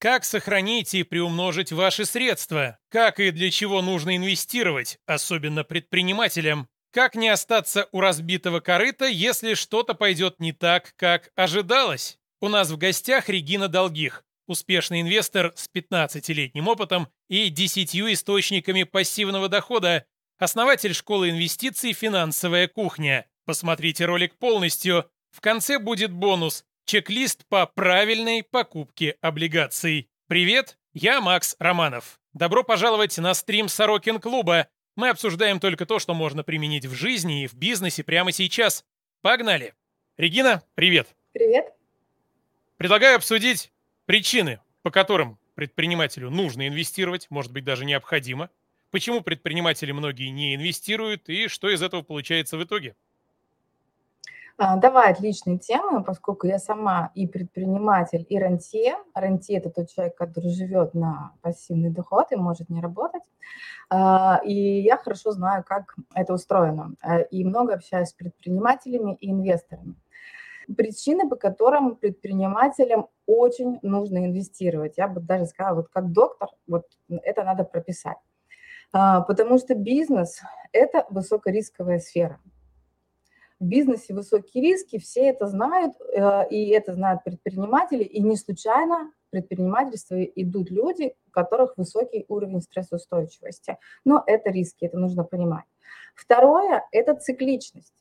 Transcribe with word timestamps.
Как 0.00 0.24
сохранить 0.24 0.94
и 0.94 1.02
приумножить 1.02 1.72
ваши 1.72 2.04
средства? 2.04 2.78
Как 2.88 3.18
и 3.18 3.32
для 3.32 3.50
чего 3.50 3.82
нужно 3.82 4.16
инвестировать, 4.16 5.00
особенно 5.06 5.64
предпринимателям? 5.64 6.68
Как 6.92 7.16
не 7.16 7.28
остаться 7.28 7.88
у 7.90 8.00
разбитого 8.00 8.60
корыта, 8.60 9.06
если 9.06 9.54
что-то 9.54 9.94
пойдет 9.94 10.38
не 10.38 10.52
так, 10.52 10.94
как 10.96 11.30
ожидалось? 11.34 12.16
У 12.40 12.48
нас 12.48 12.70
в 12.70 12.78
гостях 12.78 13.28
Регина 13.28 13.66
Долгих, 13.66 14.24
успешный 14.46 15.00
инвестор 15.00 15.52
с 15.56 15.68
15-летним 15.68 16.68
опытом 16.68 17.08
и 17.28 17.48
10 17.48 17.96
источниками 17.96 18.84
пассивного 18.84 19.48
дохода, 19.48 20.06
основатель 20.38 20.94
школы 20.94 21.30
инвестиций 21.30 21.92
«Финансовая 21.92 22.68
кухня». 22.68 23.26
Посмотрите 23.44 24.04
ролик 24.04 24.36
полностью. 24.38 25.10
В 25.32 25.40
конце 25.40 25.80
будет 25.80 26.12
бонус– 26.12 26.64
чек-лист 26.88 27.44
по 27.50 27.66
правильной 27.66 28.42
покупке 28.42 29.16
облигаций. 29.20 30.08
Привет, 30.26 30.78
я 30.94 31.20
Макс 31.20 31.54
Романов. 31.58 32.18
Добро 32.32 32.64
пожаловать 32.64 33.18
на 33.18 33.34
стрим 33.34 33.68
Сорокин 33.68 34.18
клуба. 34.18 34.68
Мы 34.96 35.10
обсуждаем 35.10 35.60
только 35.60 35.84
то, 35.84 35.98
что 35.98 36.14
можно 36.14 36.42
применить 36.42 36.86
в 36.86 36.94
жизни 36.94 37.44
и 37.44 37.46
в 37.46 37.52
бизнесе 37.52 38.02
прямо 38.04 38.32
сейчас. 38.32 38.86
Погнали! 39.20 39.74
Регина, 40.16 40.62
привет! 40.74 41.14
Привет! 41.32 41.74
Предлагаю 42.78 43.16
обсудить 43.16 43.70
причины, 44.06 44.58
по 44.80 44.90
которым 44.90 45.38
предпринимателю 45.56 46.30
нужно 46.30 46.68
инвестировать, 46.68 47.26
может 47.28 47.52
быть, 47.52 47.64
даже 47.64 47.84
необходимо, 47.84 48.48
почему 48.90 49.20
предприниматели 49.20 49.92
многие 49.92 50.30
не 50.30 50.54
инвестируют 50.54 51.28
и 51.28 51.48
что 51.48 51.68
из 51.68 51.82
этого 51.82 52.00
получается 52.00 52.56
в 52.56 52.64
итоге. 52.64 52.96
А, 54.60 54.76
давай 54.76 55.12
отличные 55.12 55.56
темы, 55.56 56.02
поскольку 56.02 56.48
я 56.48 56.58
сама 56.58 57.12
и 57.14 57.28
предприниматель, 57.28 58.26
и 58.28 58.38
рантье. 58.40 58.96
Рантье– 59.14 59.56
это 59.58 59.70
тот 59.70 59.88
человек, 59.88 60.16
который 60.16 60.50
живет 60.50 60.94
на 60.94 61.32
пассивный 61.42 61.90
доход 61.90 62.32
и 62.32 62.36
может 62.36 62.68
не 62.68 62.80
работать. 62.80 63.22
А, 63.88 64.40
и 64.44 64.80
я 64.80 64.96
хорошо 64.96 65.30
знаю, 65.30 65.62
как 65.64 65.94
это 66.12 66.32
устроено. 66.34 66.94
А, 67.00 67.20
и 67.20 67.44
много 67.44 67.74
общаюсь 67.74 68.08
с 68.08 68.14
предпринимателями 68.14 69.14
и 69.20 69.30
инвесторами 69.30 69.94
причины, 70.76 71.28
по 71.28 71.36
которым 71.36 71.96
предпринимателям 71.96 73.06
очень 73.26 73.78
нужно 73.82 74.26
инвестировать. 74.26 74.98
Я 74.98 75.08
бы 75.08 75.20
даже 75.20 75.46
сказала, 75.46 75.76
вот 75.76 75.88
как 75.88 76.12
доктор, 76.12 76.48
вот 76.66 76.84
это 77.08 77.42
надо 77.42 77.64
прописать. 77.64 78.18
Потому 78.92 79.56
что 79.58 79.74
бизнес– 79.74 80.42
это 80.72 81.06
высокорисковая 81.08 82.00
сфера. 82.00 82.38
В 83.60 83.64
бизнесе 83.64 84.14
высокие 84.14 84.62
риски, 84.62 84.98
все 84.98 85.28
это 85.28 85.46
знают, 85.46 85.94
э, 86.00 86.48
и 86.48 86.68
это 86.68 86.94
знают 86.94 87.24
предприниматели, 87.24 88.04
и 88.04 88.20
не 88.20 88.36
случайно 88.36 89.12
в 89.26 89.30
предпринимательство 89.30 90.22
идут 90.22 90.70
люди, 90.70 91.14
у 91.26 91.30
которых 91.30 91.76
высокий 91.76 92.24
уровень 92.28 92.60
стрессоустойчивости. 92.60 93.76
Но 94.04 94.22
это 94.26 94.50
риски, 94.50 94.84
это 94.84 94.98
нужно 94.98 95.24
понимать. 95.24 95.64
Второе– 96.14 96.84
это 96.92 97.14
цикличность. 97.14 97.92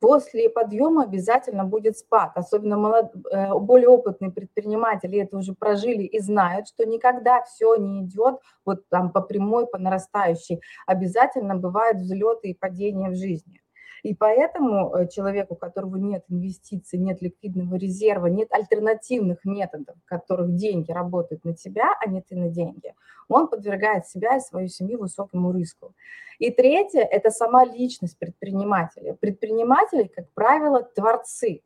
После 0.00 0.48
подъема 0.48 1.04
обязательно 1.04 1.64
будет 1.64 1.98
спад. 1.98 2.32
Особенно 2.36 2.76
молод... 2.76 3.12
Э, 3.32 3.58
более 3.58 3.88
опытные 3.88 4.30
предприниматели 4.30 5.18
это 5.18 5.36
уже 5.36 5.54
прожили 5.54 6.04
и 6.04 6.20
знают, 6.20 6.68
что 6.68 6.84
никогда 6.84 7.42
все 7.42 7.74
не 7.76 8.04
идет 8.04 8.36
вот 8.64 8.88
там 8.88 9.10
по 9.10 9.20
прямой, 9.20 9.66
по 9.66 9.78
нарастающей. 9.78 10.60
Обязательно 10.86 11.56
бывают 11.56 11.98
взлеты 11.98 12.50
и 12.50 12.54
падения 12.54 13.10
в 13.10 13.16
жизни. 13.16 13.60
И 14.02 14.14
поэтому 14.14 14.94
э, 14.94 15.08
человеку, 15.08 15.54
у 15.54 15.56
которого 15.56 15.96
нет 15.96 16.24
инвестиций, 16.28 16.98
нет 16.98 17.20
ликвидного 17.20 17.76
резерва, 17.76 18.26
нет 18.26 18.52
альтернативных 18.52 19.44
методов, 19.44 19.96
в 20.04 20.08
которых 20.08 20.54
деньги 20.54 20.92
работают 20.92 21.44
на 21.44 21.54
тебя, 21.54 21.94
а 22.00 22.08
не 22.08 22.22
ты 22.22 22.36
на 22.36 22.48
деньги, 22.48 22.94
он 23.28 23.48
подвергает 23.48 24.06
себя 24.06 24.36
и 24.36 24.40
свою 24.40 24.68
семью 24.68 25.00
высокому 25.00 25.52
риску. 25.52 25.94
И 26.38 26.50
третье– 26.50 27.00
это 27.10 27.30
сама 27.30 27.64
личность 27.64 28.18
предпринимателя. 28.18 29.14
Предприниматели, 29.14 30.04
как 30.04 30.30
правило, 30.32 30.82
творцы. 30.82 31.62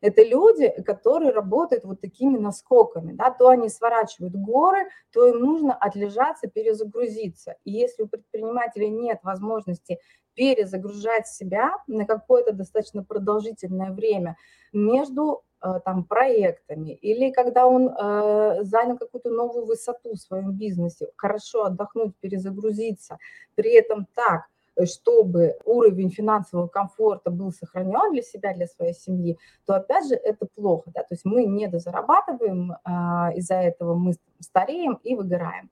Это 0.00 0.24
люди, 0.24 0.68
которые 0.82 1.30
работают 1.30 1.84
вот 1.84 2.00
такими 2.00 2.36
наскоками, 2.36 3.12
да, 3.12 3.30
то 3.30 3.48
они 3.48 3.68
сворачивают 3.68 4.34
горы, 4.34 4.88
то 5.12 5.28
им 5.28 5.38
нужно 5.38 5.74
отлежаться, 5.74 6.48
перезагрузиться. 6.48 7.54
И 7.64 7.70
если 7.70 8.02
у 8.02 8.08
предпринимателей 8.08 8.90
нет 8.90 9.20
возможности 9.22 10.00
перезагружать 10.34 11.26
себя 11.28 11.72
на 11.86 12.04
какое-то 12.04 12.52
достаточно 12.52 13.02
продолжительное 13.02 13.92
время 13.92 14.36
между 14.72 15.42
э, 15.62 15.80
там, 15.84 16.04
проектами, 16.04 16.90
или 16.90 17.30
когда 17.30 17.66
он 17.66 17.88
э, 17.88 18.64
занял 18.64 18.98
какую-то 18.98 19.30
новую 19.30 19.66
высоту 19.66 20.14
в 20.14 20.20
своем 20.20 20.52
бизнесе, 20.52 21.08
хорошо 21.16 21.64
отдохнуть, 21.64 22.16
перезагрузиться, 22.20 23.18
при 23.54 23.72
этом 23.72 24.06
так, 24.14 24.46
чтобы 24.84 25.56
уровень 25.64 26.10
финансового 26.10 26.66
комфорта 26.66 27.30
был 27.30 27.52
сохранен 27.52 28.12
для 28.12 28.22
себя, 28.22 28.54
для 28.54 28.66
своей 28.66 28.94
семьи, 28.94 29.38
то 29.66 29.74
опять 29.74 30.08
же 30.08 30.14
это 30.14 30.46
плохо. 30.54 30.90
Да? 30.94 31.02
То 31.02 31.14
есть 31.14 31.24
мы 31.24 31.44
не 31.44 31.68
дозарабатываем, 31.68 32.72
э, 32.72 33.36
из-за 33.36 33.56
этого 33.56 33.94
мы 33.94 34.14
стареем 34.40 34.98
и 35.02 35.14
выгораем. 35.14 35.70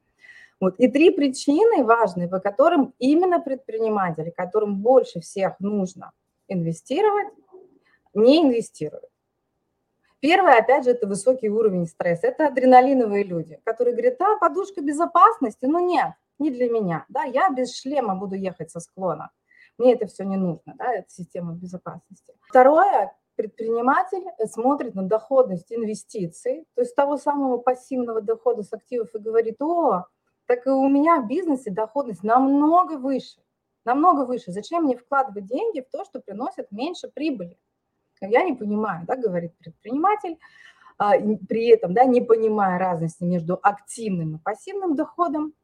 Вот. 0.60 0.75
И 0.78 0.88
три 0.88 1.10
причины 1.10 1.82
важные, 1.84 2.28
по 2.28 2.38
которым 2.38 2.94
именно 2.98 3.41
предприниматели, 3.41 4.31
которым 4.31 4.76
больше 4.76 5.21
всех 5.21 5.59
нужно 5.59 6.12
инвестировать, 6.48 7.28
не 8.12 8.43
инвестируют. 8.43 9.10
Первое, 10.21 10.59
опять 10.59 10.84
же, 10.84 10.91
это 10.91 11.06
высокий 11.06 11.48
уровень 11.48 11.87
стресса. 11.87 12.26
Это 12.26 12.48
адреналиновые 12.48 13.25
люди, 13.25 13.59
которые 13.65 13.94
говорят, 13.94 14.21
а, 14.21 14.37
подушка 14.37 14.82
безопасности, 14.82 15.65
ну 15.65 15.78
нет, 15.78 16.12
не 16.38 16.50
для 16.50 16.69
меня. 16.69 17.06
Да, 17.09 17.22
я 17.22 17.48
без 17.50 17.75
шлема 17.75 18.15
буду 18.16 18.34
ехать 18.34 18.71
со 18.71 18.81
склона. 18.81 19.31
Мне 19.78 19.94
это 19.94 20.06
все 20.06 20.25
не 20.25 20.37
нужно, 20.37 20.75
да, 20.77 20.92
это 20.92 21.09
система 21.09 21.54
безопасности. 21.54 22.34
Второе, 22.42 23.16
предприниматель 23.34 24.25
смотрит 24.47 24.94
на 24.94 25.04
доходность 25.04 25.72
инвестиций, 25.72 26.66
то 26.75 26.82
есть 26.82 26.94
того 26.94 27.16
самого 27.16 27.56
пассивного 27.56 28.21
дохода 28.21 28.62
с 28.62 28.75
активов 28.75 29.15
и 29.15 29.19
говорит, 29.19 29.62
о, 29.62 30.04
так 30.50 30.66
и 30.66 30.71
у 30.71 30.88
меня 30.88 31.21
в 31.21 31.28
бизнесе 31.28 31.71
доходность 31.71 32.25
намного 32.25 32.99
выше. 32.99 33.41
Намного 33.84 34.25
выше. 34.25 34.50
Зачем 34.50 34.83
мне 34.83 34.97
вкладывать 34.97 35.47
деньги 35.47 35.81
в 35.81 35.88
то, 35.97 36.05
что 36.05 36.19
приносит 36.19 36.72
меньше 36.72 37.06
прибыли? 37.06 37.56
Я 38.21 38.43
не 38.43 38.55
понимаю, 38.55 39.06
да, 39.06 39.15
говорит 39.15 39.56
предприниматель, 39.59 40.39
а, 40.99 41.12
при 41.49 41.69
этом, 41.69 41.94
да, 41.94 42.03
не 42.03 42.21
понимая 42.21 42.81
разности 42.81 43.22
между 43.22 43.60
активным 43.62 44.34
и 44.34 44.39
пассивным 44.41 44.97
доходом. 44.97 45.55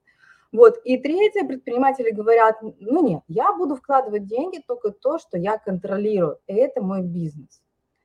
Вот. 0.53 0.81
И 0.85 0.99
третье, 0.99 1.45
предприниматели 1.45 2.13
говорят, 2.13 2.63
ну 2.63 3.05
нет, 3.05 3.23
я 3.27 3.53
буду 3.55 3.75
вкладывать 3.75 4.29
деньги 4.29 4.63
только 4.69 4.93
то, 4.93 5.19
что 5.19 5.37
я 5.37 5.59
контролирую, 5.59 6.39
и 6.47 6.55
это 6.55 6.81
мой 6.81 7.03
бизнес. 7.03 7.61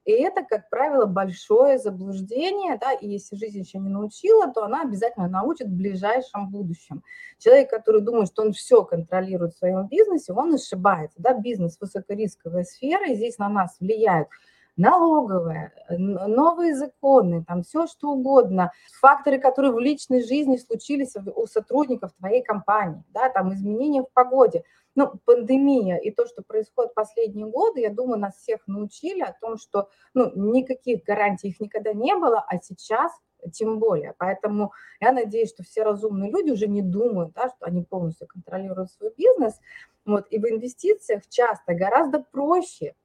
И 0.05 0.11
это, 0.11 0.43
как 0.43 0.69
правило, 0.69 1.05
большое 1.05 1.77
заблуждение, 1.77 2.77
да, 2.79 2.91
и 2.91 3.07
если 3.07 3.35
жизнь 3.35 3.59
еще 3.59 3.77
не 3.77 3.89
научила, 3.89 4.51
то 4.51 4.63
она 4.63 4.81
обязательно 4.81 5.27
научит 5.27 5.67
в 5.67 5.77
ближайшем 5.77 6.49
будущем. 6.49 7.03
Человек, 7.37 7.69
который 7.69 8.01
думает, 8.01 8.29
что 8.29 8.41
он 8.41 8.53
все 8.53 8.83
контролирует 8.83 9.53
в 9.53 9.59
своем 9.59 9.87
бизнесе, 9.87 10.33
он 10.33 10.55
ошибается, 10.55 11.17
да, 11.19 11.33
бизнес– 11.33 11.77
высокорисковая 11.81 12.63
сфера, 12.63 13.11
и 13.11 13.15
здесь 13.15 13.37
на 13.37 13.49
нас 13.49 13.77
влияют 13.79 14.27
налоговая, 14.75 15.73
новые 15.89 16.75
законы, 16.75 17.43
там 17.47 17.61
все 17.61 17.85
что 17.85 18.11
угодно, 18.11 18.71
факторы, 18.99 19.37
которые 19.37 19.71
в 19.73 19.79
личной 19.79 20.23
жизни 20.23 20.57
случились 20.57 21.15
у 21.35 21.45
сотрудников 21.45 22.13
твоей 22.13 22.41
компании, 22.41 23.03
да, 23.13 23.29
там 23.29 23.53
изменения 23.53 24.01
в 24.01 24.11
погоде– 24.11 24.63
ну, 24.95 25.13
пандемия 25.25 25.97
и 25.97 26.11
то, 26.11 26.25
что 26.25 26.41
происходит 26.43 26.93
последние 26.93 27.47
годы, 27.47 27.81
я 27.81 27.89
думаю, 27.89 28.19
нас 28.19 28.37
всех 28.37 28.67
научили 28.67 29.21
о 29.21 29.35
том, 29.39 29.57
что 29.57 29.89
ну, 30.13 30.31
никаких 30.35 31.03
гарантий 31.03 31.49
их 31.49 31.59
никогда 31.59 31.93
не 31.93 32.15
было, 32.15 32.43
а 32.47 32.57
сейчас 32.57 33.11
тем 33.53 33.79
более. 33.79 34.13
Поэтому 34.17 34.73
я 34.99 35.11
надеюсь, 35.11 35.49
что 35.49 35.63
все 35.63 35.83
разумные 35.83 36.31
люди 36.31 36.51
уже 36.51 36.67
не 36.67 36.81
думают, 36.81 37.33
да, 37.33 37.49
что 37.49 37.65
они 37.65 37.83
полностью 37.83 38.27
контролируют 38.27 38.91
свой 38.91 39.13
бизнес. 39.17 39.59
Вот, 40.05 40.27
и 40.29 40.39
в 40.39 40.45
инвестициях 40.45 41.23
часто 41.29 41.73
гораздо 41.73 42.19
проще 42.19 42.95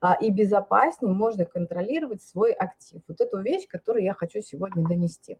а, 0.00 0.14
и 0.14 0.30
безопаснее 0.30 1.14
можно 1.14 1.44
контролировать 1.44 2.22
свой 2.22 2.52
актив. 2.52 3.02
Вот 3.08 3.20
эту 3.20 3.40
вещь, 3.40 3.66
которую 3.68 4.04
я 4.04 4.14
хочу 4.14 4.40
сегодня 4.42 4.86
донести. 4.86 5.38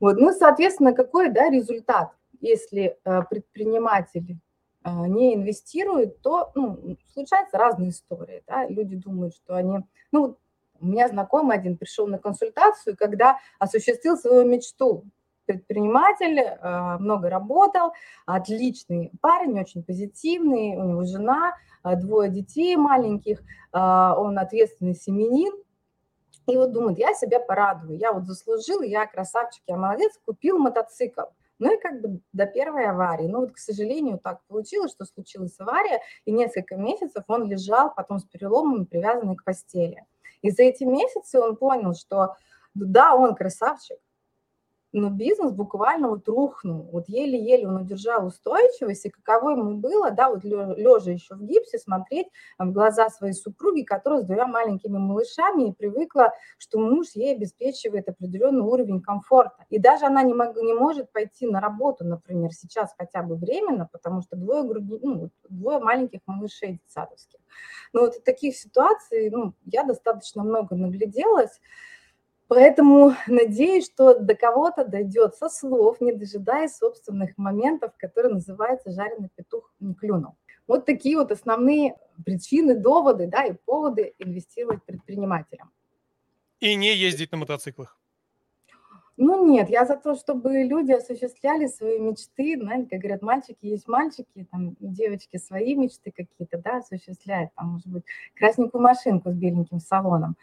Вот, 0.00 0.16
ну, 0.16 0.32
соответственно, 0.32 0.92
какой 0.92 1.30
да, 1.30 1.50
результат, 1.50 2.12
если 2.40 2.98
а, 3.04 3.22
предприниматель 3.22 4.36
а, 4.36 4.47
не 4.84 5.34
инвестируют, 5.34 6.22
то 6.22 6.50
ну, 6.54 6.96
случаются 7.12 7.58
разные 7.58 7.90
истории. 7.90 8.42
Да? 8.46 8.66
Люди 8.66 8.96
думают, 8.96 9.34
что 9.34 9.54
они... 9.54 9.80
Ну, 10.12 10.38
у 10.80 10.86
меня 10.86 11.08
знакомый 11.08 11.56
один 11.56 11.76
пришел 11.76 12.06
на 12.06 12.18
консультацию, 12.18 12.96
когда 12.96 13.38
осуществил 13.58 14.16
свою 14.16 14.46
мечту. 14.48 15.04
Предприниматель, 15.46 16.38
а, 16.40 16.98
много 16.98 17.30
работал, 17.30 17.92
отличный 18.26 19.10
парень, 19.20 19.58
очень 19.58 19.82
позитивный, 19.82 20.76
у 20.76 20.84
него 20.84 21.04
жена, 21.04 21.54
а, 21.82 21.96
двое 21.96 22.30
детей 22.30 22.76
маленьких, 22.76 23.42
он 23.72 24.38
ответственный 24.38 24.94
семенин, 24.94 25.52
И 26.46 26.56
вот 26.56 26.72
думает, 26.72 26.98
я 26.98 27.12
себя 27.12 27.40
порадую, 27.40 27.98
я 27.98 28.12
вот 28.12 28.24
заслужил, 28.24 28.80
я 28.80 29.06
красавчик, 29.06 29.62
я 29.66 29.76
молодец, 29.76 30.18
купил 30.24 30.58
мотоцикл. 30.58 31.22
Ну 31.58 31.74
и 31.74 31.80
как 31.80 32.00
бы 32.00 32.20
до 32.32 32.46
первой 32.46 32.86
аварии. 32.86 33.26
Ну 33.26 33.40
вот, 33.40 33.52
к 33.52 33.58
сожалению, 33.58 34.18
так 34.18 34.40
получилось, 34.46 34.92
что 34.92 35.04
случилась 35.04 35.58
авария, 35.58 36.00
и 36.24 36.32
несколько 36.32 36.76
месяцев 36.76 37.24
он 37.26 37.48
лежал 37.48 37.92
потом 37.94 38.18
с 38.18 38.24
переломами, 38.24 38.84
привязанный 38.84 39.36
к 39.36 39.44
постели. 39.44 40.04
И 40.42 40.50
за 40.50 40.62
эти 40.62 40.84
месяцы 40.84 41.40
он 41.40 41.56
понял, 41.56 41.94
что 41.94 42.36
да, 42.74 43.14
он 43.14 43.34
красавчик, 43.34 43.98
но 44.92 45.10
бизнес 45.10 45.52
буквально 45.52 46.08
вот 46.08 46.28
рухнул. 46.28 46.88
Вот 46.92 47.08
еле-еле 47.08 47.68
он 47.68 47.76
удержал 47.76 48.26
устойчивость, 48.26 49.06
и 49.06 49.10
каково 49.10 49.50
ему 49.50 49.76
было, 49.76 50.10
да, 50.10 50.30
вот 50.30 50.44
лежа 50.44 51.10
еще 51.10 51.34
в 51.34 51.42
гипсе, 51.42 51.78
смотреть 51.78 52.28
в 52.58 52.72
глаза 52.72 53.10
своей 53.10 53.34
супруги, 53.34 53.82
которая 53.82 54.22
с 54.22 54.24
двумя 54.24 54.46
маленькими 54.46 54.96
малышами 54.98 55.68
и 55.68 55.72
привыкла, 55.72 56.32
что 56.56 56.78
муж 56.78 57.08
ей 57.14 57.34
обеспечивает 57.34 58.08
определенный 58.08 58.62
уровень 58.62 59.02
комфорта. 59.02 59.64
И 59.68 59.78
даже 59.78 60.06
она 60.06 60.22
не, 60.22 60.34
мог, 60.34 60.56
не 60.56 60.72
может 60.72 61.12
пойти 61.12 61.46
на 61.46 61.60
работу, 61.60 62.04
например, 62.04 62.52
сейчас 62.52 62.94
хотя 62.96 63.22
бы 63.22 63.36
временно, 63.36 63.88
потому 63.90 64.22
что 64.22 64.36
двое, 64.36 64.62
груди, 64.62 64.98
ну, 65.02 65.30
двое 65.48 65.78
маленьких 65.78 66.20
малышей 66.26 66.80
детсадовских. 66.82 67.40
Но 67.92 68.02
вот 68.02 68.22
таких 68.24 68.56
ситуаций 68.56 69.30
ну, 69.30 69.54
я 69.64 69.84
достаточно 69.84 70.42
много 70.42 70.74
нагляделась. 70.74 71.60
Поэтому 72.48 73.14
надеюсь, 73.26 73.84
что 73.84 74.18
до 74.18 74.34
кого-то 74.34 74.84
дойдет 74.84 75.34
со 75.34 75.50
слов, 75.50 76.00
не 76.00 76.12
дожидаясь 76.12 76.76
собственных 76.76 77.36
моментов, 77.36 77.92
которые 77.98 78.32
называются 78.34 78.90
«жареный 78.90 79.28
петух 79.34 79.70
не 79.80 79.94
клюнул». 79.94 80.34
Вот 80.66 80.86
такие 80.86 81.16
вот 81.18 81.30
основные 81.30 81.96
причины, 82.24 82.74
доводы 82.74 83.26
да, 83.26 83.44
и 83.44 83.52
поводы 83.52 84.14
инвестировать 84.18 84.82
предпринимателям. 84.84 85.70
И 86.60 86.74
не 86.74 86.94
ездить 86.94 87.32
на 87.32 87.38
мотоциклах. 87.38 87.97
Ну 89.20 89.44
нет, 89.44 89.68
я 89.68 89.84
за 89.84 89.96
то, 89.96 90.14
чтобы 90.14 90.62
люди 90.62 90.92
осуществляли 90.92 91.66
свои 91.66 91.98
мечты, 91.98 92.56
знаете, 92.56 92.88
как 92.88 93.00
говорят, 93.00 93.20
мальчики 93.20 93.66
есть 93.66 93.88
мальчики, 93.88 94.46
там, 94.52 94.76
девочки 94.78 95.38
свои 95.38 95.74
мечты 95.74 96.12
какие-то, 96.12 96.58
да, 96.58 96.76
осуществляют, 96.76 97.50
там, 97.56 97.72
может 97.72 97.88
быть, 97.88 98.04
красненькую 98.36 98.80
машинку 98.80 99.32
с 99.32 99.34
беленьким 99.34 99.80
салоном. 99.80 100.36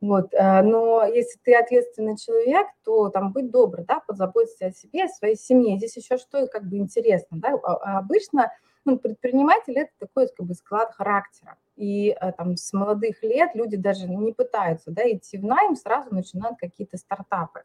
Вот, 0.00 0.32
э, 0.32 0.62
но 0.62 1.04
если 1.04 1.38
ты 1.44 1.54
ответственный 1.54 2.16
человек, 2.16 2.68
то 2.84 3.10
там 3.10 3.32
будь 3.32 3.50
добр, 3.50 3.82
да, 3.86 4.00
позаботься 4.00 4.66
о 4.66 4.72
себе, 4.72 5.04
о 5.04 5.08
своей 5.08 5.36
семье. 5.36 5.76
Здесь 5.76 5.98
еще 5.98 6.16
что 6.16 6.46
как 6.46 6.66
бы 6.66 6.78
интересно, 6.78 7.36
да, 7.38 7.50
а, 7.62 7.74
а 7.74 7.98
обычно 7.98 8.50
ну, 8.86 8.98
предприниматель– 8.98 9.74
это 9.78 9.92
такой 9.98 10.26
как 10.28 10.46
бы 10.46 10.54
склад 10.54 10.92
характера. 10.94 11.56
И 11.82 12.10
э, 12.10 12.32
там 12.38 12.56
с 12.56 12.72
молодых 12.72 13.24
лет 13.24 13.50
люди 13.54 13.76
даже 13.76 14.08
не 14.08 14.32
пытаются 14.32 14.92
да, 14.92 15.02
идти 15.10 15.36
в 15.36 15.44
найм, 15.44 15.74
сразу 15.74 16.14
начинают 16.14 16.56
какие-то 16.56 16.96
стартапы. 16.96 17.64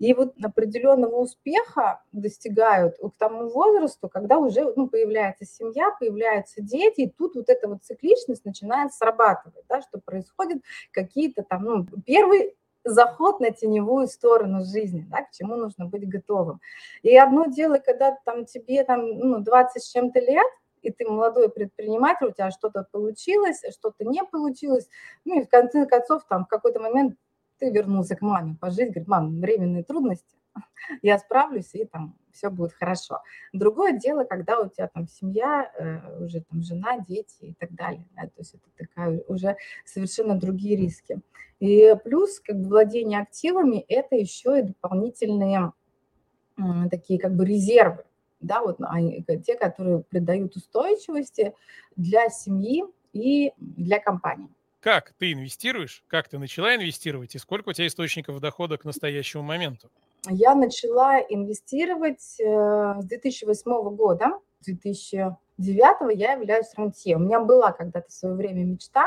И 0.00 0.12
вот 0.14 0.34
определенного 0.42 1.14
успеха 1.14 2.02
достигают 2.10 2.96
к 2.98 3.12
тому 3.18 3.48
возрасту, 3.50 4.08
когда 4.08 4.38
уже 4.38 4.72
ну, 4.74 4.88
появляется 4.88 5.44
семья, 5.44 5.92
появляются 6.00 6.60
дети, 6.60 7.02
и 7.02 7.08
тут 7.08 7.36
вот 7.36 7.48
эта 7.48 7.68
вот 7.68 7.84
цикличность 7.84 8.44
начинает 8.44 8.92
срабатывать, 8.92 9.64
да, 9.68 9.80
что 9.80 10.00
происходят 10.00 10.60
какие-то 10.90 11.44
там, 11.44 11.62
ну, 11.62 11.86
первый 12.04 12.56
заход 12.82 13.38
на 13.38 13.52
теневую 13.52 14.08
сторону 14.08 14.64
жизни, 14.64 15.06
да, 15.08 15.22
к 15.22 15.30
чему 15.30 15.54
нужно 15.54 15.86
быть 15.86 16.08
готовым. 16.08 16.60
И 17.02 17.16
одно 17.16 17.46
дело, 17.46 17.78
когда 17.78 18.16
там 18.24 18.44
тебе 18.44 18.82
там, 18.82 19.06
ну, 19.06 19.38
20 19.38 19.80
с 19.80 19.92
чем-то 19.92 20.18
лет, 20.18 20.50
и 20.82 20.90
ты 20.90 21.06
молодой 21.06 21.48
предприниматель, 21.50 22.26
у 22.26 22.32
тебя 22.32 22.50
что-то 22.50 22.86
получилось, 22.90 23.62
что-то 23.70 24.04
не 24.04 24.22
получилось, 24.24 24.88
ну 25.24 25.40
и 25.40 25.44
в 25.44 25.48
конце 25.48 25.86
концов 25.86 26.24
там 26.28 26.44
в 26.44 26.48
какой-то 26.48 26.80
момент 26.80 27.16
ты 27.58 27.70
вернулся 27.70 28.16
к 28.16 28.22
маме 28.22 28.56
пожить, 28.60 28.88
говорит, 28.90 29.08
мам, 29.08 29.40
временные 29.40 29.84
трудности, 29.84 30.36
я 31.02 31.18
справлюсь, 31.18 31.74
и 31.74 31.84
там 31.84 32.16
все 32.32 32.50
будет 32.50 32.72
хорошо. 32.72 33.20
Другое 33.52 33.92
дело, 33.92 34.24
когда 34.24 34.58
у 34.58 34.68
тебя 34.68 34.88
там 34.88 35.06
семья, 35.06 35.70
э, 35.78 36.24
уже 36.24 36.40
там 36.40 36.62
жена, 36.62 36.98
дети 36.98 37.36
и 37.40 37.54
так 37.54 37.72
далее. 37.74 38.08
Да, 38.16 38.22
то 38.22 38.38
есть 38.38 38.54
это 38.54 38.68
такая 38.76 39.22
уже 39.28 39.56
совершенно 39.84 40.34
другие 40.34 40.76
риски. 40.76 41.20
И 41.60 41.94
плюс 42.02 42.40
как 42.40 42.56
бы 42.56 42.68
владение 42.68 43.20
активами– 43.20 43.84
это 43.88 44.16
еще 44.16 44.58
и 44.58 44.62
дополнительные 44.62 45.72
такие 46.90 47.18
как 47.18 47.34
бы 47.34 47.44
резервы, 47.44 48.04
да, 48.42 48.60
вот 48.60 48.76
они, 48.80 49.24
те, 49.44 49.54
которые 49.54 50.00
придают 50.00 50.56
устойчивости 50.56 51.54
для 51.96 52.28
семьи 52.28 52.84
и 53.12 53.52
для 53.56 53.98
компании. 53.98 54.48
Как 54.80 55.12
ты 55.18 55.32
инвестируешь? 55.32 56.02
Как 56.08 56.28
ты 56.28 56.38
начала 56.38 56.74
инвестировать? 56.74 57.34
И 57.34 57.38
сколько 57.38 57.68
у 57.68 57.72
тебя 57.72 57.86
источников 57.86 58.40
дохода 58.40 58.76
к 58.78 58.84
настоящему 58.84 59.44
моменту? 59.44 59.88
Я 60.28 60.54
начала 60.54 61.20
инвестировать 61.20 62.40
э, 62.40 63.00
с 63.00 63.04
2008 63.04 63.94
года. 63.94 64.38
С 64.60 64.66
2009 64.66 66.18
я 66.18 66.32
являюсь 66.32 66.74
рантье. 66.76 67.16
У 67.16 67.20
меня 67.20 67.40
была 67.40 67.72
когда-то 67.72 68.08
в 68.08 68.12
свое 68.12 68.34
время 68.34 68.64
мечта 68.64 69.06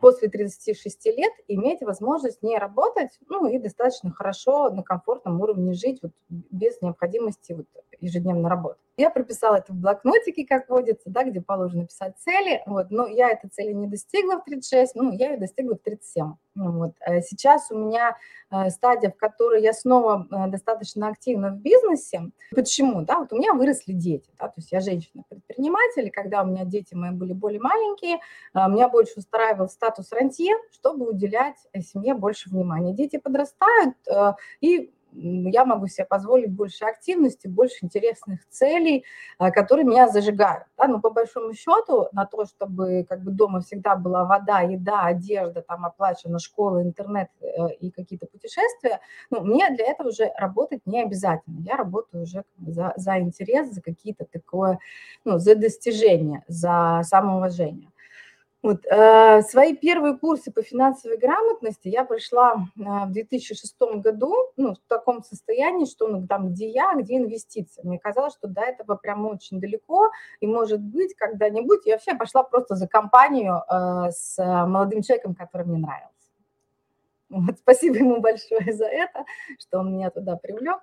после 0.00 0.28
36 0.28 1.06
лет 1.06 1.32
иметь 1.46 1.82
возможность 1.82 2.42
не 2.42 2.58
работать, 2.58 3.18
ну 3.28 3.46
и 3.46 3.58
достаточно 3.58 4.10
хорошо 4.10 4.70
на 4.70 4.82
комфортном 4.82 5.40
уровне 5.40 5.74
жить 5.74 6.00
вот, 6.02 6.12
без 6.28 6.80
необходимости 6.80 7.52
вот, 7.52 7.66
ежедневно 8.00 8.48
работать. 8.48 8.80
Я 8.96 9.08
прописала 9.08 9.56
это 9.56 9.72
в 9.72 9.76
блокнотике, 9.76 10.44
как 10.46 10.68
водится, 10.68 11.08
да, 11.08 11.24
где 11.24 11.40
положено 11.40 11.86
писать 11.86 12.18
цели, 12.18 12.62
вот, 12.66 12.90
но 12.90 13.06
я 13.06 13.30
этой 13.30 13.48
цели 13.48 13.72
не 13.72 13.86
достигла 13.86 14.40
в 14.40 14.44
36, 14.44 14.94
ну, 14.94 15.12
я 15.12 15.32
ее 15.32 15.38
достигла 15.38 15.76
в 15.76 15.78
37. 15.78 16.34
Ну, 16.54 16.72
вот. 16.72 16.92
Э, 17.00 17.22
сейчас 17.22 17.70
у 17.70 17.78
меня 17.78 18.18
э, 18.50 18.68
стадия, 18.68 19.10
в 19.10 19.16
которой 19.16 19.62
я 19.62 19.72
снова 19.72 20.26
э, 20.30 20.50
достаточно 20.50 21.08
активна 21.08 21.50
в 21.50 21.56
бизнесе. 21.62 22.30
Почему? 22.54 23.00
Да, 23.02 23.20
вот 23.20 23.32
у 23.32 23.36
меня 23.36 23.54
выросли 23.54 23.92
дети, 23.92 24.30
да, 24.38 24.48
то 24.48 24.54
есть 24.58 24.70
я 24.70 24.80
женщина-предприниматель, 24.80 26.08
и 26.08 26.10
когда 26.10 26.42
у 26.42 26.46
меня 26.46 26.66
дети 26.66 26.94
мои 26.94 27.12
были 27.12 27.32
более 27.32 27.60
маленькие, 27.60 28.18
меня 28.52 28.90
больше 28.90 29.14
устраивал 29.16 29.68
статус 29.68 30.12
рантье, 30.12 30.52
чтобы 30.72 31.08
уделять 31.08 31.56
семье 31.80 32.12
больше 32.12 32.50
внимания. 32.50 32.92
Дети 32.92 33.16
подрастают, 33.16 33.94
и 34.60 34.92
я 35.12 35.64
могу 35.64 35.86
себе 35.86 36.04
позволить 36.04 36.52
больше 36.52 36.84
активности, 36.84 37.48
больше 37.48 37.84
интересных 37.84 38.46
целей, 38.48 39.04
а, 39.38 39.50
которые 39.50 39.84
меня 39.84 40.08
зажигают. 40.08 40.64
Да? 40.76 40.86
Но 40.86 41.00
по 41.00 41.10
большому 41.10 41.52
счету 41.54 42.08
на 42.12 42.26
то, 42.26 42.44
чтобы 42.44 43.04
как 43.08 43.22
бы 43.22 43.30
дома 43.30 43.60
всегда 43.60 43.96
была 43.96 44.24
вода, 44.24 44.60
еда, 44.60 45.04
одежда, 45.04 45.62
там 45.62 45.84
оплачена 45.84 46.38
школа, 46.38 46.82
интернет 46.82 47.28
э, 47.40 47.74
и 47.80 47.90
какие-то 47.90 48.26
путешествия, 48.26 49.00
ну, 49.30 49.42
мне 49.42 49.70
для 49.70 49.86
этого 49.86 50.08
уже 50.08 50.32
работать 50.36 50.80
не 50.86 51.02
обязательно. 51.02 51.60
Я 51.60 51.76
работаю 51.76 52.24
уже 52.24 52.44
за, 52.58 52.92
за 52.96 53.18
интерес, 53.20 53.72
за 53.72 53.82
какие-то 53.82 54.24
такое, 54.24 54.78
ну, 55.24 55.38
за 55.38 55.54
достижения, 55.54 56.44
за 56.48 57.02
самоуважение. 57.04 57.90
Вот, 58.62 58.84
э, 58.84 59.40
свои 59.42 59.74
первые 59.74 60.18
курсы 60.18 60.52
по 60.52 60.62
финансовой 60.62 61.16
грамотности 61.16 61.88
я 61.88 62.04
прошла 62.04 62.56
э, 62.56 62.82
в 63.06 63.12
2006 63.12 63.74
году, 63.96 64.34
ну, 64.58 64.74
в 64.74 64.78
таком 64.86 65.22
состоянии, 65.22 65.86
что 65.86 66.08
ну, 66.08 66.26
там, 66.26 66.50
где 66.50 66.68
я, 66.68 66.92
где 66.94 67.16
инвестиции. 67.16 67.80
Мне 67.82 67.98
казалось, 67.98 68.34
что 68.34 68.48
до 68.48 68.60
этого 68.60 68.96
прямо 68.96 69.28
очень 69.28 69.60
далеко, 69.60 70.10
и, 70.40 70.46
может 70.46 70.80
быть, 70.80 71.14
когда-нибудь 71.14 71.86
я 71.86 71.94
вообще 71.94 72.14
пошла 72.14 72.42
просто 72.42 72.74
за 72.74 72.86
компанию 72.86 73.62
э, 73.66 74.10
с 74.10 74.36
молодым 74.38 75.00
человеком, 75.00 75.34
который 75.34 75.66
мне 75.66 75.78
нравился. 75.78 76.10
Вот, 77.30 77.58
спасибо 77.58 77.96
ему 77.96 78.20
большое 78.20 78.74
за 78.74 78.86
это, 78.86 79.24
что 79.58 79.78
он 79.78 79.94
меня 79.94 80.10
туда 80.10 80.36
привлек. 80.36 80.80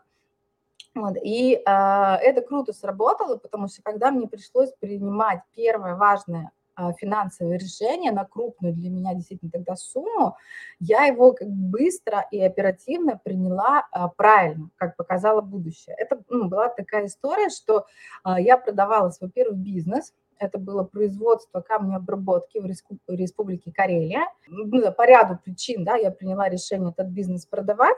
Вот, 0.95 1.15
и 1.21 1.53
э, 1.53 1.59
это 1.63 2.41
круто 2.41 2.73
сработало, 2.73 3.37
потому 3.37 3.67
что 3.67 3.83
когда 3.83 4.09
мне 4.09 4.27
пришлось 4.27 4.71
принимать 4.79 5.41
первое 5.53 5.95
важное 5.95 6.51
финансовое 6.99 7.57
решение 7.57 8.11
на 8.11 8.25
крупную 8.25 8.73
для 8.73 8.89
меня 8.89 9.13
действительно 9.13 9.51
тогда 9.51 9.75
сумму, 9.75 10.35
я 10.79 11.05
его 11.05 11.33
как 11.33 11.49
быстро 11.49 12.25
и 12.31 12.41
оперативно 12.41 13.19
приняла 13.23 13.87
а, 13.91 14.07
правильно, 14.09 14.69
как 14.77 14.95
показало 14.95 15.41
будущее. 15.41 15.95
Это 15.97 16.21
ну, 16.29 16.47
была 16.47 16.69
такая 16.69 17.07
история, 17.07 17.49
что 17.49 17.85
а, 18.23 18.39
я 18.39 18.57
продавала 18.57 19.09
свой 19.09 19.29
первый 19.29 19.57
бизнес, 19.57 20.13
это 20.39 20.59
было 20.59 20.83
производство 20.83 21.61
камнеобработки 21.61 22.59
в 22.59 22.65
Республике 23.11 23.71
Карелия. 23.71 24.27
Ну, 24.47 24.91
по 24.91 25.05
ряду 25.07 25.39
причин 25.43 25.83
да, 25.83 25.95
я 25.95 26.11
приняла 26.11 26.47
решение 26.47 26.91
этот 26.91 27.07
бизнес 27.07 27.45
продавать, 27.45 27.97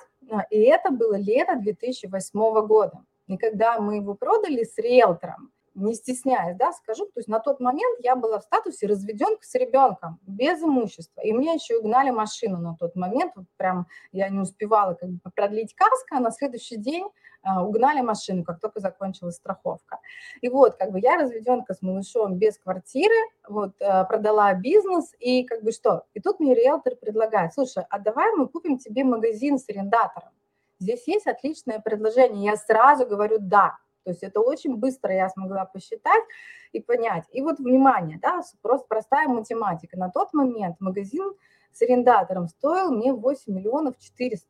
и 0.49 0.59
это 0.61 0.91
было 0.91 1.15
лето 1.15 1.57
2008 1.59 2.39
года. 2.65 3.03
И 3.27 3.37
когда 3.37 3.79
мы 3.79 3.97
его 3.97 4.15
продали 4.15 4.63
с 4.63 4.77
риэлтором, 4.77 5.51
не 5.75 5.93
стесняясь, 5.93 6.55
да, 6.57 6.71
скажу, 6.73 7.05
то 7.05 7.19
есть 7.19 7.27
на 7.27 7.39
тот 7.39 7.59
момент 7.59 7.99
я 8.01 8.15
была 8.15 8.39
в 8.39 8.43
статусе 8.43 8.87
разведенка 8.87 9.43
с 9.43 9.55
ребенком, 9.55 10.19
без 10.21 10.61
имущества, 10.61 11.21
и 11.21 11.31
мне 11.31 11.53
еще 11.53 11.77
угнали 11.77 12.09
машину 12.09 12.57
на 12.57 12.75
тот 12.75 12.95
момент, 12.95 13.33
вот 13.35 13.45
прям 13.57 13.87
я 14.11 14.29
не 14.29 14.39
успевала 14.39 14.93
как 14.93 15.09
бы 15.09 15.19
продлить 15.35 15.73
каско, 15.73 16.17
а 16.17 16.19
на 16.19 16.31
следующий 16.31 16.77
день 16.77 17.07
а, 17.41 17.63
угнали 17.63 18.01
машину, 18.01 18.43
как 18.43 18.59
только 18.59 18.79
закончилась 18.79 19.35
страховка. 19.35 19.99
И 20.41 20.49
вот, 20.49 20.75
как 20.75 20.91
бы 20.91 20.99
я 20.99 21.15
разведенка 21.15 21.73
с 21.73 21.81
малышом 21.81 22.37
без 22.37 22.57
квартиры, 22.57 23.15
вот, 23.47 23.81
а, 23.81 24.03
продала 24.03 24.53
бизнес, 24.53 25.13
и 25.19 25.43
как 25.45 25.63
бы 25.63 25.71
что? 25.71 26.03
И 26.13 26.19
тут 26.19 26.39
мне 26.39 26.53
риэлтор 26.53 26.95
предлагает, 26.95 27.53
слушай, 27.53 27.85
а 27.89 27.99
давай 27.99 28.33
мы 28.35 28.47
купим 28.47 28.77
тебе 28.77 29.03
магазин 29.03 29.57
с 29.57 29.69
арендатором. 29.69 30.31
Здесь 30.79 31.07
есть 31.07 31.27
отличное 31.27 31.79
предложение. 31.79 32.45
Я 32.45 32.55
сразу 32.55 33.05
говорю 33.05 33.37
«да». 33.39 33.77
То 34.09 34.13
есть 34.13 34.23
это 34.23 34.39
очень 34.39 34.75
быстро 34.75 35.13
я 35.13 35.29
смогла 35.29 35.65
посчитать 35.65 36.23
и 36.71 36.81
понять. 36.81 37.25
И 37.31 37.43
вот, 37.43 37.59
внимание, 37.59 38.17
да, 38.19 38.41
просто 38.63 38.87
простая 38.87 39.27
математика. 39.27 39.99
На 39.99 40.09
тот 40.09 40.33
момент 40.33 40.77
магазин 40.79 41.31
с 41.71 41.83
арендатором 41.83 42.47
стоил 42.47 42.91
мне 42.91 43.13
8 43.13 43.53
миллионов 43.53 43.99
400 43.99 44.47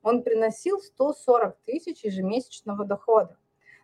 он 0.00 0.22
приносил 0.22 0.80
140 0.80 1.58
тысяч 1.64 2.04
ежемесячного 2.04 2.86
дохода. 2.86 3.36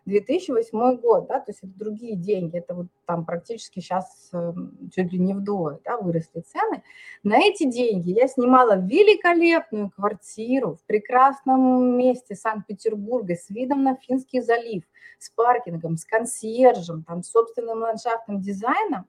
2008 0.05 0.97
год, 0.97 1.27
да, 1.27 1.39
то 1.39 1.51
есть 1.51 1.59
это 1.63 1.71
другие 1.77 2.15
деньги, 2.15 2.57
это 2.57 2.73
вот 2.73 2.87
там 3.05 3.25
практически 3.25 3.79
сейчас 3.79 4.29
э, 4.33 4.53
чуть 4.93 5.11
ли 5.11 5.19
не 5.19 5.33
вдвое, 5.33 5.79
да, 5.83 5.97
выросли 5.97 6.41
цены. 6.41 6.83
На 7.23 7.39
эти 7.39 7.69
деньги 7.69 8.11
я 8.11 8.27
снимала 8.27 8.77
великолепную 8.77 9.89
квартиру 9.89 10.75
в 10.75 10.83
прекрасном 10.85 11.97
месте 11.97 12.35
Санкт-Петербурга 12.35 13.35
с 13.35 13.49
видом 13.49 13.83
на 13.83 13.95
Финский 13.95 14.41
залив, 14.41 14.83
с 15.19 15.29
паркингом, 15.29 15.97
с 15.97 16.05
консьержем, 16.05 17.03
там, 17.03 17.23
собственным 17.23 17.79
ландшафтным 17.79 18.41
дизайном 18.41 19.05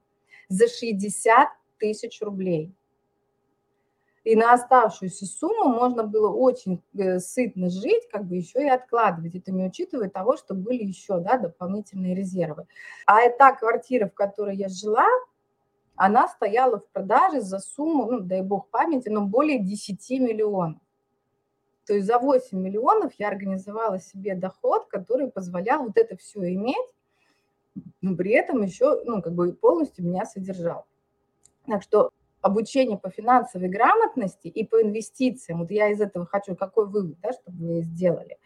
за 0.49 0.69
60 0.69 1.49
тысяч 1.79 2.21
рублей. 2.21 2.75
И 4.23 4.37
на 4.37 4.53
оставшуюся 4.53 5.25
сумму 5.25 5.71
можно 5.71 6.05
было 6.05 6.31
очень 6.31 6.83
э, 6.95 7.21
сытно 7.21 7.71
жить, 7.71 8.07
как 8.13 8.27
бы 8.27 8.37
еще 8.37 8.63
и 8.63 8.69
откладывать. 8.69 9.35
Это 9.35 9.51
не 9.51 9.65
учитывая 9.65 10.11
того, 10.11 10.37
что 10.37 10.55
были 10.55 10.85
еще 10.85 11.21
да, 11.21 11.39
дополнительные 11.39 12.15
резервы. 12.15 12.67
А 13.07 13.27
та 13.31 13.53
квартира, 13.53 14.09
в 14.09 14.15
которой 14.15 14.57
я 14.57 14.69
жила, 14.69 15.07
она 15.97 16.29
стояла 16.29 16.79
в 16.79 16.87
продаже 16.89 17.41
за 17.41 17.59
сумму, 17.59 18.11
ну, 18.11 18.21
дай 18.21 18.43
бог 18.43 18.69
памяти, 18.69 19.09
но 19.09 19.23
более 19.23 19.59
10 19.59 20.11
миллионов. 20.21 20.81
То 21.87 21.95
есть 21.95 22.07
за 22.07 22.19
8 22.19 22.59
миллионов 22.59 23.13
я 23.19 23.29
организовала 23.29 23.99
себе 23.99 24.35
доход, 24.35 24.87
который 24.87 25.31
позволял 25.31 25.83
вот 25.83 25.97
это 25.97 26.17
все 26.17 26.55
иметь, 26.55 26.77
но 28.03 28.15
при 28.17 28.33
этом 28.33 28.63
еще 28.63 29.03
ну, 29.05 29.23
как 29.23 29.33
бы 29.33 29.55
полностью 29.55 30.05
меня 30.05 30.27
содержал. 30.27 30.87
Так 31.67 31.83
что 31.83 32.11
обучение 32.41 32.99
по 32.99 33.11
финансовой 33.11 33.69
грамотности 33.69 34.49
и 34.49 34.65
по 34.65 34.83
инвестициям, 34.83 35.61
вот 35.61 35.71
я 35.71 35.89
из 35.89 36.01
этого 36.01 36.27
хочу, 36.27 36.57
какой 36.57 36.87
вывод, 36.87 37.19
да, 37.21 37.33
чтобы 37.33 37.59
вы 37.59 37.83
сделали, 37.83 38.39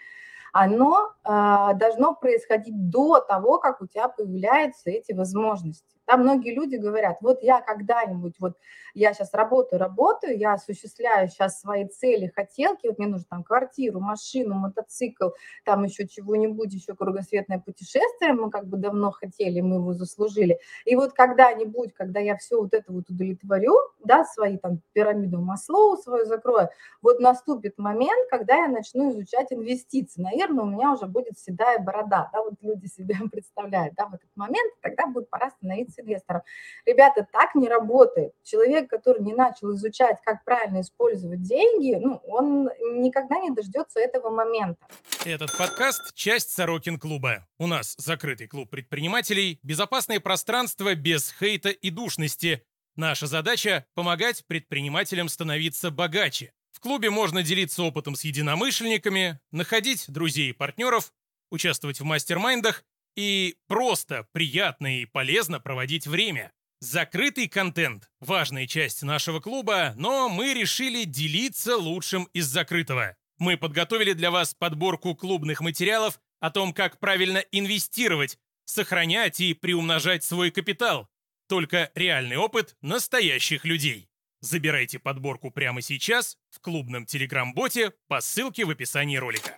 оно 0.52 1.12
э, 1.24 1.28
должно 1.74 2.14
происходить 2.14 2.90
до 2.90 3.20
того, 3.20 3.58
как 3.58 3.80
у 3.80 3.86
тебя 3.86 4.08
появляются 4.08 4.90
эти 4.90 5.12
возможности. 5.12 5.93
Да, 6.06 6.16
многие 6.18 6.54
люди 6.54 6.76
говорят, 6.76 7.16
вот 7.23 7.42
я 7.42 7.61
когда-нибудь, 7.62 8.34
вот 8.38 8.56
я 8.92 9.14
сейчас 9.14 9.32
работаю, 9.32 9.80
работаю, 9.80 10.37
я 10.38 10.52
осуществляю 10.54 11.28
сейчас 11.28 11.61
свои 11.61 11.88
цели, 11.88 12.30
хотелки, 12.34 12.87
вот 12.88 12.99
мне 12.99 13.06
нужно 13.08 13.26
там 13.30 13.42
квартиру, 13.42 14.00
машину, 14.00 14.54
мотоцикл, 14.54 15.30
там 15.64 15.84
еще 15.84 16.06
чего-нибудь, 16.06 16.73
еще 16.75 16.94
кругосветное 16.94 17.58
путешествие, 17.58 18.34
мы 18.34 18.50
как 18.50 18.66
бы 18.66 18.76
давно 18.76 19.12
хотели, 19.12 19.61
мы 19.62 19.76
его 19.76 19.94
заслужили. 19.94 20.58
И 20.84 20.94
вот 20.94 21.14
когда-нибудь, 21.14 21.94
когда 21.94 22.20
я 22.20 22.37
все 22.37 22.61
вот 22.61 22.75
это 22.75 22.92
вот 22.92 23.08
удовлетворю, 23.08 23.75
да, 24.04 24.25
свои 24.25 24.58
там 24.58 24.80
пирамиду 24.92 25.40
Маслоу 25.40 25.96
свою 25.96 26.26
закрою, 26.26 26.68
вот 27.02 27.18
наступит 27.20 27.78
момент, 27.78 28.28
когда 28.30 28.56
я 28.56 28.68
начну 28.68 29.11
изучать 29.11 29.52
инвестиции. 29.52 30.20
Наверное, 30.23 30.64
у 30.64 30.68
меня 30.68 30.92
уже 30.92 31.06
будет 31.06 31.38
седая 31.38 31.78
борода, 31.78 32.28
да, 32.32 32.42
вот 32.42 32.54
люди 32.61 32.87
себе 32.87 33.16
представляют, 33.32 33.94
да, 33.94 34.06
в 34.06 34.14
этот 34.14 34.28
момент, 34.37 34.73
тогда 34.82 35.06
будет 35.06 35.30
пора 35.30 35.50
становиться 35.50 35.93
с 35.94 36.00
инвестором. 36.00 36.42
Ребята, 36.84 37.26
так 37.30 37.54
не 37.54 37.68
работает. 37.68 38.32
Человек, 38.42 38.90
который 38.90 39.22
не 39.22 39.32
начал 39.32 39.74
изучать, 39.74 40.18
как 40.24 40.44
правильно 40.44 40.80
использовать 40.80 41.42
деньги, 41.42 41.94
ну, 41.94 42.20
он 42.26 42.70
никогда 43.00 43.38
не 43.38 43.50
дождется 43.50 44.00
этого 44.00 44.30
момента. 44.30 44.86
Этот 45.24 45.56
подкаст– 45.56 46.14
часть 46.14 46.50
Сорокин 46.50 46.98
клуба. 46.98 47.46
У 47.58 47.66
нас 47.66 47.94
закрытый 47.98 48.46
клуб 48.46 48.70
предпринимателей, 48.70 49.58
безопасное 49.62 50.20
пространство 50.20 50.94
без 50.94 51.32
хейта 51.38 51.70
и 51.70 51.90
душности. 51.90 52.62
Наша 52.96 53.26
задача– 53.26 53.86
помогать 53.94 54.44
предпринимателям 54.46 55.28
становиться 55.28 55.90
богаче. 55.90 56.52
В 56.72 56.80
клубе 56.80 57.10
можно 57.10 57.42
делиться 57.42 57.82
опытом 57.82 58.14
с 58.14 58.24
единомышленниками, 58.24 59.40
находить 59.50 60.04
друзей 60.08 60.50
и 60.50 60.52
партнеров, 60.52 61.12
участвовать 61.50 62.00
в 62.00 62.04
мастер-майндах 62.04 62.84
и 63.16 63.56
просто 63.66 64.26
приятно 64.33 65.00
и 65.00 65.04
полезно 65.04 65.61
проводить 65.61 66.06
время. 66.06 66.52
Закрытый 66.80 67.49
контент– 67.49 68.11
важная 68.21 68.66
часть 68.66 69.02
нашего 69.02 69.40
клуба, 69.40 69.94
но 69.97 70.28
мы 70.28 70.52
решили 70.52 71.04
делиться 71.04 71.76
лучшим 71.76 72.25
из 72.35 72.47
закрытого. 72.47 73.16
Мы 73.38 73.56
подготовили 73.56 74.12
для 74.12 74.30
вас 74.30 74.54
подборку 74.54 75.14
клубных 75.14 75.61
материалов 75.61 76.21
о 76.40 76.50
том, 76.50 76.73
как 76.73 76.99
правильно 76.99 77.38
инвестировать, 77.52 78.38
сохранять 78.64 79.40
и 79.40 79.54
приумножать 79.54 80.25
свой 80.25 80.50
капитал. 80.50 81.09
Только 81.49 81.90
реальный 81.94 82.37
опыт 82.37 82.76
настоящих 82.83 83.64
людей. 83.64 84.09
Забирайте 84.40 84.99
подборку 84.99 85.50
прямо 85.50 85.80
сейчас 85.80 86.37
в 86.50 86.61
клубном 86.61 87.06
телеграм-боте 87.06 87.92
по 88.09 88.21
ссылке 88.21 88.66
в 88.66 88.71
описании 88.71 89.16
ролика. 89.16 89.56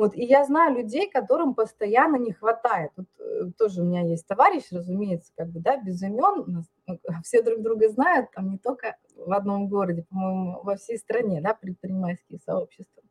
Вот, 0.00 0.14
и 0.14 0.24
я 0.24 0.46
знаю 0.46 0.76
людей, 0.76 1.10
которым 1.10 1.54
постоянно 1.54 2.16
не 2.16 2.32
хватает. 2.32 2.90
Вот, 2.96 3.04
э, 3.18 3.50
тоже 3.58 3.82
у 3.82 3.84
меня 3.84 4.00
есть 4.00 4.26
товарищ, 4.26 4.62
разумеется, 4.72 5.30
как 5.36 5.50
бы, 5.50 5.60
да, 5.60 5.76
без 5.76 6.02
имен, 6.02 6.44
ну, 6.46 6.62
все 7.22 7.42
друг 7.42 7.60
друга 7.60 7.90
знают, 7.90 8.30
там 8.30 8.48
не 8.48 8.56
только 8.56 8.96
в 9.14 9.30
одном 9.30 9.68
городе, 9.68 10.06
по-моему, 10.08 10.62
во 10.62 10.76
всей 10.76 10.96
стране, 10.96 11.42
да, 11.42 11.52
предпринимательские 11.52 12.38
сообщества. 12.38 13.02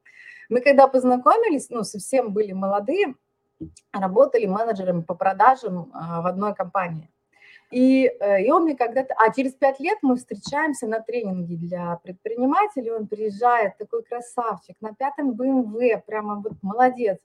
Мы 0.49 0.61
когда 0.61 0.87
познакомились, 0.87 1.69
ну, 1.69 1.83
совсем 1.83 2.33
были 2.33 2.53
молодые, 2.53 3.13
работали 3.91 4.47
менеджерами 4.47 5.01
по 5.01 5.13
продажам 5.13 5.91
а, 5.93 6.23
в 6.23 6.25
одной 6.25 6.55
компании. 6.55 7.11
И, 7.71 8.05
э, 8.07 8.43
и 8.43 8.51
он 8.51 8.63
мне 8.63 8.75
когда-то... 8.75 9.13
А 9.15 9.31
через 9.33 9.53
пять 9.53 9.79
лет 9.79 9.99
мы 10.01 10.15
встречаемся 10.15 10.87
на 10.87 11.01
тренинге 11.01 11.55
для 11.55 11.99
предпринимателей. 12.03 12.91
Он 12.91 13.07
приезжает, 13.07 13.77
такой 13.77 14.03
красавчик, 14.03 14.75
на 14.81 14.93
пятом 14.93 15.33
БМВ, 15.33 16.03
прямо 16.05 16.41
вот 16.41 16.53
молодец 16.61 17.19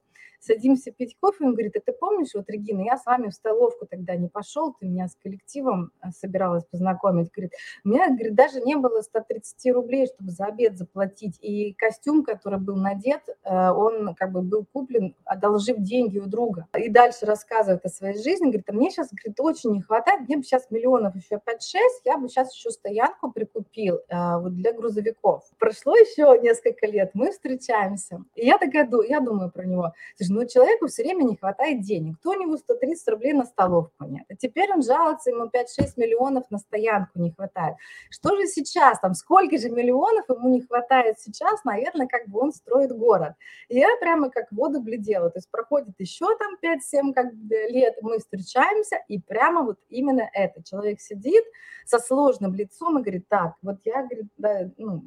садимся 0.45 0.93
пить 0.93 1.17
кофе, 1.21 1.45
он 1.45 1.53
говорит, 1.53 1.77
а 1.77 1.81
ты 1.81 1.93
помнишь, 1.93 2.35
вот, 2.35 2.49
Регина, 2.49 2.83
я 2.83 2.97
с 2.97 3.07
вами 3.07 3.29
в 3.29 3.35
столовку 3.35 3.87
тогда 3.87 4.17
не 4.17 4.29
пошел, 4.29 4.75
ты 4.79 4.87
меня 4.87 5.09
с 5.09 5.17
коллективом 5.17 5.91
э, 6.03 6.11
собиралась 6.11 6.65
познакомить, 6.65 7.31
говорит, 7.33 7.53
у 7.85 7.89
меня, 7.89 8.09
говорит, 8.09 8.35
даже 8.35 8.61
не 8.61 8.77
было 8.77 9.01
130 9.01 9.73
рублей, 9.73 10.07
чтобы 10.07 10.31
за 10.31 10.47
обед 10.47 10.77
заплатить, 10.79 11.39
и 11.41 11.73
костюм, 11.75 12.25
который 12.25 12.59
был 12.59 12.77
надет, 12.77 13.23
э, 13.29 13.71
он 13.71 14.15
как 14.15 14.33
бы 14.33 14.43
был 14.43 14.67
куплен, 14.73 15.15
одолжив 15.25 15.79
деньги 15.79 16.19
у 16.19 16.27
друга. 16.27 16.67
И 16.79 16.89
дальше 16.89 17.27
рассказывает 17.27 17.85
о 17.85 17.89
своей 17.89 18.23
жизни, 18.23 18.47
говорит, 18.47 18.69
а 18.69 18.73
мне 18.73 18.91
сейчас, 18.91 19.09
говорит, 19.11 19.41
очень 19.41 19.73
не 19.73 19.83
хватает, 19.83 20.29
мне 20.29 20.37
бы 20.37 20.43
сейчас 20.43 20.71
миллионов 20.71 21.17
еще 21.17 21.37
5-6, 21.37 21.41
я 22.05 22.19
бы 22.19 22.29
сейчас 22.29 22.55
еще 22.55 22.71
стоянку 22.71 23.33
прикупил 23.33 24.01
э, 24.09 24.39
вот 24.39 24.55
для 24.55 24.73
грузовиков. 24.73 25.45
Прошло 25.59 25.95
еще 25.97 26.39
несколько 26.43 26.87
лет, 26.87 27.11
мы 27.15 27.31
встречаемся, 27.33 28.23
и 28.35 28.47
я 28.47 28.59
такая, 28.59 28.89
я 29.09 29.21
думаю 29.21 29.51
про 29.51 29.65
него, 29.65 29.93
но 30.35 30.45
человеку 30.47 30.89
все 30.89 31.05
время 31.05 31.23
не 31.23 31.37
хватает 31.37 31.83
денег. 31.83 32.17
То 32.23 32.31
у 32.31 32.35
него 32.35 32.57
130 32.57 33.09
рублей 33.09 33.33
на 33.33 33.45
столовку 33.45 34.05
нет. 34.05 34.25
А 34.29 34.35
теперь 34.35 34.73
он 34.73 34.83
жалуется, 34.83 35.31
ему 35.31 35.45
5-6 35.45 35.93
миллионов 35.97 36.51
на 36.51 36.59
стоянку 36.59 37.21
не 37.21 37.31
хватает. 37.31 37.77
Что 38.11 38.37
же 38.37 38.47
сейчас, 38.47 38.99
там, 39.01 39.15
сколько 39.15 39.57
же 39.59 39.71
миллионов 39.71 40.29
ему 40.29 40.49
не 40.49 40.61
хватает 40.61 41.21
сейчас, 41.21 41.63
наверное, 41.65 42.09
как 42.09 42.29
бы 42.29 42.41
он 42.41 42.53
строит 42.53 42.91
город. 42.91 43.35
И 43.69 43.77
я 43.77 43.89
прямо 44.01 44.29
как 44.31 44.51
воду 44.51 44.81
глядела. 44.81 45.31
То 45.31 45.39
есть 45.39 45.51
проходит 45.51 45.95
еще 45.99 46.27
там 46.37 46.57
5-7 46.63 47.13
как 47.15 47.33
лет, 47.71 47.95
мы 48.03 48.19
встречаемся, 48.19 48.97
и 49.09 49.21
прямо 49.21 49.63
вот 49.63 49.79
именно 49.89 50.29
это. 50.33 50.63
Человек 50.65 51.01
сидит 51.01 51.45
со 51.85 51.99
сложным 51.99 52.55
лицом 52.55 52.99
и 52.99 53.03
говорит, 53.03 53.29
так, 53.29 53.55
вот 53.63 53.77
я, 53.85 54.03
говорит, 54.03 54.27
да, 54.37 54.71
ну, 54.79 55.05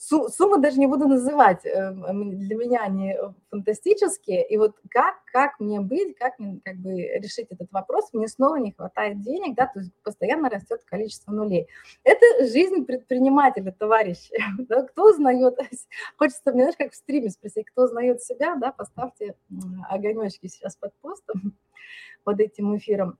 суммы 0.00 0.58
даже 0.58 0.78
не 0.78 0.86
буду 0.86 1.06
называть, 1.06 1.66
эм, 1.66 2.38
для 2.38 2.56
меня 2.56 2.80
они 2.80 3.16
фантастические. 3.50 4.48
И 4.48 4.56
вот 4.56 4.74
как, 4.88 5.16
как 5.30 5.60
мне 5.60 5.80
быть, 5.80 6.16
как 6.16 6.38
мне 6.38 6.60
как 6.64 6.76
бы 6.76 6.90
решить 6.92 7.48
этот 7.50 7.70
вопрос, 7.70 8.08
мне 8.14 8.26
снова 8.26 8.56
не 8.56 8.72
хватает 8.72 9.20
денег, 9.20 9.54
да, 9.54 9.66
то 9.66 9.80
есть 9.80 9.92
постоянно 10.02 10.48
растет 10.48 10.82
количество 10.84 11.32
нулей. 11.32 11.68
Это 12.02 12.46
жизнь 12.46 12.84
предпринимателя, 12.86 13.72
товарищи. 13.72 14.34
Да, 14.70 14.82
кто 14.84 15.10
узнает, 15.10 15.58
хочется, 16.16 16.52
мне, 16.52 16.62
знаешь, 16.62 16.76
как 16.78 16.92
в 16.92 16.96
стриме 16.96 17.30
спросить, 17.30 17.66
кто 17.66 17.84
узнает 17.84 18.22
себя, 18.22 18.54
да, 18.56 18.72
поставьте 18.72 19.34
огонечки 19.88 20.46
сейчас 20.46 20.76
под 20.76 20.94
постом, 21.00 21.54
под 22.24 22.40
этим 22.40 22.76
эфиром 22.76 23.18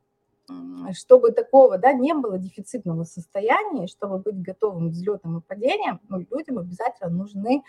чтобы 0.93 1.33
такого 1.33 1.79
да, 1.79 1.93
не 1.93 2.15
было 2.15 2.39
дефицитного 2.39 3.05
состояния, 3.05 3.87
чтобы 3.87 4.19
быть 4.19 4.41
готовым 4.41 4.91
к 4.91 4.93
взлетам 4.93 5.39
и 5.39 5.43
падениям, 5.43 6.01
ну, 6.09 6.19
людям 6.31 6.59
обязательно 6.59 7.11
нужны 7.11 7.63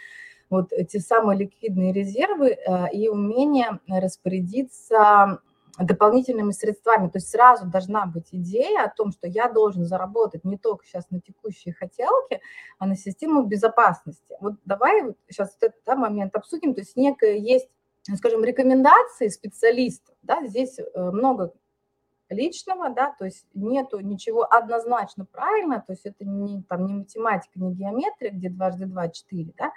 вот 0.49 0.71
эти 0.73 0.97
самые 0.97 1.39
ликвидные 1.39 1.93
резервы 1.93 2.57
и 2.93 3.07
умение 3.07 3.79
распорядиться 3.87 5.39
дополнительными 5.79 6.51
средствами. 6.51 7.09
То 7.09 7.17
есть 7.17 7.29
сразу 7.29 7.65
должна 7.65 8.05
быть 8.05 8.27
идея 8.31 8.83
о 8.83 8.89
том, 8.89 9.11
что 9.11 9.27
я 9.27 9.49
должен 9.49 9.85
заработать 9.85 10.43
не 10.43 10.57
только 10.57 10.85
сейчас 10.85 11.09
на 11.09 11.21
текущие 11.21 11.73
хотелки, 11.73 12.41
а 12.79 12.85
на 12.85 12.95
систему 12.95 13.43
безопасности. 13.43 14.35
Вот 14.41 14.55
давай 14.65 15.03
вот 15.03 15.17
сейчас 15.29 15.55
вот 15.59 15.69
этот 15.69 15.81
да, 15.85 15.95
момент 15.95 16.35
обсудим. 16.35 16.73
То 16.73 16.81
есть 16.81 16.95
некая 16.95 17.37
есть, 17.37 17.69
скажем, 18.15 18.43
рекомендации 18.43 19.29
специалистов. 19.29 20.15
Да, 20.21 20.45
здесь 20.45 20.77
э, 20.79 20.83
много 21.11 21.53
личного, 22.31 22.89
да, 22.89 23.13
то 23.17 23.25
есть 23.25 23.45
нету 23.53 23.99
ничего 23.99 24.45
однозначно 24.51 25.25
правильно, 25.25 25.83
то 25.85 25.93
есть 25.93 26.05
это 26.05 26.25
не, 26.25 26.63
там, 26.63 26.85
не 26.85 26.93
математика, 26.93 27.59
не 27.59 27.73
геометрия, 27.73 28.31
где 28.31 28.49
дважды 28.49 28.85
два– 28.85 29.09
четыре, 29.09 29.53
да, 29.57 29.71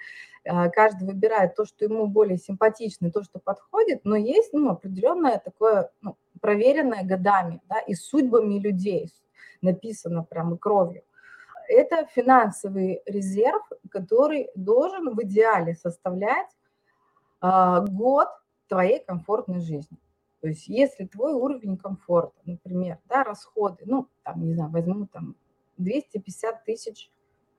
а, 0.46 0.70
каждый 0.70 1.06
выбирает 1.06 1.54
то, 1.56 1.64
что 1.64 1.84
ему 1.84 2.06
более 2.06 2.38
симпатично, 2.38 3.10
то, 3.10 3.22
что 3.22 3.38
подходит, 3.38 4.00
но 4.04 4.16
есть 4.16 4.52
ну, 4.52 4.70
определенное 4.70 5.38
такое 5.38 5.90
ну, 6.00 6.16
проверенное 6.40 7.04
годами, 7.04 7.60
да, 7.68 7.80
и 7.80 7.94
судьбами 7.94 8.58
людей, 8.58 9.12
написано 9.60 10.22
прямо 10.22 10.56
кровью. 10.56 11.02
Это 11.68 12.06
финансовый 12.14 13.02
резерв, 13.06 13.62
который 13.90 14.50
должен 14.54 15.14
в 15.14 15.22
идеале 15.22 15.74
составлять 15.74 16.50
э, 17.40 17.84
год 17.88 18.28
твоей 18.68 19.02
комфортной 19.02 19.60
жизни. 19.60 19.96
То 20.44 20.48
есть 20.48 20.68
если 20.68 21.06
твой 21.06 21.32
уровень 21.32 21.78
комфорта, 21.78 22.38
например, 22.44 22.98
да, 23.08 23.24
расходы, 23.24 23.84
ну, 23.86 24.08
там, 24.24 24.44
не 24.44 24.52
знаю, 24.52 24.70
возьму 24.70 25.06
там 25.10 25.36
250 25.78 26.66
тысяч 26.66 27.10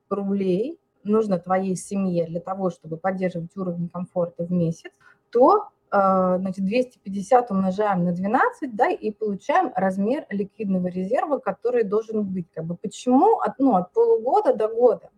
рублей 0.07 0.79
нужно 1.03 1.39
твоей 1.39 1.75
семье 1.77 2.27
для 2.27 2.39
того, 2.39 2.69
чтобы 2.69 2.97
поддерживать 2.97 3.57
уровень 3.57 3.89
комфорта 3.89 4.45
в 4.45 4.51
месяц, 4.51 4.91
то 5.31 5.69
а, 5.89 6.37
значит, 6.37 6.63
250 6.63 7.49
умножаем 7.49 8.03
на 8.03 8.11
12, 8.11 8.75
да, 8.75 8.91
и 8.91 9.09
получаем 9.09 9.71
размер 9.75 10.27
ликвидного 10.29 10.85
резерва, 10.85 11.39
который 11.39 11.85
должен 11.85 12.23
быть. 12.23 12.45
Как 12.53 12.65
бы 12.65 12.77
почему 12.77 13.39
от, 13.39 13.57
ну, 13.57 13.77
от 13.77 13.93
полугода 13.93 14.53
до 14.53 14.67
года? 14.67 15.09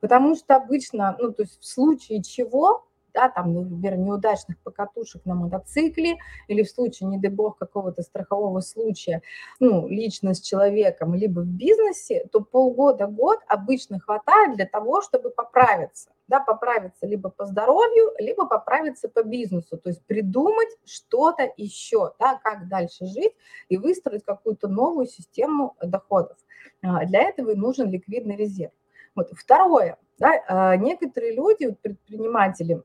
Потому 0.00 0.36
что 0.36 0.56
обычно, 0.56 1.16
ну, 1.18 1.32
то 1.32 1.44
есть 1.44 1.58
в 1.62 1.64
случае 1.64 2.22
чего 2.22 2.86
да, 3.16 3.30
там, 3.30 3.54
например, 3.54 3.96
неудачных 3.96 4.58
покатушек 4.58 5.24
на 5.24 5.34
мотоцикле 5.34 6.18
или 6.48 6.62
в 6.62 6.70
случае, 6.70 7.08
не 7.08 7.18
дай 7.18 7.30
бог, 7.30 7.56
какого-то 7.56 8.02
страхового 8.02 8.60
случая, 8.60 9.22
ну, 9.58 9.88
лично 9.88 10.34
с 10.34 10.40
человеком, 10.40 11.14
либо 11.14 11.40
в 11.40 11.46
бизнесе, 11.46 12.28
то 12.30 12.40
полгода-год 12.40 13.38
обычно 13.48 13.98
хватает 13.98 14.56
для 14.56 14.66
того, 14.66 15.00
чтобы 15.00 15.30
поправиться 15.30 16.10
да, 16.28 16.40
поправиться 16.40 17.06
либо 17.06 17.30
по 17.30 17.46
здоровью, 17.46 18.12
либо 18.18 18.46
поправиться 18.46 19.08
по 19.08 19.22
бизнесу, 19.22 19.78
то 19.78 19.90
есть 19.90 20.04
придумать 20.06 20.76
что-то 20.84 21.52
еще, 21.56 22.14
да, 22.18 22.40
как 22.42 22.68
дальше 22.68 23.06
жить 23.06 23.32
и 23.68 23.76
выстроить 23.76 24.24
какую-то 24.24 24.66
новую 24.66 25.06
систему 25.06 25.76
доходов. 25.80 26.36
А, 26.82 27.04
для 27.04 27.22
этого 27.22 27.50
и 27.50 27.54
нужен 27.54 27.90
ликвидный 27.90 28.36
резерв. 28.36 28.72
Вот. 29.14 29.30
Второе, 29.36 29.98
да, 30.18 30.32
а, 30.48 30.76
некоторые 30.76 31.34
люди, 31.34 31.76
предприниматели, 31.80 32.82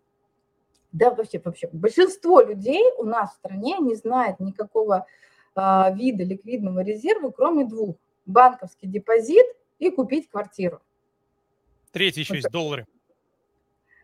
да 0.92 1.10
вообще, 1.12 1.42
вообще 1.44 1.70
большинство 1.72 2.42
людей 2.42 2.84
у 2.98 3.04
нас 3.04 3.32
в 3.32 3.36
стране 3.36 3.78
не 3.80 3.96
знает 3.96 4.40
никакого 4.40 5.06
э, 5.56 5.96
вида 5.96 6.24
ликвидного 6.24 6.82
резерва, 6.82 7.32
кроме 7.32 7.66
двух. 7.66 7.96
Банковский 8.26 8.88
депозит 8.88 9.46
и 9.80 9.90
купить 9.90 10.30
квартиру. 10.30 10.82
Третий 11.92 12.22
еще 12.22 12.34
вот. 12.34 12.38
есть 12.38 12.52
доллары. 12.52 12.86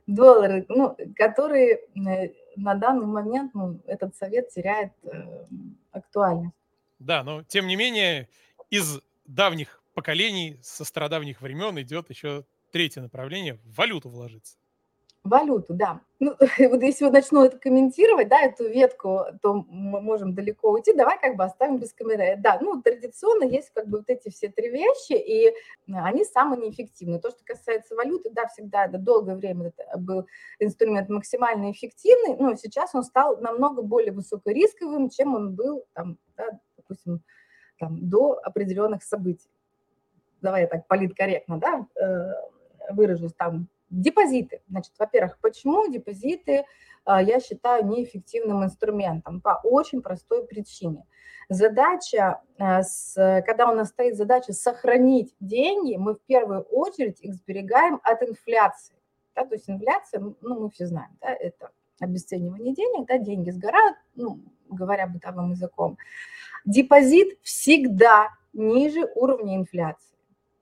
Доллары, 0.07 0.65
ну, 0.69 0.95
которые 1.15 1.81
э, 1.95 2.33
на 2.55 2.75
данный 2.75 3.05
момент 3.05 3.53
ну, 3.53 3.79
этот 3.85 4.15
совет 4.15 4.49
теряет 4.49 4.93
э, 5.03 5.45
актуальность. 5.91 6.55
Да, 6.99 7.23
но 7.23 7.43
тем 7.43 7.67
не 7.67 7.75
менее 7.75 8.27
из 8.69 9.01
давних 9.25 9.83
поколений, 9.93 10.59
со 10.61 10.85
стародавних 10.85 11.41
времен 11.41 11.79
идет 11.79 12.09
еще 12.09 12.45
третье 12.71 13.01
направление– 13.01 13.55
в 13.65 13.75
валюту 13.75 14.09
вложиться. 14.09 14.57
Валюту, 15.27 15.73
да. 15.73 16.01
Ну, 16.19 16.35
вот 16.69 16.81
если 16.81 17.05
вот 17.05 17.13
начну 17.13 17.45
это 17.45 17.57
комментировать, 17.59 18.27
да, 18.27 18.41
эту 18.41 18.67
ветку, 18.67 19.25
то 19.41 19.53
мы 19.53 20.01
можем 20.01 20.33
далеко 20.33 20.71
уйти. 20.71 20.93
Давай 20.93 21.19
как 21.19 21.35
бы 21.35 21.43
оставим 21.43 21.77
без 21.77 21.93
камеры. 21.93 22.35
Да, 22.39 22.57
ну, 22.61 22.81
традиционно 22.81 23.43
есть 23.43 23.71
как 23.73 23.87
бы 23.87 23.99
вот 23.99 24.09
эти 24.09 24.29
все 24.29 24.49
три 24.49 24.69
вещи, 24.69 25.13
и 25.13 25.53
они 25.93 26.25
самые 26.25 26.61
неэффективные. 26.61 27.19
То, 27.19 27.29
что 27.29 27.43
касается 27.45 27.95
валюты, 27.95 28.29
да, 28.31 28.47
всегда 28.47 28.85
это 28.85 28.97
долгое 28.97 29.35
время 29.35 29.67
это 29.67 29.97
был 29.97 30.27
инструмент 30.59 31.09
максимально 31.09 31.71
эффективный, 31.71 32.35
но 32.37 32.55
сейчас 32.55 32.95
он 32.95 33.03
стал 33.03 33.37
намного 33.37 33.81
более 33.81 34.11
высокорисковым, 34.11 35.09
чем 35.09 35.35
он 35.35 35.55
был, 35.55 35.85
там, 35.93 36.17
да, 36.35 36.59
допустим, 36.77 37.21
там, 37.79 38.09
до 38.09 38.39
определенных 38.43 39.03
событий. 39.03 39.49
Давай 40.41 40.61
я 40.61 40.67
так 40.67 40.87
политкорректно, 40.87 41.59
да, 41.59 41.87
э, 41.99 42.93
выражусь 42.93 43.33
там 43.33 43.67
Депозиты. 43.89 44.61
Значит, 44.67 44.93
во-первых, 44.99 45.37
почему 45.39 45.89
депозиты 45.89 46.65
а, 47.05 47.21
я 47.21 47.39
считаю 47.39 47.85
неэффективным 47.85 48.63
инструментом? 48.63 49.39
По 49.39 49.59
очень 49.63 50.01
простой 50.01 50.45
причине. 50.45 51.05
Задача, 51.49 52.41
а, 52.59 52.81
когда 53.41 53.71
у 53.71 53.75
нас 53.75 53.89
стоит 53.89 54.17
задача 54.17 54.51
сохранить 54.51 55.33
деньги, 55.39 55.95
мы 55.95 56.15
в 56.15 56.21
первую 56.21 56.61
очередь 56.63 57.21
их 57.21 57.33
сберегаем 57.35 58.01
от 58.03 58.23
инфляции. 58.23 58.95
Да, 59.35 59.45
то 59.45 59.55
есть 59.55 59.69
инфляция, 59.69 60.19
ну, 60.19 60.59
мы 60.59 60.69
все 60.71 60.87
знаем, 60.87 61.11
да, 61.21 61.29
это 61.29 61.69
обесценивание 61.99 62.73
денег, 62.73 63.07
да, 63.07 63.17
деньги 63.17 63.51
сгорают, 63.51 63.95
ну, 64.15 64.39
говоря 64.69 65.07
бытовым 65.07 65.51
языком. 65.51 65.97
Депозит 66.65 67.37
всегда 67.43 68.29
ниже 68.53 69.09
уровня 69.15 69.55
инфляции. 69.55 70.17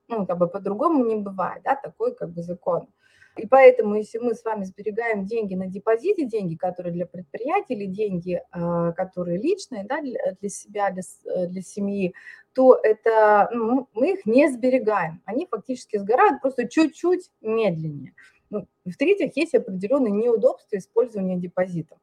Ну, 0.08 0.26
как 0.26 0.38
бы 0.38 0.46
по-другому 0.46 1.04
не 1.04 1.16
бывает, 1.16 1.62
да, 1.64 1.74
такой 1.74 2.14
как 2.14 2.30
бы 2.30 2.42
закон. 2.42 2.88
И 3.36 3.46
поэтому, 3.46 3.96
если 3.96 4.18
мы 4.18 4.34
с 4.34 4.44
вами 4.44 4.64
сберегаем 4.64 5.26
деньги 5.26 5.54
на 5.54 5.66
депозите, 5.66 6.24
деньги, 6.24 6.54
которые 6.54 6.92
для 6.92 7.06
предприятий, 7.06 7.74
или 7.74 7.86
деньги, 7.86 8.42
а, 8.50 8.92
которые 8.92 9.38
личные, 9.38 9.84
да, 9.84 10.00
для 10.00 10.48
себя, 10.48 10.90
для, 10.90 11.02
э, 11.24 11.46
для 11.46 11.62
семьи, 11.62 12.14
то 12.54 12.74
это, 12.82 13.50
ну, 13.52 13.88
мы 13.92 14.14
их 14.14 14.24
не 14.24 14.48
сберегаем. 14.50 15.20
Они 15.26 15.46
фактически 15.46 15.98
сгорают 15.98 16.40
просто 16.40 16.66
чуть-чуть 16.66 17.30
медленнее. 17.42 18.14
Ну, 18.48 18.66
В-третьих, 18.86 19.36
есть 19.36 19.54
определенные 19.54 20.12
неудобства 20.12 20.76
использования 20.76 21.36
депозита 21.36 21.96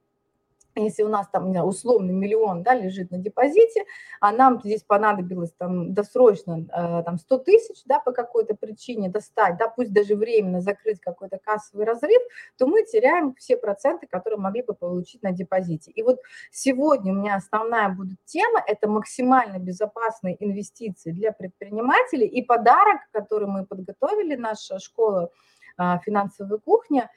если 0.75 1.03
у 1.03 1.09
нас 1.09 1.27
там 1.29 1.51
условный 1.65 2.13
миллион 2.13 2.63
да, 2.63 2.73
лежит 2.73 3.11
на 3.11 3.17
депозите, 3.17 3.85
а 4.19 4.31
нам 4.31 4.61
здесь 4.63 4.83
понадобилось 4.83 5.51
там 5.57 5.93
досрочно 5.93 6.65
э, 6.69 7.03
там 7.03 7.17
100 7.17 7.37
тысяч 7.39 7.81
да, 7.85 7.99
по 7.99 8.11
какой-то 8.11 8.55
причине 8.55 9.09
достать, 9.09 9.57
да, 9.57 9.67
пусть 9.67 9.93
даже 9.93 10.15
временно 10.15 10.61
закрыть 10.61 10.99
какой-то 10.99 11.39
кассовый 11.43 11.85
разрыв, 11.85 12.21
то 12.57 12.67
мы 12.67 12.83
теряем 12.83 13.33
все 13.35 13.57
проценты, 13.57 14.07
которые 14.07 14.39
могли 14.39 14.63
бы 14.63 14.73
получить 14.73 15.23
на 15.23 15.31
депозите. 15.31 15.91
И 15.91 16.01
вот 16.03 16.19
сегодня 16.51 17.13
у 17.13 17.15
меня 17.15 17.35
основная 17.35 17.89
будет 17.89 18.17
тема– 18.25 18.61
это 18.67 18.89
максимально 18.89 19.59
безопасные 19.59 20.43
инвестиции 20.43 21.11
для 21.11 21.31
предпринимателей 21.31 22.27
и 22.27 22.43
подарок, 22.43 23.01
который 23.11 23.47
мы 23.47 23.65
подготовили, 23.65 24.35
наша 24.35 24.79
школа 24.79 25.29
э, 25.77 25.83
«Финансовая 26.05 26.59
кухня», 26.59 27.09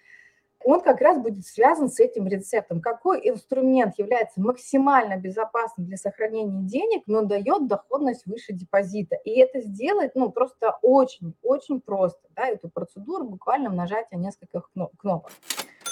он 0.65 0.81
как 0.81 1.01
раз 1.01 1.19
будет 1.19 1.47
связан 1.47 1.89
с 1.89 2.01
этим 2.01 2.27
рецептом. 2.27 2.81
Какой 2.81 3.29
инструмент 3.29 3.99
является 3.99 4.41
максимально 4.41 5.17
безопасным 5.17 5.87
для 5.87 5.97
сохранения 5.97 6.63
денег, 6.63 7.03
но 7.07 7.23
дает 7.23 7.69
доходность 7.69 8.27
выше 8.27 8.53
депозита. 8.53 9.17
И 9.25 9.31
это 9.39 9.61
сделать, 9.61 10.13
ну, 10.15 10.31
просто 10.31 10.77
очень-очень 10.83 11.81
просто. 11.81 12.21
Да, 12.35 12.49
эту 12.49 12.69
процедуру 12.69 13.25
буквально 13.25 13.71
нажатия 13.71 14.19
нескольких 14.19 14.71
кнопок. 14.73 15.31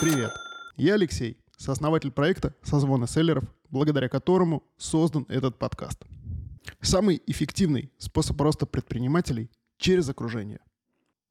Привет, 0.00 0.31
я 0.77 0.94
Алексей, 0.94 1.38
сооснователь 1.57 2.11
проекта 2.11 2.55
«Созвоны 2.62 3.07
селлеров», 3.07 3.44
благодаря 3.70 4.09
которому 4.09 4.64
создан 4.77 5.27
этот 5.29 5.59
подкаст. 5.59 6.03
Самый 6.81 7.22
эффективный 7.27 7.92
способ 7.98 8.40
роста 8.40 8.66
предпринимателей 8.66 9.50
через 9.79 10.09
окружение– 10.09 10.61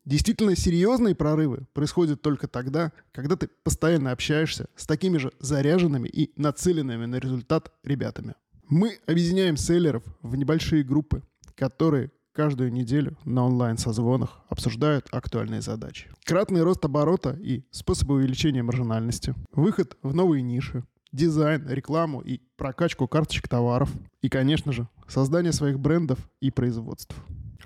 Действительно 0.05 0.55
серьезные 0.55 1.15
прорывы 1.15 1.65
происходят 1.73 2.21
только 2.21 2.47
тогда, 2.47 2.91
когда 3.13 3.37
ты 3.37 3.49
постоянно 3.63 4.11
общаешься 4.11 4.67
с 4.75 4.85
такими 4.85 5.17
же 5.17 5.31
заряженными 5.39 6.09
и 6.09 6.31
нацеленными 6.39 7.05
на 7.05 7.15
результат 7.15 7.71
ребятами. 7.83 8.35
Мы 8.67 8.99
объединяем 9.07 9.55
селлеров 9.55 10.03
в 10.21 10.35
небольшие 10.35 10.83
группы, 10.83 11.23
которые 11.55 12.11
каждую 12.33 12.73
неделю 12.73 13.17
на 13.23 13.45
онлайн-созвонах 13.45 14.41
обсуждают 14.49 15.07
актуальные 15.11 15.61
задачи. 15.61 16.09
Кратный 16.25 16.63
рост 16.63 16.83
оборота 16.83 17.37
и 17.39 17.63
способы 17.71 18.15
увеличения 18.15 18.63
маржинальности, 18.63 19.35
выход 19.53 19.97
в 20.01 20.13
новые 20.13 20.41
ниши, 20.41 20.83
дизайн, 21.13 21.65
рекламу 21.69 22.21
и 22.21 22.41
прокачку 22.57 23.07
карточек 23.07 23.47
товаров 23.47 23.89
и, 24.21 24.27
конечно 24.29 24.73
же, 24.73 24.89
создание 25.07 25.53
своих 25.53 25.79
брендов 25.79 26.19
и 26.41 26.51
производств. 26.51 27.15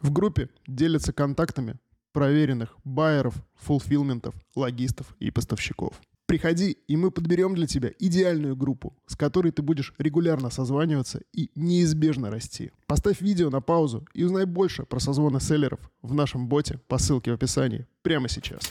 В 0.02 0.12
группе 0.12 0.50
делятся 0.68 1.14
контактами 1.14 1.80
проверенных 2.18 2.76
байеров, 2.84 3.36
фулфилментов, 3.54 4.34
логистов 4.56 5.16
и 5.20 5.30
поставщиков. 5.30 6.02
Приходи, 6.26 6.72
и 6.72 6.98
мы 6.98 7.12
подберем 7.12 7.54
для 7.54 7.68
тебя 7.68 7.92
идеальную 8.00 8.56
группу, 8.56 8.98
с 9.06 9.16
которой 9.16 9.52
ты 9.52 9.62
будешь 9.62 9.94
регулярно 10.00 10.50
созваниваться 10.50 11.22
и 11.32 11.52
неизбежно 11.54 12.32
расти. 12.32 12.72
Поставь 12.88 13.22
видео 13.22 13.52
на 13.52 13.62
паузу 13.62 14.08
и 14.16 14.24
узнай 14.24 14.46
больше 14.46 14.82
про 14.84 15.00
созвоны 15.00 15.40
селлеров 15.40 15.80
в 16.02 16.16
нашем 16.16 16.48
боте 16.48 16.82
по 16.88 16.98
ссылке 16.98 17.30
в 17.30 17.36
описании 17.36 17.86
прямо 18.02 18.28
сейчас. 18.30 18.62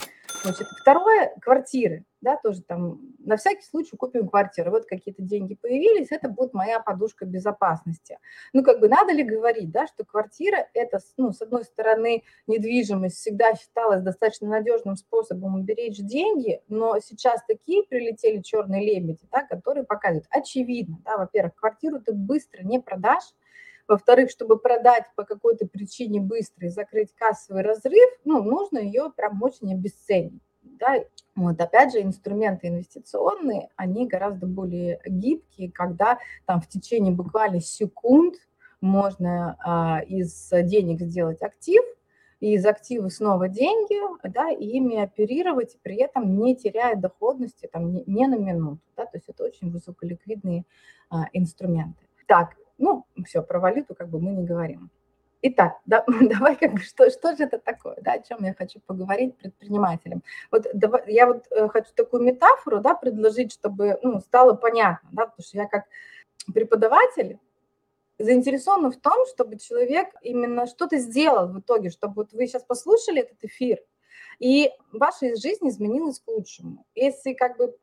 Значит, 0.47 0.69
второе– 0.81 1.35
квартиры. 1.43 2.05
Да, 2.21 2.37
тоже 2.37 2.63
там 2.63 3.01
на 3.19 3.37
всякий 3.37 3.65
случай 3.65 3.97
купим 3.97 4.29
квартиру. 4.29 4.71
Вот 4.71 4.87
какие-то 4.87 5.23
деньги 5.23 5.55
появились, 5.55 6.09
это 6.11 6.29
будет 6.29 6.55
моя 6.55 6.79
подушка 6.79 7.25
безопасности. 7.27 8.19
Ну, 8.53 8.63
как 8.63 8.79
бы 8.79 8.89
надо 8.89 9.13
ли 9.13 9.25
говорить, 9.25 9.73
да, 9.73 9.89
что 9.89 10.05
квартира– 10.05 10.69
это, 10.75 11.01
ну, 11.17 11.33
с 11.33 11.43
одной 11.43 11.65
стороны, 11.65 12.23
недвижимость 12.47 13.17
всегда 13.17 13.55
считалась 13.57 14.03
достаточно 14.03 14.49
надежным 14.49 14.97
способом 14.97 15.57
уберечь 15.57 15.99
деньги, 15.99 16.63
но 16.69 17.01
сейчас 17.01 17.41
такие 17.47 17.83
прилетели 17.83 18.41
черные 18.41 18.85
лебеди, 18.85 19.27
да, 19.33 19.43
которые 19.43 19.85
показывают, 19.85 20.27
очевидно, 20.31 20.99
да, 21.05 21.17
во-первых, 21.17 21.57
квартиру 21.57 22.01
ты 22.01 22.13
быстро 22.13 22.63
не 22.63 22.81
продашь, 22.81 23.35
во-вторых, 23.89 24.31
чтобы 24.31 24.59
продать 24.59 25.05
по 25.15 25.25
какой-то 25.25 25.67
причине 25.67 26.21
быстро 26.21 26.67
и 26.67 26.71
закрыть 26.71 27.15
кассовый 27.15 27.63
разрыв, 27.63 28.11
ну, 28.25 28.43
нужно 28.43 28.79
ее 28.79 29.13
прям 29.17 29.43
очень 29.43 29.73
обесценить. 29.73 30.43
Да? 30.63 31.05
Вот, 31.35 31.61
опять 31.61 31.93
же, 31.93 32.03
инструменты 32.03 32.69
инвестиционные, 32.69 33.69
они 33.77 34.07
гораздо 34.07 34.47
более 34.47 35.01
гибкие, 35.07 35.71
когда 35.71 36.19
там 36.45 36.61
в 36.61 36.69
течение 36.69 37.13
буквально 37.13 37.61
секунд 37.61 38.37
можно 38.81 39.57
а, 39.65 40.01
из 40.01 40.51
денег 40.51 41.01
сделать 41.01 41.43
актив, 41.43 41.83
из 42.41 42.67
актива 42.67 43.09
снова 43.09 43.49
деньги, 43.49 43.97
да, 44.29 44.51
и 44.51 44.65
ими 44.65 44.99
оперировать, 44.99 45.79
при 45.83 45.97
этом 45.97 46.39
не 46.39 46.55
теряя 46.55 46.95
доходности 46.97 47.69
там, 47.73 47.93
не, 47.93 48.05
не 48.07 48.27
на 48.27 48.37
минуту. 48.37 48.81
Да, 48.97 49.07
то 49.07 49.17
есть 49.17 49.29
это 49.29 49.45
очень 49.45 49.71
высоколиквидные 49.71 50.65
а, 51.09 51.25
инструменты. 51.33 52.07
Так, 52.27 52.57
ну, 52.79 53.07
все, 53.25 53.43
про 53.43 53.61
валюту 53.61 53.95
как 53.95 54.09
бы 54.09 54.21
мы 54.21 54.33
не 54.33 54.45
говорим. 54.45 54.91
Итак, 55.43 55.75
да, 55.87 56.05
давай 56.07 56.57
как 56.57 56.73
бы, 56.73 56.81
что, 56.81 57.11
что 57.11 57.37
же 57.37 57.45
это 57.45 57.59
такое, 57.59 57.97
да, 58.01 58.13
о 58.13 58.23
чем 58.23 58.45
я 58.45 58.55
хочу 58.55 58.81
поговорить 58.81 59.37
предпринимателям. 59.37 60.23
Вот 60.51 60.67
давай, 60.75 61.03
я 61.07 61.27
вот 61.27 61.47
э, 61.51 61.69
хочу 61.69 61.93
такую 61.95 62.23
метафору, 62.23 62.81
да, 62.81 62.95
предложить, 62.95 63.53
чтобы, 63.53 63.99
ну, 64.03 64.21
стало 64.21 64.55
понятно, 64.55 65.09
да, 65.13 65.27
потому 65.27 65.45
что 65.45 65.59
я 65.59 65.67
как 65.67 65.85
преподаватель 66.53 67.39
заинтересована 68.19 68.91
в 68.91 68.97
том, 68.97 69.27
чтобы 69.27 69.59
человек 69.59 70.09
именно 70.23 70.67
что-то 70.67 70.97
сделал 70.97 71.49
в 71.49 71.61
итоге, 71.61 71.91
чтобы 71.91 72.15
вот 72.15 72.33
вы 72.33 72.47
сейчас 72.47 72.63
послушали 72.63 73.23
этот 73.23 73.45
эфир, 73.45 73.79
и 74.39 74.71
ваша 74.93 75.37
жизнь 75.37 75.69
изменилась 75.69 76.21
к 76.21 76.29
лучшему. 76.29 76.87
Если 76.95 77.35
как 77.35 77.57
бы 77.59 77.77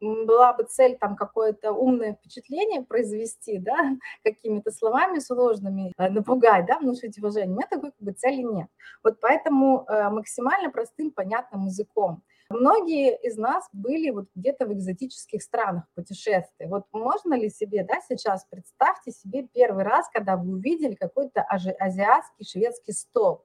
была 0.00 0.52
бы 0.52 0.64
цель 0.64 0.96
там 0.98 1.16
какое-то 1.16 1.72
умное 1.72 2.14
впечатление 2.14 2.82
произвести, 2.82 3.58
да, 3.58 3.96
какими-то 4.24 4.70
словами 4.70 5.18
сложными, 5.18 5.92
э, 5.98 6.08
напугать, 6.08 6.66
да, 6.66 6.78
внушить 6.78 7.18
уважение, 7.18 7.50
у 7.50 7.56
меня 7.56 7.66
такой 7.68 7.90
как 7.90 8.00
бы 8.00 8.12
цели 8.12 8.42
нет. 8.42 8.68
Вот 9.02 9.20
поэтому 9.20 9.84
э, 9.88 10.10
максимально 10.10 10.70
простым, 10.70 11.10
понятным 11.10 11.66
языком. 11.66 12.22
Многие 12.50 13.14
из 13.18 13.36
нас 13.36 13.68
были 13.74 14.08
вот 14.08 14.28
где-то 14.34 14.66
в 14.66 14.72
экзотических 14.72 15.42
странах 15.42 15.84
путешествия. 15.94 16.66
Вот 16.66 16.86
можно 16.92 17.34
ли 17.34 17.50
себе, 17.50 17.84
да, 17.84 18.00
сейчас 18.08 18.46
представьте 18.48 19.12
себе 19.12 19.46
первый 19.52 19.84
раз, 19.84 20.08
когда 20.08 20.36
вы 20.36 20.54
увидели 20.54 20.94
какой-то 20.94 21.42
азиатский 21.42 22.46
шведский 22.46 22.92
стол. 22.92 23.44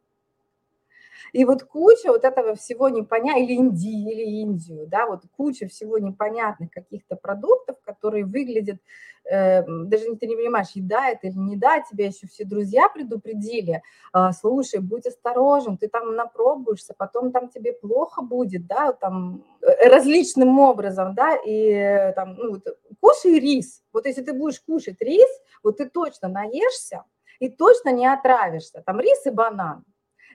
И 1.32 1.46
вот 1.46 1.64
куча 1.64 2.08
вот 2.08 2.24
этого 2.24 2.56
всего 2.56 2.90
непонятного, 2.90 3.44
или 3.44 3.54
Индии, 3.54 4.12
или 4.12 4.24
Индию, 4.42 4.88
да, 4.88 5.08
вот 5.08 5.24
куча 5.36 5.68
всего 5.68 5.98
непонятных 5.98 6.72
каких-то 6.72 7.16
продуктов, 7.16 7.78
которые 7.84 8.26
выглядят, 8.26 8.78
э, 9.30 9.64
даже 9.66 10.16
ты 10.16 10.28
не 10.28 10.36
понимаешь, 10.36 10.72
еда 10.74 11.10
это 11.10 11.28
или 11.28 11.38
не 11.38 11.58
да, 11.58 11.82
тебя 11.82 12.08
еще 12.08 12.28
все 12.28 12.46
друзья 12.46 12.90
предупредили, 12.90 13.82
э, 14.14 14.30
слушай, 14.40 14.80
будь 14.80 15.08
осторожен, 15.08 15.78
ты 15.78 15.88
там 15.88 16.16
напробуешься, 16.16 16.94
потом 16.98 17.32
там 17.32 17.50
тебе 17.50 17.74
плохо 17.74 18.22
будет, 18.22 18.68
да, 18.68 18.94
там 18.94 19.44
э, 19.62 19.90
различным 19.90 20.60
образом, 20.60 21.16
да, 21.16 21.36
и 21.36 21.70
э, 21.72 22.14
там, 22.14 22.36
ну, 22.36 22.52
вот, 22.52 22.78
кушай 23.00 23.40
рис, 23.40 23.82
вот 23.94 24.06
если 24.06 24.22
ты 24.22 24.34
будешь 24.34 24.60
кушать 24.60 25.02
рис, 25.02 25.30
вот 25.64 25.78
ты 25.78 25.90
точно 25.90 26.28
наешься, 26.28 27.04
и 27.40 27.50
точно 27.50 27.90
не 27.90 28.08
отравишься, 28.08 28.84
там 28.86 29.00
рис 29.00 29.26
и 29.26 29.30
банан, 29.30 29.84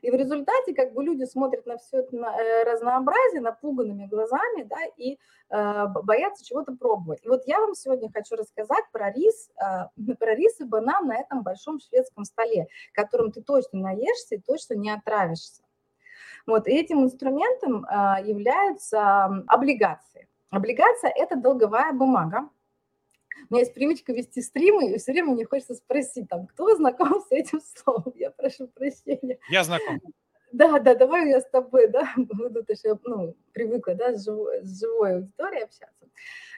и 0.02 0.10
в 0.10 0.14
результате 0.14 0.74
как 0.74 0.92
бы 0.92 1.04
люди 1.04 1.24
смотрят 1.24 1.66
на 1.66 1.78
все 1.78 1.98
это 1.98 2.16
э, 2.16 2.64
разнообразие 2.64 3.40
напуганными 3.40 4.06
глазами, 4.06 4.62
да, 4.64 4.78
и 4.96 5.18
э, 5.50 5.86
боятся 6.02 6.44
чего-то 6.44 6.74
пробовать. 6.76 7.20
И 7.24 7.28
вот 7.28 7.42
я 7.46 7.60
вам 7.60 7.74
сегодня 7.74 8.10
хочу 8.12 8.36
рассказать 8.36 8.84
про 8.92 9.10
рис, 9.10 9.50
э, 9.60 10.14
про 10.14 10.34
рис 10.34 10.60
и 10.60 10.64
банан 10.64 11.06
на 11.06 11.16
этом 11.16 11.42
большом 11.42 11.80
шведском 11.80 12.24
столе, 12.24 12.68
которым 12.92 13.32
ты 13.32 13.42
точно 13.42 13.80
наешься 13.80 14.36
и 14.36 14.40
точно 14.40 14.74
не 14.74 14.90
отравишься. 14.90 15.62
Вот, 16.46 16.66
и 16.66 16.72
этим 16.72 17.04
инструментом 17.04 17.84
э, 17.84 18.24
являются 18.24 19.24
облигации. 19.46 20.28
Облигация– 20.50 21.12
это 21.16 21.36
долговая 21.36 21.92
бумага, 21.92 22.48
у 23.48 23.54
меня 23.54 23.60
есть 23.60 23.74
привычка 23.74 24.12
вести 24.12 24.42
стримы, 24.42 24.92
и 24.92 24.98
все 24.98 25.12
время 25.12 25.32
мне 25.32 25.44
хочется 25.44 25.74
спросить, 25.74 26.28
там, 26.28 26.46
кто 26.46 26.74
знаком 26.76 27.20
с 27.20 27.30
этим 27.30 27.60
словом? 27.60 28.12
Я 28.16 28.30
прошу 28.30 28.68
прощения. 28.68 29.38
Я 29.50 29.64
знаком. 29.64 30.00
Да, 30.52 30.78
да, 30.78 30.94
давай 30.94 31.28
я 31.28 31.40
с 31.40 31.48
тобой, 31.50 31.88
да, 31.88 32.08
буду, 32.16 32.64
то 32.64 32.74
что 32.74 32.98
ну, 33.04 33.34
привыкла, 33.52 33.94
да, 33.94 34.14
с 34.14 34.24
живой, 34.24 34.64
с 34.64 34.80
живой 34.80 35.16
аудиторией 35.16 35.64
общаться. 35.64 36.06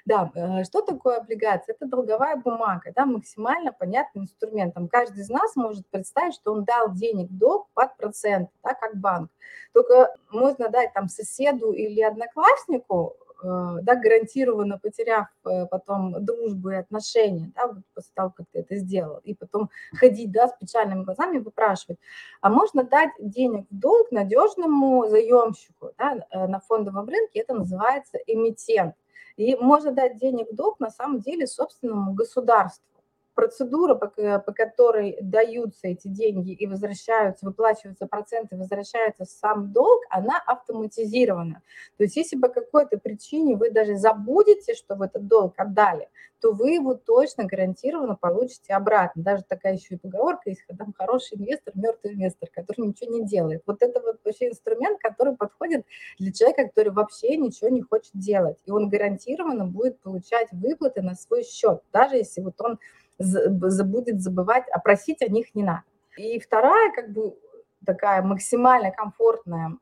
Да, 0.06 0.30
э, 0.34 0.64
что 0.64 0.80
такое 0.80 1.18
облигация? 1.18 1.74
Это 1.74 1.86
долговая 1.86 2.36
бумага, 2.36 2.92
да, 2.94 3.04
максимально 3.04 3.72
понятный 3.72 4.22
инструмент. 4.22 4.74
Там 4.74 4.88
каждый 4.88 5.20
из 5.20 5.28
нас 5.28 5.56
может 5.56 5.86
представить, 5.88 6.34
что 6.34 6.52
он 6.52 6.64
дал 6.64 6.92
денег 6.94 7.28
долг 7.30 7.68
под 7.74 7.96
процент, 7.96 8.50
да, 8.62 8.74
как 8.74 8.96
банк. 8.96 9.30
Только 9.72 10.14
можно 10.30 10.68
дать 10.68 10.92
там 10.94 11.08
соседу 11.08 11.72
или 11.72 12.00
однокласснику 12.00 13.16
да, 13.42 13.94
гарантированно 13.94 14.78
потеряв 14.78 15.26
э, 15.44 15.66
потом 15.66 16.24
дружбу 16.24 16.70
и 16.70 16.76
отношения, 16.76 17.52
да, 17.54 17.68
вот 17.68 17.78
после 17.94 18.12
того, 18.14 18.30
как 18.36 18.46
ты 18.52 18.60
это 18.60 18.76
сделал, 18.76 19.20
и 19.24 19.34
потом 19.34 19.70
ходить, 19.94 20.30
да, 20.30 20.48
с 20.48 20.56
печальными 20.58 21.04
глазами 21.04 21.38
выпрашивать. 21.38 21.98
А 22.40 22.50
можно 22.50 22.84
дать 22.84 23.10
денег 23.18 23.66
в 23.70 23.78
долг 23.78 24.10
надежному 24.10 25.06
заемщику, 25.08 25.92
да, 25.98 26.26
э, 26.30 26.46
на 26.46 26.60
фондовом 26.60 27.08
рынке 27.08 27.40
это 27.40 27.54
называется 27.54 28.18
эмитент. 28.26 28.94
И 29.36 29.56
можно 29.56 29.92
дать 29.92 30.18
денег 30.18 30.50
в 30.50 30.54
долг 30.54 30.80
на 30.80 30.90
самом 30.90 31.20
деле 31.20 31.46
собственному 31.46 32.12
государству 32.12 32.89
процедура, 33.34 33.94
по, 33.94 34.08
по 34.08 34.52
которой 34.52 35.16
даются 35.20 35.88
эти 35.88 36.08
деньги 36.08 36.52
и 36.52 36.66
возвращаются, 36.66 37.46
выплачиваются 37.46 38.06
проценты, 38.06 38.56
возвращается 38.56 39.24
сам 39.24 39.72
долг, 39.72 40.02
она 40.10 40.40
автоматизирована. 40.46 41.62
То 41.96 42.04
есть 42.04 42.16
если 42.16 42.36
по 42.36 42.48
какой-то 42.48 42.98
причине 42.98 43.56
вы 43.56 43.70
даже 43.70 43.96
забудете, 43.96 44.74
что 44.74 44.94
вы 44.94 45.06
этот 45.06 45.26
долг 45.26 45.54
отдали, 45.56 46.08
то 46.40 46.52
вы 46.52 46.70
его 46.70 46.94
точно 46.94 47.44
гарантированно 47.44 48.16
получите 48.16 48.72
обратно. 48.72 49.22
Даже 49.22 49.42
такая 49.46 49.74
еще 49.74 49.94
и 49.94 49.98
поговорка 49.98 50.50
есть, 50.50 50.62
там 50.78 50.94
хороший 50.96 51.38
инвестор, 51.38 51.74
мертвый 51.76 52.14
инвестор, 52.14 52.48
который 52.52 52.86
ничего 52.86 53.12
не 53.12 53.26
делает. 53.26 53.62
Вот 53.66 53.82
это 53.82 54.00
вот 54.00 54.20
вообще 54.24 54.48
инструмент, 54.48 54.98
который 55.00 55.36
подходит 55.36 55.84
для 56.18 56.32
человека, 56.32 56.68
который 56.68 56.92
вообще 56.92 57.36
ничего 57.36 57.68
не 57.68 57.82
хочет 57.82 58.12
делать. 58.14 58.56
И 58.64 58.70
он 58.70 58.88
гарантированно 58.88 59.66
будет 59.66 60.00
получать 60.00 60.48
выплаты 60.52 61.02
на 61.02 61.14
свой 61.14 61.44
счет, 61.44 61.82
даже 61.92 62.16
если 62.16 62.40
вот 62.40 62.60
он 62.60 62.78
забудет 63.20 64.20
забывать, 64.20 64.64
а 64.72 64.78
просить 64.78 65.22
о 65.22 65.28
них 65.28 65.54
не 65.54 65.62
надо. 65.62 65.84
И 66.16 66.40
вторая, 66.40 66.90
как 66.92 67.12
бы 67.12 67.36
такая 67.84 68.22
максимально 68.22 68.90
комфортная 68.90 69.76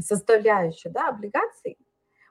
составляющая 0.00 0.90
да, 0.90 1.08
облигаций, 1.08 1.78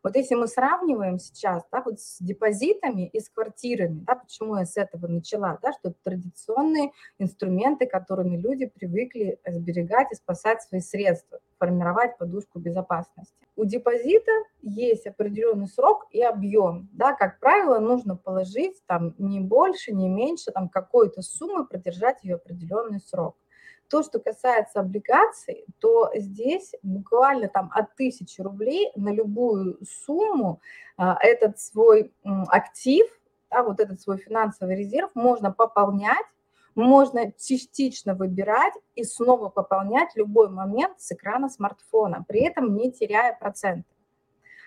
вот 0.03 0.15
если 0.15 0.35
мы 0.35 0.47
сравниваем 0.47 1.19
сейчас 1.19 1.63
да, 1.71 1.81
вот 1.85 1.99
с 1.99 2.19
депозитами 2.19 3.07
и 3.07 3.19
с 3.19 3.29
квартирами, 3.29 4.03
да, 4.05 4.15
почему 4.15 4.57
я 4.57 4.65
с 4.65 4.77
этого 4.77 5.07
начала, 5.07 5.59
да, 5.61 5.71
что 5.73 5.89
это 5.89 5.97
традиционные 6.03 6.91
инструменты, 7.19 7.85
которыми 7.85 8.37
люди 8.37 8.65
привыкли 8.65 9.39
сберегать 9.45 10.11
и 10.11 10.15
спасать 10.15 10.63
свои 10.63 10.81
средства, 10.81 11.39
формировать 11.59 12.17
подушку 12.17 12.59
безопасности. 12.59 13.35
У 13.55 13.65
депозита 13.65 14.31
есть 14.61 15.05
определенный 15.05 15.67
срок 15.67 16.07
и 16.11 16.21
объем. 16.21 16.89
Да, 16.93 17.13
как 17.13 17.39
правило, 17.39 17.79
нужно 17.79 18.15
положить 18.15 18.81
там 18.87 19.13
не 19.17 19.39
больше, 19.39 19.91
не 19.93 20.09
меньше 20.09 20.51
там 20.51 20.69
какой-то 20.69 21.21
суммы, 21.21 21.65
продержать 21.65 22.23
ее 22.23 22.35
определенный 22.35 22.99
срок. 22.99 23.35
То, 23.91 24.03
что 24.03 24.19
касается 24.19 24.79
облигаций, 24.79 25.65
то 25.79 26.09
здесь 26.15 26.71
буквально 26.81 27.49
там 27.49 27.69
от 27.73 27.93
тысячи 27.95 28.39
рублей 28.41 28.89
на 28.95 29.09
любую 29.13 29.77
сумму 30.05 30.61
а, 30.95 31.17
этот 31.21 31.59
свой 31.59 32.13
актив, 32.47 33.05
да, 33.51 33.63
вот 33.63 33.81
этот 33.81 33.99
свой 33.99 34.17
финансовый 34.17 34.77
резерв 34.77 35.11
можно 35.13 35.51
пополнять 35.51 36.25
можно 36.73 37.33
частично 37.33 38.15
выбирать 38.15 38.73
и 38.95 39.03
снова 39.03 39.49
пополнять 39.49 40.15
любой 40.15 40.49
момент 40.49 41.01
с 41.01 41.11
экрана 41.11 41.49
смартфона, 41.49 42.23
при 42.27 42.43
этом 42.43 42.75
не 42.75 42.93
теряя 42.93 43.37
проценты. 43.37 43.90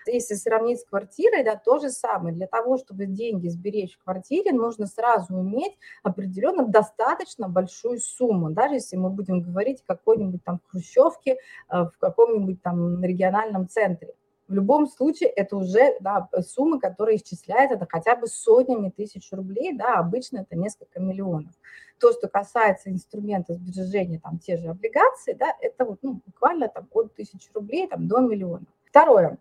Если 0.07 0.35
сравнить 0.35 0.79
с 0.79 0.85
квартирой, 0.85 1.43
да, 1.43 1.55
то 1.55 1.79
же 1.79 1.89
самое. 1.89 2.35
Для 2.35 2.47
того, 2.47 2.77
чтобы 2.77 3.05
деньги 3.05 3.47
сберечь 3.47 3.95
в 3.95 4.03
квартире, 4.03 4.51
нужно 4.51 4.87
сразу 4.87 5.39
иметь 5.41 5.77
определенно 6.03 6.65
достаточно 6.65 7.49
большую 7.49 7.99
сумму. 7.99 8.51
Даже 8.51 8.75
если 8.75 8.97
мы 8.97 9.09
будем 9.09 9.41
говорить 9.41 9.81
о 9.81 9.95
какой-нибудь 9.95 10.43
там 10.43 10.59
хрущевке 10.67 11.33
э, 11.33 11.37
в 11.69 11.93
каком-нибудь 11.99 12.61
там 12.61 13.03
региональном 13.03 13.67
центре. 13.67 14.13
В 14.47 14.53
любом 14.53 14.87
случае 14.87 15.29
это 15.29 15.57
уже 15.57 15.97
да, 16.01 16.29
суммы, 16.41 16.79
которые 16.79 17.17
исчисляются 17.17 17.77
это 17.77 17.87
хотя 17.89 18.15
бы 18.15 18.27
сотнями 18.27 18.91
тысяч 18.91 19.31
рублей, 19.31 19.75
да, 19.75 19.95
обычно 19.95 20.39
это 20.39 20.55
несколько 20.55 20.99
миллионов. 20.99 21.51
То, 21.99 22.11
что 22.11 22.27
касается 22.27 22.91
инструмента 22.91 23.55
сбережения, 23.55 24.19
там 24.19 24.37
те 24.37 24.57
же 24.57 24.67
облигации, 24.67 25.33
да, 25.33 25.51
это 25.61 25.85
вот, 25.85 25.99
ну, 26.03 26.21
буквально 26.25 26.67
там, 26.67 26.87
от 26.91 27.15
тысячи 27.15 27.49
рублей 27.53 27.87
там, 27.87 28.07
до 28.07 28.19
миллиона. 28.19 28.65
Второе 28.85 29.39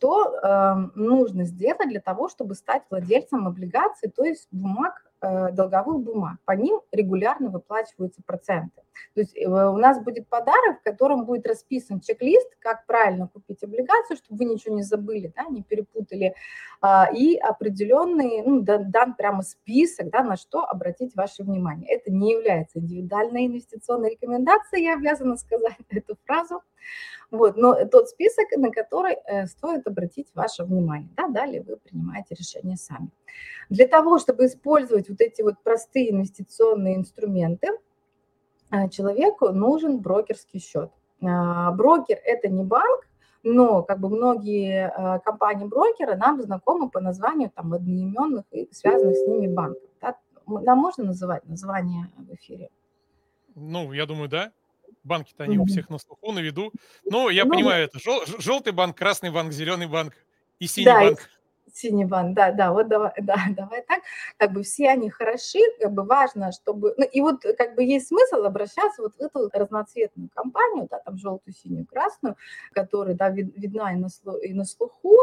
что 0.00 0.34
э, 0.34 0.74
нужно 0.94 1.44
сделать 1.44 1.90
для 1.90 2.00
того, 2.00 2.30
чтобы 2.30 2.54
стать 2.54 2.82
владельцем 2.88 3.46
облигаций, 3.46 4.10
то 4.10 4.24
есть 4.24 4.48
бумаг, 4.50 5.04
долговых 5.20 6.00
бумаг. 6.00 6.38
По 6.44 6.52
ним 6.52 6.80
регулярно 6.92 7.50
выплачиваются 7.50 8.22
проценты. 8.24 8.82
То 9.14 9.20
есть 9.20 9.36
э, 9.36 9.46
у 9.46 9.76
нас 9.76 10.02
будет 10.02 10.28
подарок, 10.28 10.80
в 10.80 10.82
котором 10.82 11.24
будет 11.24 11.46
расписан 11.46 12.00
чек-лист, 12.00 12.48
как 12.60 12.86
правильно 12.86 13.28
купить 13.28 13.62
облигацию, 13.62 14.16
чтобы 14.16 14.38
вы 14.38 14.44
ничего 14.44 14.74
не 14.74 14.82
забыли, 14.82 15.32
да, 15.36 15.44
не 15.44 15.62
перепутали, 15.62 16.34
э, 16.82 17.16
и 17.16 17.36
определенный, 17.36 18.42
ну, 18.42 18.60
дан 18.60 19.14
прямо 19.14 19.42
список, 19.42 20.10
да, 20.10 20.22
на 20.22 20.36
что 20.36 20.64
обратить 20.64 21.14
ваше 21.14 21.42
внимание. 21.42 21.88
Это 21.90 22.10
не 22.12 22.32
является 22.32 22.78
индивидуальной 22.78 23.46
инвестиционной 23.46 24.10
рекомендацией, 24.10 24.84
я 24.84 24.94
обязана 24.94 25.36
сказать 25.36 25.76
эту 25.90 26.16
фразу. 26.24 26.62
Вот, 27.30 27.56
но 27.56 27.84
тот 27.86 28.08
список, 28.08 28.46
на 28.56 28.70
который 28.70 29.14
э, 29.24 29.46
стоит 29.46 29.86
обратить 29.86 30.28
ваше 30.34 30.64
внимание. 30.64 31.10
Да, 31.16 31.28
далее 31.28 31.62
вы 31.62 31.76
принимаете 31.76 32.34
решение 32.34 32.76
сами. 32.76 33.10
Для 33.68 33.86
того, 33.86 34.18
чтобы 34.18 34.46
использовать 34.46 35.09
вот 35.10 35.20
эти 35.20 35.42
вот 35.42 35.54
простые 35.62 36.10
инвестиционные 36.10 36.96
инструменты, 36.96 37.68
э, 38.70 38.88
человеку 38.88 39.50
нужен 39.50 39.98
брокерский 39.98 40.60
счет. 40.60 40.90
Э, 41.20 41.70
брокер– 41.72 42.18
это 42.24 42.48
не 42.48 42.64
банк, 42.64 43.06
но 43.42 43.82
как 43.82 44.00
бы 44.00 44.08
многие 44.08 44.90
э, 44.90 45.20
компании-брокеры 45.20 46.16
нам 46.16 46.42
знакомы 46.42 46.90
по 46.90 47.00
названию 47.00 47.50
там 47.50 47.72
одноименных 47.72 48.44
и 48.50 48.68
связанных 48.72 49.16
с 49.16 49.26
ними 49.26 49.46
банков. 49.46 49.82
Да? 50.00 50.16
Нам 50.46 50.78
можно 50.78 51.04
называть 51.04 51.44
название 51.46 52.10
в 52.16 52.34
эфире? 52.34 52.70
Ну, 53.54 53.92
я 53.92 54.06
думаю, 54.06 54.28
да. 54.28 54.52
Банки-то 55.02 55.44
они 55.44 55.58
у 55.58 55.64
всех 55.64 55.88
на 55.88 55.98
слуху, 55.98 56.32
на 56.32 56.40
виду. 56.40 56.72
Ну, 57.04 57.30
я 57.30 57.44
ну, 57.44 57.52
понимаю 57.52 57.84
это. 57.84 57.98
Жел, 57.98 58.20
желтый 58.38 58.72
банк, 58.72 58.98
красный 58.98 59.30
банк, 59.30 59.52
зеленый 59.52 59.86
банк 59.86 60.14
и 60.58 60.66
синий 60.66 60.84
да, 60.84 61.00
банк. 61.00 61.30
Синий 61.72 62.04
да, 62.06 62.52
да, 62.52 62.72
вот 62.72 62.88
давай, 62.88 63.12
да, 63.20 63.36
давай 63.56 63.82
так. 63.82 64.00
Как 64.36 64.52
бы 64.52 64.62
все 64.62 64.88
они 64.88 65.10
хороши, 65.10 65.60
как 65.80 65.92
бы 65.92 66.04
важно, 66.04 66.52
чтобы... 66.52 66.94
Ну, 66.96 67.04
и 67.04 67.20
вот 67.20 67.42
как 67.56 67.74
бы 67.74 67.84
есть 67.84 68.08
смысл 68.08 68.44
обращаться 68.44 69.02
вот 69.02 69.14
в 69.14 69.20
эту 69.20 69.50
разноцветную 69.52 70.30
компанию, 70.34 70.88
да, 70.90 70.98
там 71.00 71.16
желтую, 71.16 71.54
синюю, 71.54 71.86
красную, 71.86 72.36
которая, 72.72 73.14
да, 73.14 73.30
вид, 73.30 73.52
видна 73.56 73.92
и 73.92 73.96
на, 73.96 74.08
и 74.42 74.54
на 74.54 74.64
слуху. 74.64 75.16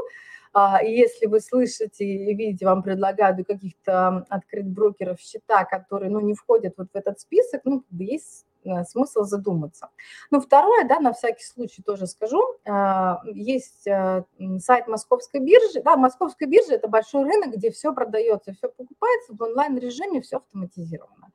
А, 0.53 0.81
если 0.81 1.27
вы 1.27 1.39
слышите 1.39 2.05
и 2.05 2.33
видите, 2.33 2.65
вам 2.65 2.83
предлагают 2.83 3.45
каких-то 3.45 4.25
открыть 4.29 4.67
брокеров 4.67 5.19
счета, 5.19 5.65
которые, 5.65 6.09
ну, 6.09 6.19
не 6.19 6.33
входят 6.33 6.73
вот 6.77 6.87
в 6.93 6.95
этот 6.95 7.19
список, 7.19 7.61
ну, 7.65 7.83
есть 7.91 8.47
Э, 8.56 8.56
смысл 8.85 9.23
задуматься. 9.23 9.89
Ну, 10.31 10.39
второе, 10.39 10.87
да, 10.87 10.99
на 10.99 11.13
всякий 11.13 11.43
случай 11.43 11.81
тоже 11.81 12.07
скажу, 12.07 12.41
э, 12.65 13.15
есть 13.33 13.87
э, 13.87 14.23
сайт 14.59 14.87
Московской 14.87 15.39
биржи, 15.39 15.81
да, 15.83 15.95
Московская 15.95 16.45
биржа– 16.47 16.73
это 16.75 16.87
большой 16.87 17.23
рынок, 17.23 17.55
где 17.55 17.71
все 17.71 17.93
продается, 17.93 18.53
все 18.53 18.69
покупается, 18.69 19.33
в 19.33 19.41
онлайн-режиме 19.41 20.21
все 20.21 20.37
автоматизировано. 20.37 21.31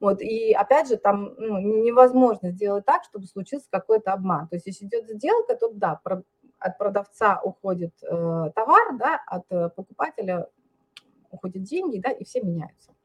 Вот, 0.00 0.20
и 0.20 0.52
опять 0.52 0.88
же, 0.88 0.96
там 0.96 1.34
ну, 1.38 1.58
невозможно 1.58 2.50
сделать 2.50 2.84
так, 2.84 3.04
чтобы 3.04 3.26
случился 3.26 3.66
какой-то 3.70 4.12
обман. 4.12 4.46
То 4.48 4.56
есть, 4.56 4.66
если 4.66 4.86
идет 4.86 5.08
сделка, 5.08 5.56
то 5.56 5.70
да, 5.72 6.00
от 6.58 6.78
продавца 6.78 7.40
уходит 7.42 7.94
э, 8.02 8.50
товар, 8.54 8.96
да, 8.98 9.20
от 9.26 9.48
покупателя 9.74 10.48
уходят 11.30 11.62
деньги, 11.62 11.98
да, 11.98 12.10
и 12.10 12.24
все 12.24 12.40
меняются. 12.40 12.95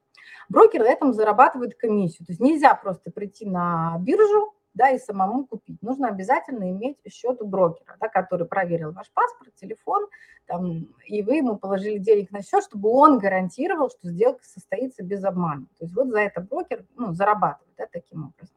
Брокер 0.50 0.82
на 0.82 0.90
этом 0.90 1.14
зарабатывает 1.14 1.76
комиссию. 1.76 2.26
То 2.26 2.32
есть 2.32 2.42
нельзя 2.42 2.76
просто 2.76 3.12
прийти 3.12 3.46
на 3.46 3.98
биржу, 4.00 4.54
да, 4.74 4.90
и 4.90 5.00
самому 5.00 5.46
купить. 5.46 5.82
Нужно 5.82 6.08
обязательно 6.08 6.72
иметь 6.72 6.98
счет 7.10 7.42
у 7.42 7.48
брокера, 7.48 7.98
да, 8.00 8.08
который 8.08 8.48
проверил 8.48 8.92
ваш 8.92 9.12
паспорт, 9.12 9.54
телефон, 9.56 10.08
там, 10.46 10.88
и 11.06 11.22
вы 11.22 11.38
ему 11.38 11.58
положили 11.58 11.98
денег 11.98 12.32
на 12.32 12.42
счет, 12.42 12.64
чтобы 12.64 12.90
он 12.90 13.20
гарантировал, 13.20 13.90
что 13.90 14.10
сделка 14.10 14.44
состоится 14.44 15.04
без 15.04 15.24
обмана. 15.24 15.66
То 15.78 15.86
есть 15.86 15.96
вот 15.96 16.08
за 16.10 16.20
это 16.20 16.42
брокер 16.42 16.86
ну, 16.96 17.14
зарабатывает 17.14 17.76
да, 17.78 17.86
таким 17.92 18.34
образом. 18.34 18.56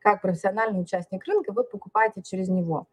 Как 0.00 0.22
профессиональный 0.22 0.80
участник 0.80 1.24
рынка 1.24 1.52
вы 1.52 1.64
покупаете 1.64 2.22
через 2.22 2.48
него. 2.48 2.86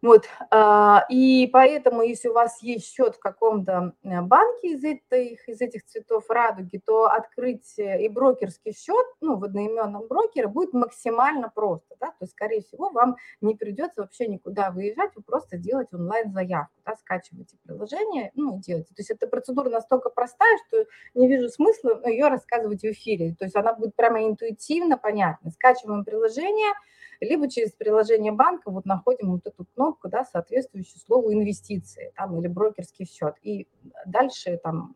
Вот, 0.00 0.26
а, 0.50 1.04
и 1.08 1.48
поэтому, 1.52 2.02
если 2.02 2.28
у 2.28 2.32
вас 2.32 2.62
есть 2.62 2.86
счет 2.86 3.16
в 3.16 3.18
каком-то 3.18 3.94
э, 4.04 4.20
банке 4.20 4.68
из 4.74 4.84
этих, 4.84 5.48
из 5.48 5.60
этих 5.60 5.84
цветов 5.86 6.30
радуги, 6.30 6.80
то 6.86 7.06
открыть 7.06 7.76
э, 7.80 8.04
и 8.04 8.08
брокерский 8.08 8.72
счет, 8.72 9.06
ну, 9.20 9.36
в 9.36 9.44
одноименном 9.44 10.06
брокере 10.06 10.46
будет 10.46 10.72
максимально 10.72 11.50
просто, 11.52 11.87
да, 12.00 12.08
то 12.08 12.16
есть, 12.22 12.32
скорее 12.32 12.62
всего, 12.62 12.90
вам 12.90 13.16
не 13.40 13.54
придется 13.54 14.02
вообще 14.02 14.26
никуда 14.26 14.70
выезжать, 14.70 15.10
вы 15.16 15.22
просто 15.22 15.56
делаете 15.56 15.96
онлайн-заявку, 15.96 16.74
да, 16.84 16.96
скачиваете 16.96 17.56
приложение, 17.64 18.32
ну, 18.34 18.58
делаете. 18.58 18.94
То 18.94 19.00
есть, 19.00 19.10
эта 19.10 19.26
процедура 19.26 19.70
настолько 19.70 20.10
простая, 20.10 20.58
что 20.66 20.84
не 21.14 21.28
вижу 21.28 21.48
смысла 21.48 22.00
ее 22.06 22.28
рассказывать 22.28 22.82
в 22.82 22.86
эфире, 22.86 23.34
то 23.38 23.44
есть, 23.44 23.56
она 23.56 23.72
будет 23.72 23.94
прямо 23.96 24.24
интуитивно 24.24 24.96
понятна. 24.96 25.50
Скачиваем 25.50 26.04
приложение– 26.04 26.72
либо 27.20 27.50
через 27.50 27.72
приложение 27.72 28.32
банка 28.32 28.70
вот 28.70 28.84
находим 28.84 29.32
вот 29.32 29.46
эту 29.46 29.64
кнопку, 29.64 30.08
да, 30.08 30.24
соответствующую 30.24 31.00
слову 31.00 31.32
инвестиции 31.32 32.12
там, 32.16 32.38
или 32.38 32.48
брокерский 32.48 33.06
счет. 33.06 33.34
И 33.42 33.66
дальше 34.06 34.58
там, 34.62 34.94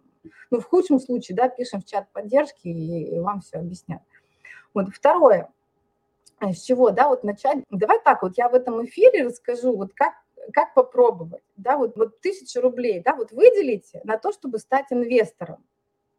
ну, 0.51 0.61
в 0.61 0.65
худшем 0.65 1.01
случае, 1.01 1.37
да, 1.37 1.49
пишем 1.49 1.81
в 1.81 1.85
чат 1.85 2.11
поддержки 2.13 2.69
и, 2.69 3.17
и 3.17 3.21
вам 3.21 3.41
все 3.41 3.59
объяснят. 3.59 4.03
Вот 4.75 4.89
второе, 4.95 5.51
с 6.51 6.63
чего, 6.63 6.91
да, 6.91 7.09
вот 7.09 7.25
начать. 7.25 7.59
Давай 7.71 8.01
так, 8.03 8.23
вот 8.23 8.37
я 8.37 8.49
в 8.49 8.55
этом 8.55 8.85
эфире 8.85 9.25
расскажу, 9.25 9.77
вот 9.77 9.93
как 9.95 10.15
как 10.53 10.75
попробовать, 10.75 11.45
да, 11.57 11.77
вот, 11.77 11.97
вот 11.97 12.21
тысячу 12.21 12.61
рублей, 12.61 13.01
да, 13.01 13.15
вот 13.15 13.31
выделите 13.31 14.01
на 14.05 14.19
то, 14.19 14.33
чтобы 14.33 14.59
стать 14.59 14.87
инвестором. 14.91 15.65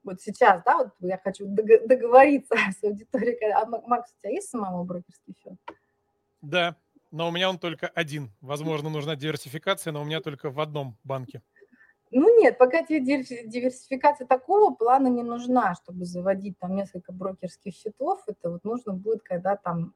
Вот 0.03 0.21
сейчас, 0.21 0.61
да, 0.65 0.77
вот 0.77 0.89
я 0.99 1.17
хочу 1.17 1.45
договориться 1.45 2.55
с 2.79 2.83
аудиторией. 2.83 3.51
А, 3.51 3.65
Макс, 3.65 4.11
у 4.11 4.21
тебя 4.21 4.31
есть 4.31 4.49
самого 4.49 4.83
брокерский 4.83 5.35
счет? 5.41 5.53
Да, 6.41 6.75
но 7.11 7.29
у 7.29 7.31
меня 7.31 7.49
он 7.49 7.57
только 7.57 7.87
один. 7.87 8.31
Возможно, 8.41 8.89
нужна 8.89 9.15
диверсификация, 9.15 9.93
но 9.93 10.01
у 10.01 10.05
меня 10.05 10.19
только 10.19 10.49
в 10.49 10.59
одном 10.59 10.97
банке. 11.03 11.41
Ну 12.11 12.39
нет, 12.39 12.59
пока 12.59 12.83
тебе 12.83 12.99
диверсификация 12.99 14.27
такого 14.27 14.75
плана 14.75 15.07
не 15.07 15.23
нужна, 15.23 15.73
чтобы 15.75 16.05
заводить 16.05 16.59
там 16.59 16.75
несколько 16.75 17.11
брокерских 17.11 17.73
счетов. 17.73 18.21
Это 18.27 18.51
вот 18.51 18.63
нужно 18.63 18.93
будет, 18.93 19.23
когда 19.23 19.55
там 19.55 19.95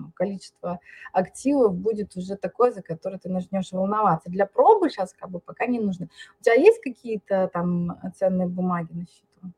ну, 0.00 0.12
количество 0.14 0.80
активов 1.12 1.74
будет 1.74 2.16
уже 2.16 2.36
такое, 2.36 2.72
за 2.72 2.82
которое 2.82 3.18
ты 3.18 3.28
начнешь 3.28 3.72
волноваться. 3.72 4.30
Для 4.30 4.46
пробы 4.46 4.90
сейчас 4.90 5.12
как 5.12 5.30
бы 5.30 5.40
пока 5.40 5.66
не 5.66 5.78
нужно. 5.78 6.08
У 6.40 6.42
тебя 6.42 6.54
есть 6.54 6.80
какие-то 6.82 7.48
там 7.52 8.00
ценные 8.16 8.48
бумаги 8.48 8.92
на 8.92 9.06
счету? 9.06 9.54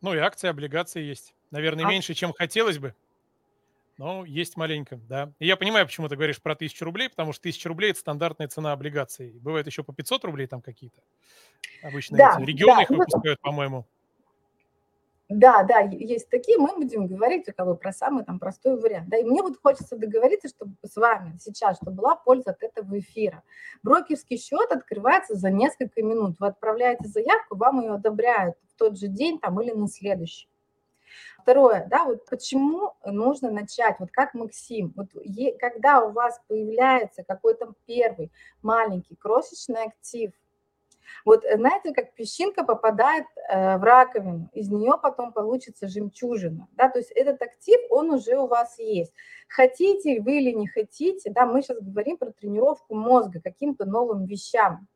Ну 0.00 0.14
и 0.14 0.18
акции, 0.18 0.48
облигации 0.48 1.02
есть. 1.02 1.34
Наверное, 1.50 1.86
а... 1.86 1.88
меньше, 1.88 2.14
чем 2.14 2.32
хотелось 2.32 2.78
бы. 2.78 2.94
Но 3.98 4.24
есть 4.24 4.56
маленько, 4.56 4.96
да. 4.96 5.32
И 5.38 5.46
я 5.46 5.56
понимаю, 5.56 5.86
почему 5.86 6.08
ты 6.08 6.16
говоришь 6.16 6.40
про 6.40 6.56
тысячу 6.56 6.84
рублей, 6.84 7.08
потому 7.10 7.32
что 7.32 7.42
тысяча 7.42 7.68
рублей– 7.68 7.90
это 7.92 8.00
стандартная 8.00 8.48
цена 8.48 8.72
облигаций. 8.72 9.38
Бывает 9.38 9.66
еще 9.66 9.84
по 9.84 9.92
500 9.92 10.24
рублей 10.24 10.46
там 10.46 10.62
какие-то. 10.62 11.00
Обычно 11.82 12.16
да, 12.16 12.36
эти 12.38 12.46
регионы 12.46 12.76
да, 12.76 12.82
их 12.82 12.90
выпускают, 12.90 13.40
по-моему. 13.40 13.86
Да, 15.34 15.62
да, 15.62 15.80
есть 15.80 16.28
такие, 16.28 16.58
мы 16.58 16.76
будем 16.76 17.06
говорить 17.06 17.48
у 17.48 17.52
кого 17.54 17.74
про 17.74 17.90
самый 17.90 18.22
там 18.22 18.38
простой 18.38 18.78
вариант. 18.78 19.08
Да, 19.08 19.16
и 19.16 19.24
мне 19.24 19.40
вот 19.40 19.58
хочется 19.62 19.96
договориться, 19.96 20.48
чтобы 20.48 20.74
с 20.82 20.94
вами 20.94 21.38
сейчас, 21.40 21.76
чтобы 21.76 21.92
была 21.92 22.16
польза 22.16 22.50
от 22.50 22.62
этого 22.62 22.98
эфира. 22.98 23.42
Брокерский 23.82 24.36
счет 24.36 24.70
открывается 24.70 25.34
за 25.34 25.50
несколько 25.50 26.02
минут. 26.02 26.36
Вы 26.38 26.48
отправляете 26.48 27.08
заявку, 27.08 27.56
вам 27.56 27.80
ее 27.80 27.94
одобряют 27.94 28.56
в 28.74 28.78
тот 28.78 28.98
же 28.98 29.08
день 29.08 29.38
там 29.38 29.58
или 29.62 29.72
на 29.72 29.88
следующий. 29.88 30.48
Второе, 31.40 31.86
да, 31.88 32.04
вот 32.04 32.26
почему 32.28 32.92
нужно 33.04 33.50
начать, 33.50 33.96
вот 33.98 34.10
как 34.12 34.34
Максим, 34.34 34.92
вот 34.94 35.08
е, 35.24 35.56
когда 35.58 36.04
у 36.04 36.12
вас 36.12 36.40
появляется 36.46 37.24
какой-то 37.24 37.72
первый 37.86 38.30
маленький 38.62 39.16
крошечный 39.16 39.84
актив, 39.84 40.32
Вот 41.24 41.44
э, 41.44 41.56
знаете, 41.56 41.92
как 41.92 42.14
песчинка 42.14 42.64
попадает 42.64 43.26
э, 43.48 43.78
в 43.78 43.82
раковину, 43.82 44.50
из 44.52 44.70
нее 44.70 44.94
потом 45.00 45.32
получится 45.32 45.88
жемчужина, 45.88 46.68
да, 46.72 46.88
то 46.88 46.98
есть 46.98 47.10
этот 47.12 47.40
актив, 47.42 47.80
он 47.90 48.10
уже 48.10 48.36
у 48.36 48.46
вас 48.46 48.78
есть. 48.78 49.12
Хотите 49.48 50.20
вы 50.20 50.38
или 50.38 50.52
не 50.52 50.66
хотите, 50.66 51.30
да, 51.30 51.46
мы 51.46 51.62
сейчас 51.62 51.78
говорим 51.80 52.16
про 52.16 52.32
тренировку 52.32 52.94
мозга 52.94 53.40
каким-то 53.40 53.84
новым 53.84 54.24
вещам. 54.26 54.88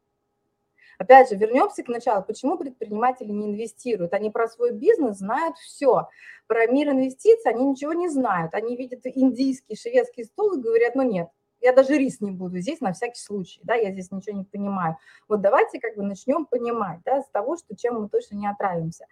Опять 0.99 1.29
же, 1.29 1.37
вернемся 1.37 1.83
к 1.83 1.89
началу. 1.89 2.25
Почему 2.25 2.57
предприниматели 2.57 3.31
не 3.31 3.49
инвестируют? 3.49 4.15
Они 4.15 4.31
про 4.31 4.49
свой 4.49 4.73
бизнес 4.73 5.19
знают 5.19 5.57
все. 5.59 6.09
Про 6.47 6.67
мир 6.69 6.89
инвестиций 6.89 7.53
они 7.53 7.67
ничего 7.67 7.93
не 7.93 8.09
знают. 8.09 8.55
Они 8.55 8.77
видят 8.77 9.01
индийский, 9.05 9.77
шведский 9.77 10.25
стол 10.25 10.55
и 10.55 10.63
говорят, 10.63 10.95
ну 10.95 11.03
нет, 11.03 11.29
я 11.67 11.73
даже 11.73 11.99
рис 11.99 12.21
не 12.21 12.31
буду 12.31 12.61
здесь 12.61 12.81
на 12.81 12.93
всякий 12.93 13.19
случай, 13.19 13.61
да, 13.65 13.75
я 13.75 13.91
здесь 13.91 14.13
ничего 14.13 14.39
не 14.39 14.45
понимаю. 14.45 14.99
Вот 15.29 15.41
давайте 15.41 15.81
как 15.81 15.97
бы 15.97 16.05
начнем 16.05 16.47
понимать, 16.47 17.01
да, 17.05 17.23
с 17.23 17.29
того, 17.31 17.57
что 17.57 17.77
чем 17.77 18.01
мы 18.01 18.09
точно 18.09 18.37
не 18.37 18.47
отравимся 18.47 19.07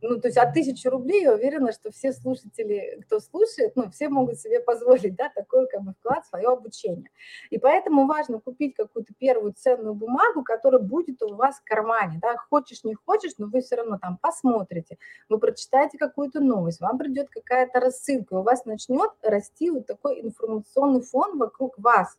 ну, 0.00 0.20
то 0.20 0.28
есть 0.28 0.38
от 0.38 0.54
тысячи 0.54 0.86
рублей 0.86 1.22
я 1.22 1.34
уверена, 1.34 1.72
что 1.72 1.90
все 1.90 2.12
слушатели, 2.12 3.00
кто 3.06 3.20
слушает, 3.20 3.72
ну, 3.74 3.90
все 3.90 4.08
могут 4.08 4.38
себе 4.38 4.60
позволить, 4.60 5.16
да, 5.16 5.30
такой 5.34 5.66
как 5.68 5.82
бы 5.82 5.92
вклад 5.98 6.24
в 6.24 6.28
свое 6.28 6.48
обучение. 6.48 7.10
И 7.50 7.58
поэтому 7.58 8.06
важно 8.06 8.40
купить 8.40 8.74
какую-то 8.76 9.12
первую 9.18 9.52
ценную 9.52 9.94
бумагу, 9.94 10.44
которая 10.44 10.80
будет 10.80 11.22
у 11.22 11.34
вас 11.34 11.58
в 11.58 11.64
кармане, 11.64 12.18
да, 12.22 12.36
хочешь, 12.36 12.84
не 12.84 12.94
хочешь, 12.94 13.32
но 13.38 13.46
вы 13.46 13.60
все 13.60 13.76
равно 13.76 13.98
там 13.98 14.18
посмотрите, 14.20 14.98
вы 15.28 15.38
прочитаете 15.38 15.98
какую-то 15.98 16.40
новость, 16.40 16.80
вам 16.80 16.98
придет 16.98 17.28
какая-то 17.30 17.80
рассылка, 17.80 18.34
у 18.34 18.42
вас 18.42 18.64
начнет 18.64 19.10
расти 19.22 19.70
вот 19.70 19.86
такой 19.86 20.20
информационный 20.20 21.02
фон 21.02 21.38
вокруг 21.38 21.74
вас, 21.78 22.16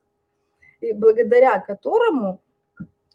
и 0.82 0.94
благодаря 0.94 1.60
которому 1.60 2.42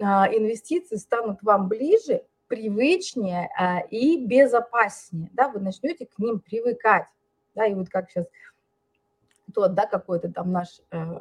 а, 0.00 0.29
инвестиции 0.29 0.96
станут 0.96 1.42
вам 1.42 1.68
ближе, 1.68 2.24
привычнее 2.55 3.51
а, 3.59 3.81
и 3.81 4.25
безопаснее, 4.25 5.29
да, 5.33 5.49
вы 5.49 5.59
начнете 5.59 6.07
к 6.07 6.19
ним 6.21 6.38
привыкать, 6.38 7.07
да, 7.57 7.67
и 7.67 7.75
вот 7.75 7.88
как 7.88 8.09
сейчас 8.11 8.27
тот, 9.53 9.75
да, 9.75 9.87
какой-то 9.87 10.33
там 10.33 10.53
наш 10.53 10.81
э, 10.93 11.19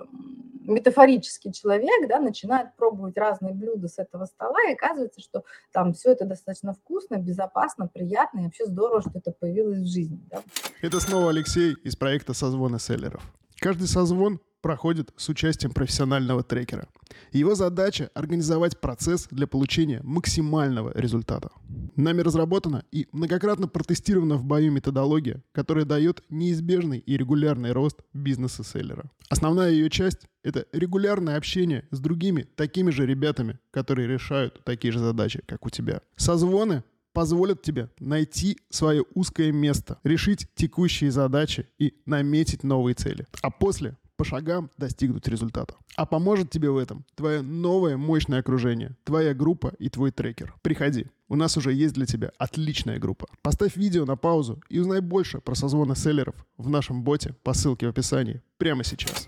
метафорический 0.61 1.51
человек, 1.51 2.07
да, 2.07 2.19
начинает 2.19 2.75
пробовать 2.75 3.17
разные 3.17 3.53
блюда 3.53 3.87
с 3.87 3.97
этого 3.97 4.25
стола, 4.25 4.57
и 4.69 4.73
оказывается, 4.73 5.21
что 5.21 5.43
там 5.71 5.93
все 5.93 6.11
это 6.11 6.25
достаточно 6.25 6.73
вкусно, 6.73 7.17
безопасно, 7.17 7.87
приятно, 7.87 8.41
и 8.41 8.43
вообще 8.43 8.65
здорово, 8.65 9.01
что 9.01 9.11
это 9.15 9.31
появилось 9.31 9.79
в 9.79 9.91
жизни. 9.91 10.19
Да. 10.29 10.43
Это 10.83 10.99
снова 10.99 11.31
Алексей 11.31 11.73
из 11.83 11.95
проекта 11.95 12.33
«Созвоны 12.33 12.79
селлеров». 12.79 13.23
Каждый 13.59 13.87
созвон 13.87 14.39
проходит 14.63 15.13
с 15.17 15.29
участием 15.29 15.73
профессионального 15.73 16.41
трекера. 16.41 16.87
Его 17.33 17.53
задача– 17.53 18.09
организовать 18.15 18.79
процесс 18.79 19.27
для 19.29 19.45
получения 19.45 19.99
максимального 20.03 20.91
результата. 20.95 21.51
Нами 21.97 22.21
разработана 22.21 22.83
и 22.91 23.07
многократно 23.11 23.67
протестирована 23.67 24.37
в 24.37 24.45
бою 24.45 24.71
методология, 24.71 25.43
которая 25.51 25.85
дает 25.85 26.23
неизбежный 26.29 26.99
и 26.99 27.17
регулярный 27.17 27.73
рост 27.73 27.99
бизнеса 28.13 28.63
селлера. 28.63 29.11
Основная 29.29 29.71
ее 29.71 29.89
часть– 29.89 30.27
это 30.43 30.65
регулярное 30.71 31.35
общение 31.35 31.85
с 31.91 31.99
другими 31.99 32.47
такими 32.55 32.89
же 32.89 33.05
ребятами, 33.05 33.59
которые 33.69 34.07
решают 34.07 34.63
такие 34.63 34.93
же 34.93 34.99
задачи, 34.99 35.43
как 35.45 35.65
у 35.65 35.69
тебя. 35.69 36.01
Созвоны 36.15 36.83
позволят 37.11 37.61
тебе 37.61 37.89
найти 37.99 38.57
свое 38.69 39.03
узкое 39.13 39.51
место, 39.51 39.99
решить 40.03 40.47
текущие 40.55 41.11
задачи 41.11 41.67
и 41.77 41.93
наметить 42.05 42.63
новые 42.63 42.95
цели. 42.95 43.27
А 43.41 43.51
после 43.51 43.97
по 44.23 44.29
шагам 44.29 44.69
достигнуть 44.77 45.27
результата. 45.27 45.75
А 45.97 46.05
поможет 46.05 46.49
тебе 46.49 46.69
в 46.69 46.77
этом 46.77 47.03
твое 47.15 47.41
новое 47.41 47.97
мощное 47.97 48.39
окружение, 48.39 48.95
твоя 49.03 49.33
группа 49.33 49.73
и 49.79 49.89
твой 49.89 50.11
трекер. 50.11 50.55
Приходи, 50.61 51.07
у 51.27 51.35
нас 51.35 51.57
уже 51.57 51.73
есть 51.73 51.93
для 51.93 52.05
тебя 52.05 52.31
отличная 52.37 52.99
группа. 52.99 53.27
Поставь 53.41 53.75
видео 53.75 54.05
на 54.05 54.15
паузу 54.15 54.61
и 54.69 54.79
узнай 54.79 55.01
больше 55.01 55.41
про 55.41 55.55
созвоны 55.55 55.93
селлеров 55.97 56.35
в 56.57 56.69
нашем 56.69 57.03
боте 57.03 57.35
по 57.43 57.53
ссылке 57.53 57.85
в 57.85 57.89
описании 57.89 58.41
прямо 58.57 58.85
сейчас. 58.85 59.27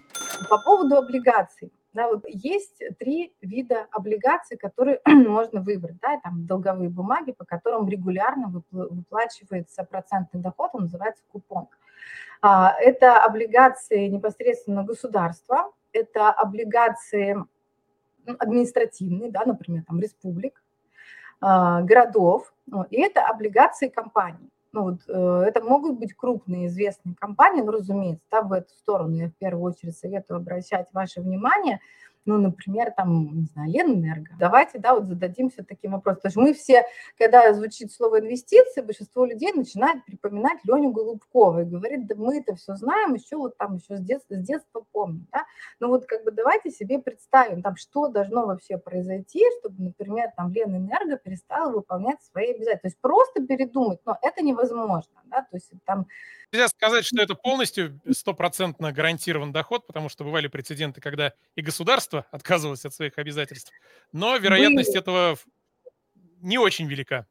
По 0.49 0.57
поводу 0.59 0.95
облигаций. 0.95 1.73
Да, 1.91 2.07
вот 2.07 2.23
есть 2.27 2.81
три 2.97 3.33
вида 3.41 3.87
облигаций, 3.91 4.55
которые 4.55 5.01
можно 5.05 5.61
выбрать. 5.61 5.97
Да, 6.01 6.21
там 6.23 6.45
долговые 6.45 6.89
бумаги, 6.89 7.33
по 7.33 7.43
которым 7.43 7.89
регулярно 7.89 8.63
выплачивается 8.71 9.83
процентный 9.83 10.39
доход, 10.39 10.69
он 10.71 10.83
называется 10.83 11.23
купон. 11.33 11.67
А, 12.41 12.75
это 12.79 13.17
облигации 13.17 14.07
непосредственно 14.07 14.83
государства, 14.83 15.71
это 15.93 16.29
облигации 16.29 17.37
административные, 18.25 19.31
да, 19.31 19.43
например, 19.45 19.83
там, 19.87 19.99
республик, 19.99 20.63
а, 21.41 21.81
городов, 21.81 22.53
ну, 22.65 22.83
и 22.83 22.99
это 23.01 23.21
облигации 23.21 23.87
компаний. 23.87 24.49
Ну, 24.71 24.83
вот, 24.83 24.99
э, 25.07 25.43
это 25.47 25.63
могут 25.63 25.97
быть 25.99 26.13
крупные 26.13 26.67
известные 26.67 27.15
компании, 27.15 27.61
но, 27.61 27.71
разумеется, 27.71 28.25
да, 28.29 28.41
в 28.41 28.51
эту 28.51 28.73
сторону 28.73 29.15
я 29.15 29.29
в 29.29 29.35
первую 29.35 29.71
очередь 29.71 29.97
советую 29.97 30.37
обращать 30.37 30.87
ваше 30.91 31.21
внимание– 31.21 31.79
ну, 32.25 32.37
например, 32.37 32.91
там, 32.91 33.35
не 33.35 33.45
знаю, 33.45 33.71
Ленэнерго. 33.71 34.31
Давайте, 34.39 34.79
да, 34.79 34.95
вот 34.95 35.05
зададимся 35.05 35.63
таким 35.63 35.91
вопросом. 35.91 36.21
Потому 36.21 36.31
что 36.31 36.41
мы 36.41 36.53
все, 36.53 36.83
когда 37.17 37.53
звучит 37.53 37.91
слово 37.91 38.19
инвестиции, 38.19 38.81
большинство 38.81 39.25
людей 39.25 39.53
начинает 39.53 40.03
припоминать 40.05 40.59
Леню 40.63 40.91
Голубкова 40.91 41.61
и 41.61 41.65
говорит, 41.65 42.07
да 42.07 42.15
мы 42.15 42.39
это 42.39 42.55
все 42.55 42.75
знаем, 42.75 43.13
еще 43.13 43.37
вот 43.37 43.57
там 43.57 43.75
еще 43.75 43.97
с 43.97 44.01
детства, 44.01 44.35
с 44.35 44.39
детства 44.39 44.83
помним, 44.91 45.27
да. 45.31 45.45
Ну 45.79 45.89
вот 45.89 46.05
как 46.05 46.23
бы 46.23 46.31
давайте 46.31 46.71
себе 46.71 46.99
представим, 46.99 47.61
там, 47.61 47.75
что 47.75 48.07
должно 48.07 48.47
вообще 48.47 48.77
произойти, 48.77 49.43
чтобы, 49.59 49.83
например, 49.83 50.31
там 50.35 50.51
Ленэнерго 50.51 51.17
перестала 51.17 51.71
выполнять 51.71 52.21
свои 52.23 52.51
обязательства. 52.51 52.81
То 52.81 52.87
есть 52.87 52.99
просто 52.99 53.45
передумать, 53.45 53.99
но 54.05 54.17
это 54.21 54.43
невозможно, 54.43 55.21
да, 55.25 55.41
то 55.41 55.55
есть 55.55 55.71
там 55.85 56.07
Нельзя 56.51 56.67
сказать, 56.67 57.05
что 57.05 57.21
это 57.21 57.35
полностью 57.35 57.99
стопроцентно 58.11 58.91
гарантирован 58.91 59.51
доход, 59.51 59.85
потому 59.87 60.09
что 60.09 60.23
бывали 60.23 60.47
прецеденты, 60.47 61.01
когда 61.01 61.33
и 61.55 61.61
государство 61.61 62.25
отказывалось 62.31 62.85
от 62.85 62.93
своих 62.93 63.17
обязательств, 63.17 63.71
но 64.11 64.37
вероятность 64.37 64.89
Были. 64.89 64.99
этого 64.99 65.37
не 66.41 66.57
очень 66.57 66.87
велика. 66.87 67.25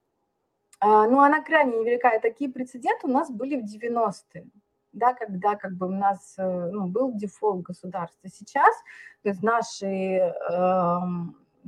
А, 0.81 1.07
ну, 1.07 1.21
она 1.21 1.43
крайне 1.43 1.79
невелика. 1.79 2.09
И 2.11 2.21
такие 2.21 2.51
прецеденты 2.51 3.07
у 3.07 3.11
нас 3.11 3.31
были 3.31 3.61
в 3.61 3.65
90-е 3.65 4.47
да, 4.95 5.13
когда 5.13 5.57
как 5.57 5.73
бы 5.73 5.89
у 5.89 5.91
нас 5.91 6.35
э, 6.39 6.71
ну, 6.73 6.87
был 6.87 7.13
дефолт 7.15 7.63
государства. 7.63 8.29
Сейчас 8.29 8.75
то 9.25 9.31
есть 9.31 9.43
наши 9.43 9.87
э, 9.87 10.99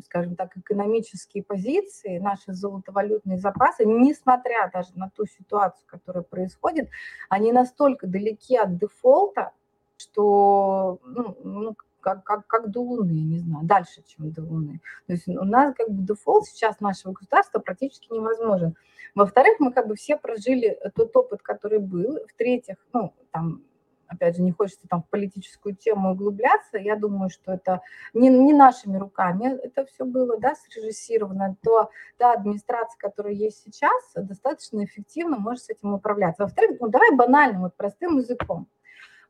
скажем 0.04 0.36
так, 0.36 0.56
экономические 0.56 1.42
позиции, 1.42 2.18
наши 2.18 2.52
золотовалютные 2.52 3.38
запасы, 3.38 3.84
несмотря 3.84 4.70
даже 4.72 4.90
на 4.94 5.10
ту 5.10 5.26
ситуацию, 5.26 5.86
которая 5.86 6.22
происходит, 6.22 6.88
они 7.28 7.52
настолько 7.52 8.06
далеки 8.06 8.56
от 8.56 8.76
дефолта, 8.76 9.52
что 9.96 11.00
ну, 11.04 11.36
ну, 11.42 11.76
как, 12.00 12.22
как, 12.22 12.46
как 12.46 12.70
до 12.70 12.80
Луны, 12.80 13.10
не 13.10 13.38
знаю, 13.40 13.64
дальше, 13.66 14.02
чем 14.06 14.30
до 14.30 14.42
Луны. 14.42 14.80
То 15.06 15.14
есть 15.14 15.26
у 15.26 15.44
нас 15.44 15.74
как 15.74 15.90
бы 15.90 16.02
дефолт 16.02 16.46
сейчас 16.46 16.78
нашего 16.78 17.12
государства 17.12 17.58
практически 17.58 18.12
невозможен. 18.12 18.76
Во-вторых, 19.16 19.56
мы 19.58 19.72
как 19.72 19.88
бы 19.88 19.96
все 19.96 20.16
прожили 20.16 20.78
тот 20.94 21.16
опыт, 21.16 21.42
который 21.42 21.80
был. 21.80 22.20
В-третьих, 22.28 22.76
ну, 22.92 23.12
там, 23.32 23.62
опять 24.08 24.36
же, 24.36 24.42
не 24.42 24.52
хочется 24.52 24.86
там 24.88 25.02
в 25.02 25.08
политическую 25.08 25.74
тему 25.74 26.12
углубляться, 26.12 26.78
я 26.78 26.96
думаю, 26.96 27.30
что 27.30 27.52
это 27.52 27.80
не, 28.14 28.28
не 28.28 28.52
нашими 28.52 28.96
руками 28.98 29.58
это 29.62 29.84
все 29.86 30.04
было, 30.04 30.38
да, 30.38 30.54
срежиссировано, 30.54 31.56
то 31.62 31.90
та 32.16 32.32
администрация, 32.32 32.98
которая 32.98 33.34
есть 33.34 33.62
сейчас, 33.62 34.12
достаточно 34.14 34.84
эффективно 34.84 35.38
может 35.38 35.64
с 35.64 35.70
этим 35.70 35.94
управляться. 35.94 36.44
Во-вторых, 36.44 36.78
ну 36.80 36.88
давай 36.88 37.14
банально, 37.14 37.60
вот 37.60 37.74
простым 37.76 38.18
языком. 38.18 38.68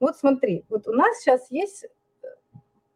Вот 0.01 0.17
смотри, 0.17 0.65
вот 0.69 0.87
у 0.89 0.93
нас 0.93 1.19
сейчас 1.19 1.51
есть 1.51 1.85
э, 2.23 2.27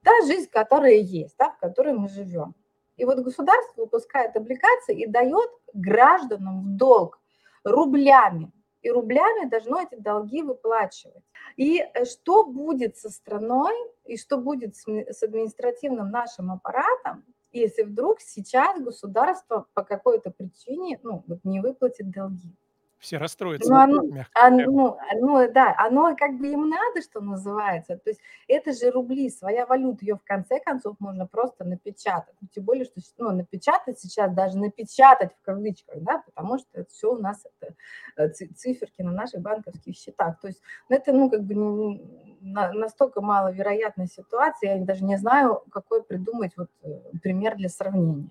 та 0.02 0.10
жизнь, 0.26 0.50
которая 0.50 0.96
есть, 0.96 1.34
да, 1.38 1.50
в 1.50 1.58
которой 1.58 1.94
мы 1.94 2.08
живем. 2.08 2.54
И 2.96 3.04
вот 3.06 3.18
государство 3.20 3.82
выпускает 3.82 4.36
облигации 4.36 5.00
и 5.00 5.06
дает 5.06 5.50
гражданам 5.72 6.62
в 6.62 6.76
долг 6.76 7.18
рублями 7.64 8.52
и 8.82 8.90
рублями 8.90 9.48
должно 9.48 9.80
эти 9.80 9.94
долги 9.96 10.42
выплачивать. 10.42 11.24
И 11.56 11.78
э, 11.78 12.04
что 12.04 12.44
будет 12.44 12.96
со 12.96 13.10
страной, 13.10 13.74
и 14.04 14.16
что 14.16 14.38
будет 14.38 14.76
с 14.76 15.22
административным 15.22 16.10
нашим 16.10 16.50
аппаратом, 16.50 17.24
если 17.52 17.82
вдруг 17.82 18.20
сейчас 18.20 18.80
государство 18.80 19.66
по 19.74 19.82
какой-то 19.82 20.30
причине 20.30 21.00
ну, 21.02 21.24
вот 21.26 21.40
не 21.44 21.60
выплатит 21.60 22.10
долги? 22.10 22.56
Все 23.00 23.16
расстроятся. 23.16 23.72
Ну, 23.72 23.78
оно, 23.78 24.02
оно, 24.34 24.98
оно, 25.10 25.50
да, 25.50 25.74
оно 25.78 26.14
как 26.14 26.36
бы 26.36 26.48
им 26.48 26.68
надо, 26.68 27.00
что 27.02 27.22
называется. 27.22 27.96
То 27.96 28.10
есть 28.10 28.20
это 28.46 28.74
же 28.74 28.90
рубли, 28.90 29.30
своя 29.30 29.64
валюта, 29.64 30.04
ее 30.04 30.16
в 30.16 30.24
конце 30.24 30.60
концов 30.60 30.96
можно 30.98 31.26
просто 31.26 31.64
напечатать. 31.64 32.34
Ну, 32.42 32.48
тем 32.54 32.64
более, 32.64 32.84
что 32.84 33.00
ну, 33.16 33.30
напечатать 33.30 33.98
сейчас, 33.98 34.30
даже 34.34 34.58
напечатать 34.58 35.32
в 35.34 35.42
кавычках, 35.42 36.02
да, 36.02 36.22
потому 36.26 36.58
что 36.58 36.68
это 36.74 36.90
все 36.90 37.14
у 37.14 37.18
нас 37.18 37.42
это 37.46 37.74
э, 38.16 38.28
циферки 38.28 39.00
на 39.00 39.12
наших 39.12 39.40
банковских 39.40 39.96
счетах. 39.96 40.38
То 40.38 40.48
есть 40.48 40.60
ну, 40.90 40.96
это, 40.96 41.12
ну, 41.12 41.30
как 41.30 41.42
бы 41.42 42.00
настолько 42.42 43.22
маловероятная 43.22 44.08
ситуация, 44.08 44.76
я 44.76 44.84
даже 44.84 45.04
не 45.04 45.16
знаю, 45.16 45.62
какой 45.72 46.02
придумать 46.02 46.52
вот 46.58 46.68
э, 46.82 47.00
пример 47.22 47.56
для 47.56 47.70
сравнения. 47.70 48.28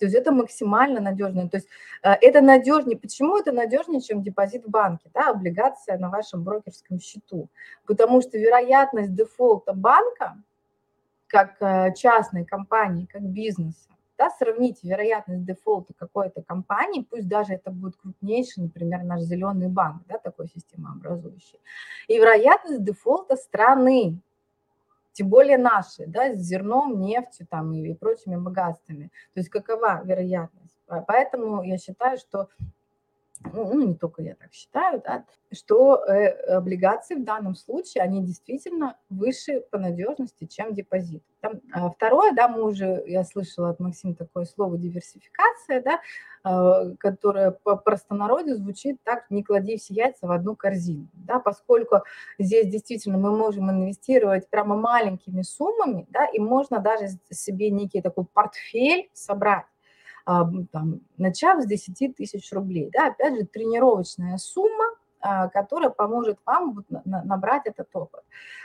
То 0.00 0.06
есть 0.06 0.16
это 0.16 0.32
максимально 0.32 1.00
надежно. 1.00 1.48
То 1.48 1.58
есть 1.58 1.68
э, 2.02 2.12
это 2.12 2.40
надежнее. 2.40 2.98
Почему 2.98 3.38
это 3.38 3.52
надежнее, 3.52 4.00
чем 4.00 4.22
депозит 4.22 4.64
в 4.64 4.70
банке, 4.70 5.10
да, 5.14 5.30
облигация 5.30 5.98
на 5.98 6.08
вашем 6.08 6.42
брокерском 6.42 6.98
счету? 6.98 7.48
Потому 7.86 8.22
что 8.22 8.38
вероятность 8.38 9.14
дефолта 9.14 9.74
банка, 9.74 10.36
как 11.26 11.56
э, 11.60 11.94
частной 11.94 12.44
компании, 12.46 13.06
как 13.06 13.22
бизнеса, 13.22 13.90
да, 14.16 14.30
сравните 14.30 14.88
вероятность 14.88 15.44
дефолта 15.44 15.92
какой-то 15.96 16.42
компании, 16.42 17.06
пусть 17.08 17.28
даже 17.28 17.54
это 17.54 17.70
будет 17.70 17.96
крупнейший, 17.96 18.64
например, 18.64 19.02
наш 19.02 19.20
зеленый 19.20 19.68
банк, 19.68 20.02
да, 20.08 20.18
такой 20.18 20.48
системообразующий, 20.48 21.58
и 22.08 22.18
вероятность 22.18 22.84
дефолта 22.84 23.36
страны, 23.36 24.18
тем 25.12 25.28
более 25.28 25.58
наши, 25.58 26.06
да, 26.06 26.34
с 26.34 26.38
зерном, 26.38 27.00
нефтью 27.00 27.46
там 27.48 27.74
и 27.74 27.94
прочими 27.94 28.36
богатствами. 28.36 29.10
То 29.34 29.40
есть 29.40 29.48
какова 29.48 30.02
вероятность? 30.04 30.78
Поэтому 31.06 31.62
я 31.62 31.78
считаю, 31.78 32.18
что 32.18 32.48
ну, 33.52 33.74
ну, 33.74 33.86
не 33.86 33.94
только 33.94 34.22
я 34.22 34.34
так 34.34 34.52
считаю, 34.52 35.02
да, 35.04 35.24
что 35.52 36.04
э, 36.04 36.28
облигации 36.56 37.14
в 37.14 37.24
данном 37.24 37.54
случае, 37.54 38.04
они 38.04 38.22
действительно 38.22 38.96
выше 39.08 39.62
по 39.70 39.78
надежности, 39.78 40.46
чем 40.46 40.74
депозит. 40.74 41.22
Там, 41.40 41.54
а 41.72 41.90
второе, 41.90 42.32
да, 42.32 42.48
мы 42.48 42.62
уже, 42.62 43.02
я 43.06 43.24
слышала 43.24 43.70
от 43.70 43.80
Максима 43.80 44.14
такое 44.14 44.44
слово 44.44 44.76
диверсификация, 44.76 45.82
да, 45.82 46.00
э, 46.44 46.94
которое 46.98 47.52
по 47.52 47.76
простонародью 47.76 48.56
звучит 48.56 49.02
так, 49.04 49.30
не 49.30 49.42
клади 49.42 49.78
все 49.78 49.94
яйца 49.94 50.26
в 50.26 50.32
одну 50.32 50.54
корзину, 50.54 51.08
да, 51.14 51.40
поскольку 51.40 52.02
здесь 52.38 52.68
действительно 52.68 53.16
мы 53.16 53.34
можем 53.34 53.70
инвестировать 53.70 54.50
прямо 54.50 54.76
маленькими 54.76 55.42
суммами, 55.42 56.06
да, 56.10 56.26
и 56.26 56.38
можно 56.38 56.78
даже 56.78 57.06
себе 57.30 57.70
некий 57.70 58.02
такой 58.02 58.26
портфель 58.26 59.08
собрать, 59.14 59.64
там, 60.24 61.00
начав 61.16 61.62
с 61.62 61.66
10 61.66 62.16
тысяч 62.16 62.52
рублей. 62.52 62.90
Да, 62.92 63.08
опять 63.08 63.36
же, 63.36 63.46
тренировочная 63.46 64.36
сумма, 64.38 64.84
а, 65.22 65.48
которая 65.48 65.90
поможет 65.90 66.38
вам 66.46 66.82
набрать 67.04 67.66
этот 67.66 67.94
опыт. 67.94 68.22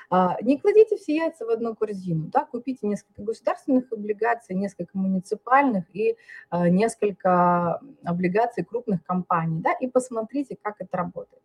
А, 0.09 0.37
не 0.41 0.57
кладите 0.57 0.95
все 0.95 1.15
яйца 1.17 1.45
в 1.45 1.49
одну 1.49 1.75
корзину, 1.75 2.27
да, 2.27 2.45
купите 2.45 2.87
несколько 2.87 3.23
государственных 3.23 3.91
облигаций, 3.91 4.55
несколько 4.55 4.97
муниципальных 4.97 5.83
и 5.93 6.15
а, 6.49 6.69
несколько 6.69 7.81
облигаций 8.05 8.63
крупных 8.63 9.03
компаний, 9.03 9.59
да, 9.61 9.73
и 9.73 9.87
посмотрите, 9.87 10.57
как 10.61 10.75
это 10.79 10.95
работает. 10.95 11.41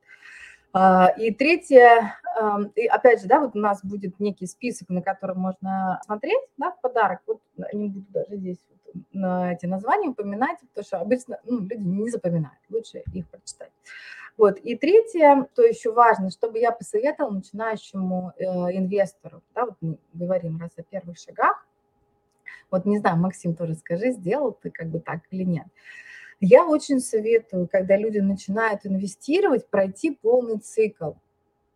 И 0.73 1.35
третье, 1.35 2.15
и 2.77 2.87
опять 2.87 3.23
же, 3.23 3.27
да, 3.27 3.41
вот 3.41 3.57
у 3.57 3.59
нас 3.59 3.85
будет 3.85 4.21
некий 4.21 4.47
список, 4.47 4.89
на 4.89 5.03
который 5.03 5.35
можно 5.37 6.01
смотреть, 6.05 6.43
да, 6.59 6.71
подарок. 6.81 7.21
Вот 7.27 7.41
не 7.73 7.89
буду 7.89 8.07
даже 8.11 8.37
здесь 8.37 8.59
на 9.13 9.53
эти 9.53 9.67
названия 9.67 10.09
упоминать, 10.09 10.59
потому 10.61 10.85
что 10.85 10.99
обычно 11.01 11.41
ну, 11.45 11.61
люди 11.61 11.75
не 11.83 12.11
запоминают, 12.11 12.59
лучше 12.69 13.03
их 13.13 13.29
прочитать. 13.29 13.71
Вот. 14.37 14.59
И 14.59 14.77
третье, 14.77 15.47
что 15.53 15.63
еще 15.63 15.93
важно, 15.93 16.31
чтобы 16.31 16.59
я 16.59 16.73
посоветовала 16.73 17.35
начинающему 17.35 18.33
э, 18.39 18.45
инвестору, 18.45 19.43
да, 19.55 19.67
вот 19.67 19.75
мы 19.81 19.99
говорим 20.15 20.59
раз 20.59 20.71
о 20.77 20.83
первых 20.83 21.19
шагах, 21.19 21.67
вот 22.71 22.87
не 22.87 22.99
знаю, 22.99 23.17
Максим 23.19 23.55
тоже 23.55 23.75
скажи, 23.75 24.13
сделал 24.13 24.53
ты 24.53 24.71
как 24.71 24.89
бы 24.89 25.01
так 25.01 25.21
или 25.31 25.43
нет. 25.43 25.67
Я 26.41 26.67
очень 26.67 27.01
советую, 27.01 27.69
когда 27.71 27.97
люди 27.97 28.19
начинают 28.19 28.87
инвестировать, 28.87 29.69
пройти 29.69 30.11
полный 30.11 30.59
цикл. 30.59 31.13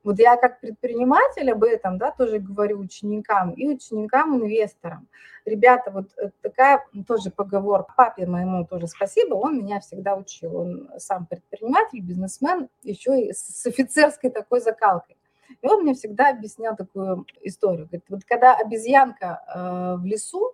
Вот 0.05 0.19
я 0.19 0.37
как 0.37 0.61
предприниматель 0.61 1.51
об 1.51 1.65
этом, 1.65 1.99
да, 1.99 2.11
тоже 2.11 2.39
говорю 2.39 2.79
ученикам 2.79 3.53
и 3.53 3.67
ученикам-инвесторам. 3.67 5.09
Ребята, 5.47 5.91
вот 5.91 6.11
э, 6.19 6.31
такая 6.43 6.85
тоже 7.07 7.31
поговорка. 7.31 7.93
Папе 7.97 8.27
моему 8.27 8.67
тоже 8.67 8.87
спасибо, 8.87 9.35
он 9.35 9.59
меня 9.59 9.81
всегда 9.81 10.15
учил. 10.15 10.57
Он 10.57 10.91
сам 10.99 11.27
предприниматель, 11.27 12.01
бизнесмен, 12.01 12.69
еще 12.83 13.21
и 13.21 13.33
с 13.33 13.67
офицерской 13.67 14.31
такой 14.31 14.61
закалкой. 14.61 15.17
И 15.61 15.67
он 15.67 15.83
мне 15.83 15.95
всегда 15.95 16.31
объяснял 16.31 16.77
такую 16.77 17.27
историю. 17.43 17.87
Говорит, 17.87 18.05
вот 18.09 18.25
когда 18.25 18.55
обезьянка 18.55 19.43
э, 19.47 20.01
в 20.01 20.05
лесу, 20.05 20.53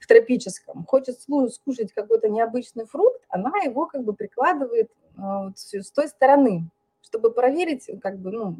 в 0.00 0.06
тропическом, 0.06 0.84
хочет 0.86 1.20
скушать 1.20 1.92
какой-то 1.92 2.28
необычный 2.28 2.86
фрукт, 2.86 3.22
она 3.28 3.52
его 3.64 3.86
как 3.86 4.02
бы 4.02 4.12
прикладывает 4.12 4.90
э, 5.16 5.20
с 5.54 5.90
той 5.92 6.08
стороны, 6.08 6.64
чтобы 7.02 7.30
проверить, 7.30 7.88
как 8.02 8.18
бы, 8.18 8.32
ну, 8.32 8.56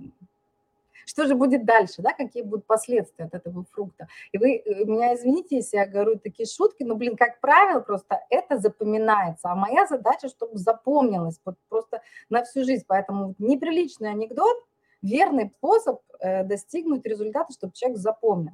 что 1.06 1.26
же 1.26 1.34
будет 1.34 1.64
дальше, 1.64 2.02
да, 2.02 2.12
какие 2.12 2.42
будут 2.44 2.66
последствия 2.66 3.24
от 3.24 3.34
этого 3.34 3.64
фрукта. 3.72 4.06
И 4.30 4.38
вы 4.38 4.56
э, 4.56 4.84
меня 4.84 5.14
извините, 5.14 5.56
если 5.56 5.78
я 5.78 5.86
говорю 5.86 6.18
такие 6.18 6.46
шутки, 6.46 6.84
но, 6.84 6.94
блин, 6.94 7.16
как 7.16 7.40
правило, 7.40 7.80
просто 7.80 8.20
это 8.30 8.58
запоминается. 8.58 9.50
А 9.50 9.56
моя 9.56 9.86
задача, 9.86 10.28
чтобы 10.28 10.58
запомнилось 10.58 11.40
вот 11.44 11.56
просто 11.68 12.02
на 12.28 12.44
всю 12.44 12.64
жизнь. 12.64 12.84
Поэтому 12.86 13.34
неприличный 13.38 14.10
анекдот– 14.10 14.56
верный 15.02 15.50
способ 15.56 16.00
э, 16.20 16.44
достигнуть 16.44 17.04
результата, 17.06 17.52
чтобы 17.52 17.72
человек 17.74 17.98
запомнил. 17.98 18.52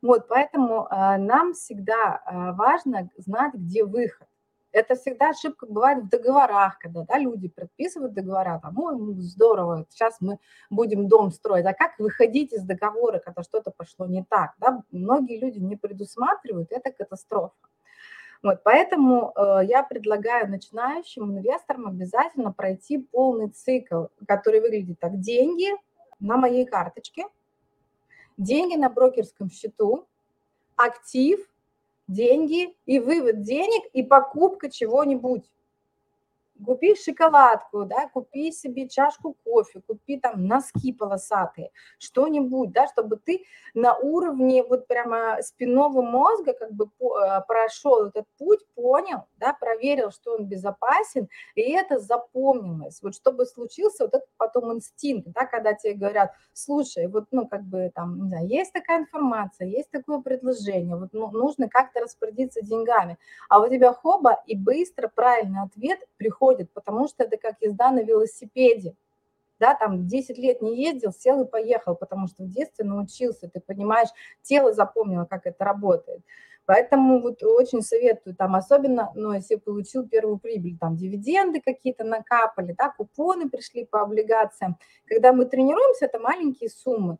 Вот, 0.00 0.28
поэтому 0.28 0.86
э, 0.90 1.16
нам 1.18 1.54
всегда 1.54 2.22
э, 2.24 2.52
важно 2.52 3.08
знать, 3.16 3.54
где 3.54 3.84
выход. 3.84 4.26
Это 4.72 4.94
всегда 4.94 5.30
ошибка 5.30 5.66
бывает 5.66 6.04
в 6.04 6.08
договорах, 6.08 6.78
когда 6.78 7.04
да, 7.04 7.18
люди 7.18 7.48
подписывают 7.48 8.14
договора, 8.14 8.58
там, 8.62 8.74
ну, 8.74 9.12
здорово, 9.20 9.84
сейчас 9.90 10.16
мы 10.20 10.38
будем 10.70 11.08
дом 11.08 11.30
строить. 11.30 11.66
А 11.66 11.74
как 11.74 11.98
выходить 11.98 12.52
из 12.54 12.62
договора, 12.62 13.18
когда 13.18 13.42
что-то 13.42 13.70
пошло 13.70 14.06
не 14.06 14.24
так? 14.24 14.54
Да? 14.58 14.82
Многие 14.90 15.38
люди 15.38 15.58
не 15.58 15.76
предусматривают, 15.76 16.72
это 16.72 16.90
катастрофа. 16.90 17.54
Вот, 18.42 18.62
поэтому 18.64 19.32
э, 19.36 19.66
я 19.66 19.82
предлагаю 19.84 20.50
начинающим 20.50 21.30
инвесторам 21.30 21.86
обязательно 21.86 22.52
пройти 22.52 22.98
полный 22.98 23.50
цикл, 23.50 24.06
который 24.26 24.60
выглядит 24.60 24.98
так. 24.98 25.20
Деньги 25.20 25.68
на 26.18 26.36
моей 26.36 26.64
карточке, 26.64 27.26
деньги 28.36 28.76
на 28.76 28.88
брокерском 28.88 29.50
счету, 29.50 30.06
актив– 30.76 31.46
деньги 32.08 32.74
и 32.86 32.98
вывод 32.98 33.42
денег 33.42 33.88
и 33.92 34.02
покупка 34.02 34.70
чего-нибудь 34.70 35.44
купи 36.64 36.94
шоколадку, 36.94 37.84
да, 37.84 38.08
купи 38.08 38.52
себе 38.52 38.88
чашку 38.88 39.36
кофе, 39.44 39.80
купи 39.86 40.18
там 40.18 40.46
носки 40.46 40.92
полосатые, 40.92 41.70
что-нибудь, 41.98 42.72
да, 42.72 42.86
чтобы 42.86 43.16
ты 43.16 43.44
на 43.74 43.96
уровне 43.96 44.62
вот 44.62 44.86
прямо 44.86 45.38
спинного 45.42 46.02
мозга 46.02 46.52
как 46.52 46.72
бы 46.72 46.86
э, 46.86 47.40
прошел 47.46 48.06
этот 48.06 48.26
путь, 48.38 48.60
понял, 48.74 49.24
да, 49.38 49.52
проверил, 49.52 50.10
что 50.10 50.34
он 50.34 50.46
безопасен, 50.46 51.28
и 51.54 51.62
это 51.72 51.98
запомнилось. 51.98 53.00
Вот 53.02 53.14
чтобы 53.14 53.46
случился 53.46 54.04
вот 54.04 54.14
этот 54.14 54.28
потом 54.36 54.72
инстинкт, 54.74 55.28
да, 55.28 55.46
когда 55.46 55.74
тебе 55.74 55.94
говорят, 55.94 56.32
слушай, 56.52 57.06
вот, 57.06 57.26
ну, 57.30 57.46
как 57.46 57.62
бы 57.62 57.90
там, 57.94 58.22
не 58.22 58.28
знаю, 58.28 58.46
есть 58.46 58.72
такая 58.72 59.00
информация, 59.00 59.68
есть 59.68 59.90
такое 59.90 60.20
предложение, 60.20 60.96
вот 60.96 61.10
ну, 61.12 61.30
нужно 61.30 61.68
как-то 61.68 62.00
распорядиться 62.00 62.62
деньгами, 62.62 63.18
а 63.48 63.60
у 63.60 63.68
тебя 63.68 63.92
хоба, 63.92 64.42
и 64.46 64.56
быстро 64.56 65.08
правильный 65.08 65.62
ответ 65.62 66.00
приходит 66.16 66.51
происходит, 66.52 66.72
потому 66.72 67.08
что 67.08 67.24
это 67.24 67.36
как 67.36 67.56
езда 67.60 67.90
на 67.90 68.02
велосипеде. 68.02 68.94
Да, 69.58 69.74
там 69.74 70.06
10 70.08 70.38
лет 70.38 70.60
не 70.60 70.82
ездил, 70.82 71.12
сел 71.12 71.42
и 71.42 71.48
поехал, 71.48 71.94
потому 71.94 72.26
что 72.26 72.42
в 72.42 72.48
детстве 72.48 72.84
научился, 72.84 73.48
ты 73.48 73.60
понимаешь, 73.60 74.08
тело 74.42 74.72
запомнило, 74.72 75.24
как 75.24 75.46
это 75.46 75.64
работает. 75.64 76.20
Поэтому 76.66 77.20
вот 77.20 77.42
очень 77.42 77.82
советую, 77.82 78.34
там 78.34 78.56
особенно, 78.56 79.12
ну, 79.14 79.32
если 79.32 79.56
получил 79.56 80.08
первую 80.08 80.38
прибыль, 80.38 80.76
там 80.78 80.96
дивиденды 80.96 81.60
какие-то 81.60 82.04
накапали, 82.04 82.74
да, 82.76 82.92
купоны 82.96 83.48
пришли 83.48 83.84
по 83.84 84.02
облигациям. 84.02 84.76
Когда 85.06 85.32
мы 85.32 85.44
тренируемся, 85.44 86.06
это 86.06 86.18
маленькие 86.18 86.70
суммы. 86.70 87.18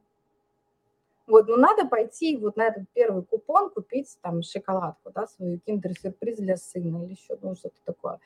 Вот, 1.28 1.48
но 1.48 1.56
надо 1.56 1.86
пойти 1.86 2.36
вот 2.36 2.56
на 2.56 2.64
этот 2.64 2.84
первый 2.92 3.22
купон 3.22 3.70
купить 3.70 4.18
там 4.20 4.42
шоколадку, 4.42 5.12
да, 5.14 5.26
свою 5.26 5.60
киндер-сюрприз 5.60 6.38
для 6.38 6.56
сына 6.56 7.04
или 7.04 7.12
еще 7.12 7.38
ну, 7.40 7.54
что-то 7.54 7.78
такое. 7.84 8.18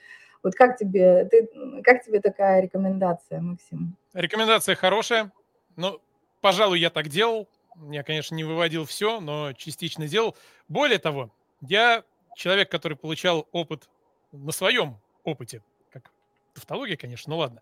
Вот 0.46 0.54
как 0.54 0.78
тебе, 0.78 1.24
ты, 1.24 1.48
как 1.82 2.04
тебе 2.04 2.20
такая 2.20 2.62
рекомендация, 2.62 3.40
Максим? 3.40 3.96
Рекомендация 4.14 4.76
хорошая. 4.76 5.32
Ну, 5.74 6.00
пожалуй, 6.40 6.78
я 6.78 6.88
так 6.88 7.08
делал. 7.08 7.48
Я, 7.90 8.04
конечно, 8.04 8.36
не 8.36 8.44
выводил 8.44 8.84
все, 8.84 9.18
но 9.18 9.54
частично 9.54 10.06
делал. 10.06 10.36
Более 10.68 11.00
того, 11.00 11.32
я 11.62 12.04
человек, 12.36 12.70
который 12.70 12.96
получал 12.96 13.48
опыт 13.50 13.88
на 14.30 14.52
своем 14.52 14.98
опыте, 15.24 15.64
как 15.90 16.12
тавтология, 16.54 16.96
конечно, 16.96 17.30
ну 17.30 17.38
ладно. 17.38 17.60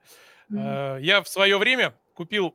Mm-hmm. 0.51 1.01
Я 1.01 1.22
в 1.22 1.28
свое 1.30 1.57
время 1.57 1.95
купил, 2.12 2.55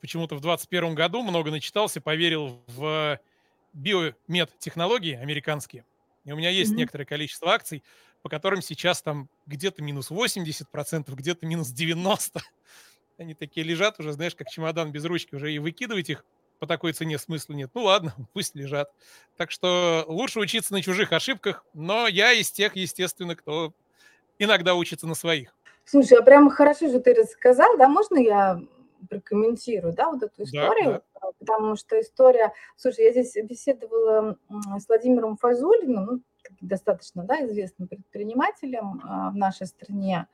почему-то 0.00 0.34
в 0.34 0.40
21 0.40 0.96
году 0.96 1.22
много 1.22 1.52
начитался, 1.52 2.00
поверил 2.00 2.60
в 2.66 3.16
биомед-технологии 3.74 5.14
американские. 5.14 5.84
И 6.24 6.32
у 6.32 6.36
меня 6.36 6.50
есть 6.50 6.72
mm-hmm. 6.72 6.76
некоторое 6.76 7.04
количество 7.04 7.52
акций 7.52 7.84
по 8.22 8.28
которым 8.28 8.62
сейчас 8.62 9.02
там 9.02 9.28
где-то 9.46 9.82
минус 9.82 10.10
80%, 10.10 11.14
где-то 11.14 11.46
минус 11.46 11.72
90%. 11.72 12.38
Они 13.18 13.34
такие 13.34 13.64
лежат 13.64 14.00
уже, 14.00 14.12
знаешь, 14.12 14.34
как 14.34 14.48
чемодан 14.48 14.90
без 14.90 15.04
ручки, 15.04 15.34
уже 15.34 15.52
и 15.52 15.58
выкидывать 15.58 16.08
их 16.08 16.24
по 16.58 16.66
такой 16.66 16.92
цене 16.92 17.18
смысла 17.18 17.54
нет. 17.54 17.70
Ну 17.74 17.82
ладно, 17.82 18.14
пусть 18.32 18.54
лежат. 18.54 18.90
Так 19.36 19.50
что 19.50 20.04
лучше 20.06 20.38
учиться 20.38 20.72
на 20.72 20.82
чужих 20.82 21.12
ошибках, 21.12 21.64
но 21.74 22.06
я 22.06 22.32
из 22.32 22.50
тех, 22.50 22.76
естественно, 22.76 23.34
кто 23.34 23.74
иногда 24.38 24.74
учится 24.74 25.06
на 25.06 25.14
своих. 25.14 25.54
Слушай, 25.84 26.18
а 26.18 26.22
прямо 26.22 26.50
хорошо 26.50 26.88
же 26.88 27.00
ты 27.00 27.14
рассказал, 27.14 27.76
да, 27.76 27.88
можно 27.88 28.16
я 28.16 28.60
прокомментирую, 29.10 29.92
да, 29.92 30.10
вот 30.10 30.22
эту 30.22 30.44
историю? 30.44 30.92
Да, 30.92 31.02
да. 31.20 31.30
Потому 31.40 31.76
что 31.76 32.00
история... 32.00 32.52
Слушай, 32.76 33.06
я 33.06 33.10
здесь 33.10 33.36
беседовала 33.44 34.36
с 34.78 34.86
Владимиром 34.88 35.36
Файзулиным, 35.36 36.04
ну, 36.04 36.20
достаточно, 36.62 37.24
да, 37.24 37.44
известным 37.46 37.88
предпринимателем 37.88 39.00
а, 39.04 39.30
в 39.30 39.36
нашей 39.36 39.66
стране, 39.66 40.26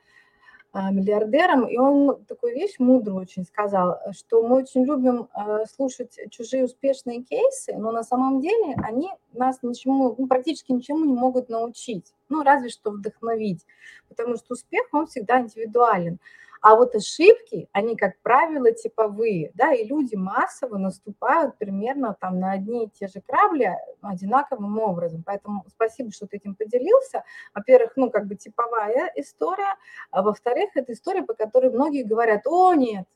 а, 0.71 0.91
миллиардером, 0.91 1.67
и 1.67 1.79
он 1.79 2.23
такую 2.27 2.55
вещь 2.55 2.75
мудрую 2.79 3.23
очень 3.23 3.45
сказал, 3.45 3.99
что 4.13 4.47
мы 4.47 4.57
очень 4.57 4.85
любим 4.85 5.29
а, 5.33 5.65
слушать 5.65 6.19
чужие 6.31 6.67
успешные 6.67 7.23
кейсы, 7.23 7.75
но 7.75 7.91
на 7.91 8.03
самом 8.03 8.43
деле 8.43 8.77
они 8.85 9.09
нас 9.33 9.61
ничему, 9.63 10.15
ну, 10.19 10.27
практически 10.27 10.73
ничему 10.73 11.07
не 11.07 11.15
могут 11.15 11.49
научить, 11.49 12.13
ну, 12.29 12.43
разве 12.43 12.69
что 12.69 12.91
вдохновить, 12.91 13.65
потому 14.11 14.37
что 14.37 14.53
успех, 14.53 14.83
он 14.93 15.07
всегда 15.07 15.41
индивидуален. 15.41 16.19
А 16.61 16.75
вот 16.75 16.95
ошибки, 16.95 17.69
они, 17.73 17.97
как 17.97 18.21
правило, 18.23 18.71
типовые, 18.73 19.51
да, 19.55 19.73
и 19.73 19.87
люди 19.87 20.15
массово 20.15 20.79
наступают 20.79 21.57
примерно 21.59 22.17
там 22.21 22.39
на 22.41 22.53
одни 22.53 22.87
и 22.87 22.91
те 22.91 23.07
же 23.07 23.23
грабли 23.27 23.77
одинаковым 24.03 24.79
образом. 24.79 25.23
Поэтому 25.25 25.65
спасибо, 25.69 26.11
что 26.13 26.27
ты 26.27 26.37
этим 26.39 26.55
поделился. 26.55 27.25
Во-первых, 27.55 27.93
ну, 27.97 28.11
как 28.11 28.27
бы 28.27 28.35
типовая 28.35 29.13
история, 29.17 29.77
а 30.11 30.23
во-вторых, 30.23 30.71
это 30.75 30.93
история, 30.93 31.23
по 31.23 31.35
которой 31.35 31.71
многие 31.71 32.03
говорят, 32.03 32.47
о, 32.47 32.75
нет, 32.75 33.07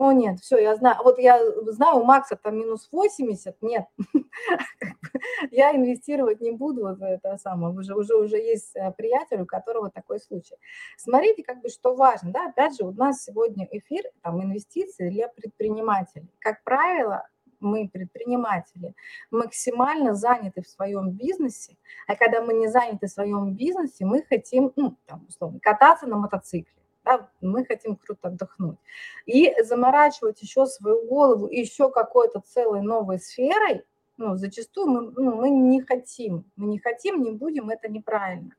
о, 0.00 0.12
нет, 0.12 0.40
все, 0.40 0.56
я 0.56 0.76
знаю. 0.76 0.96
Вот 1.04 1.18
я 1.18 1.38
знаю, 1.72 1.98
у 1.98 2.04
Макса 2.04 2.34
там 2.34 2.56
минус 2.56 2.88
80, 2.90 3.60
нет. 3.60 3.84
Я 5.50 5.76
инвестировать 5.76 6.40
не 6.40 6.52
буду 6.52 6.96
в 6.96 7.02
это 7.02 7.36
самое. 7.36 7.74
Уже, 7.74 7.94
уже, 7.94 8.14
уже 8.14 8.38
есть 8.38 8.74
э, 8.76 8.92
приятель, 8.96 9.42
у 9.42 9.46
которого 9.46 9.90
такой 9.90 10.18
случай. 10.18 10.56
Смотрите, 10.96 11.42
как 11.42 11.60
бы, 11.60 11.68
что 11.68 11.94
важно. 11.94 12.32
Да? 12.32 12.48
Опять 12.48 12.78
же, 12.78 12.86
у 12.86 12.92
нас 12.92 13.24
сегодня 13.24 13.68
эфир, 13.70 14.04
там, 14.22 14.42
инвестиции 14.42 15.10
для 15.10 15.28
предпринимателей. 15.28 16.30
Как 16.38 16.64
правило, 16.64 17.28
мы, 17.58 17.90
предприниматели, 17.92 18.94
максимально 19.30 20.14
заняты 20.14 20.62
в 20.62 20.66
своем 20.66 21.10
бизнесе, 21.10 21.76
а 22.06 22.16
когда 22.16 22.40
мы 22.40 22.54
не 22.54 22.68
заняты 22.68 23.06
в 23.06 23.10
своем 23.10 23.54
бизнесе, 23.54 24.06
мы 24.06 24.22
хотим, 24.22 24.72
ну, 24.76 24.96
там, 25.04 25.26
условно, 25.28 25.60
кататься 25.60 26.06
на 26.06 26.16
мотоцикле 26.16 26.79
да, 27.04 27.28
мы 27.40 27.64
хотим 27.64 27.96
круто 27.96 28.28
отдохнуть. 28.28 28.78
И 29.26 29.54
заморачивать 29.62 30.42
еще 30.42 30.66
свою 30.66 31.06
голову 31.06 31.48
еще 31.48 31.90
какой-то 31.90 32.40
целой 32.40 32.82
новой 32.82 33.18
сферой, 33.18 33.84
ну, 34.16 34.36
зачастую 34.36 34.86
мы, 34.86 35.12
ну, 35.12 35.36
мы 35.36 35.50
не 35.50 35.80
хотим. 35.80 36.44
Мы 36.56 36.68
не 36.68 36.78
хотим, 36.78 37.22
не 37.22 37.30
будем, 37.30 37.70
это 37.70 37.88
неправильно. 37.90 38.50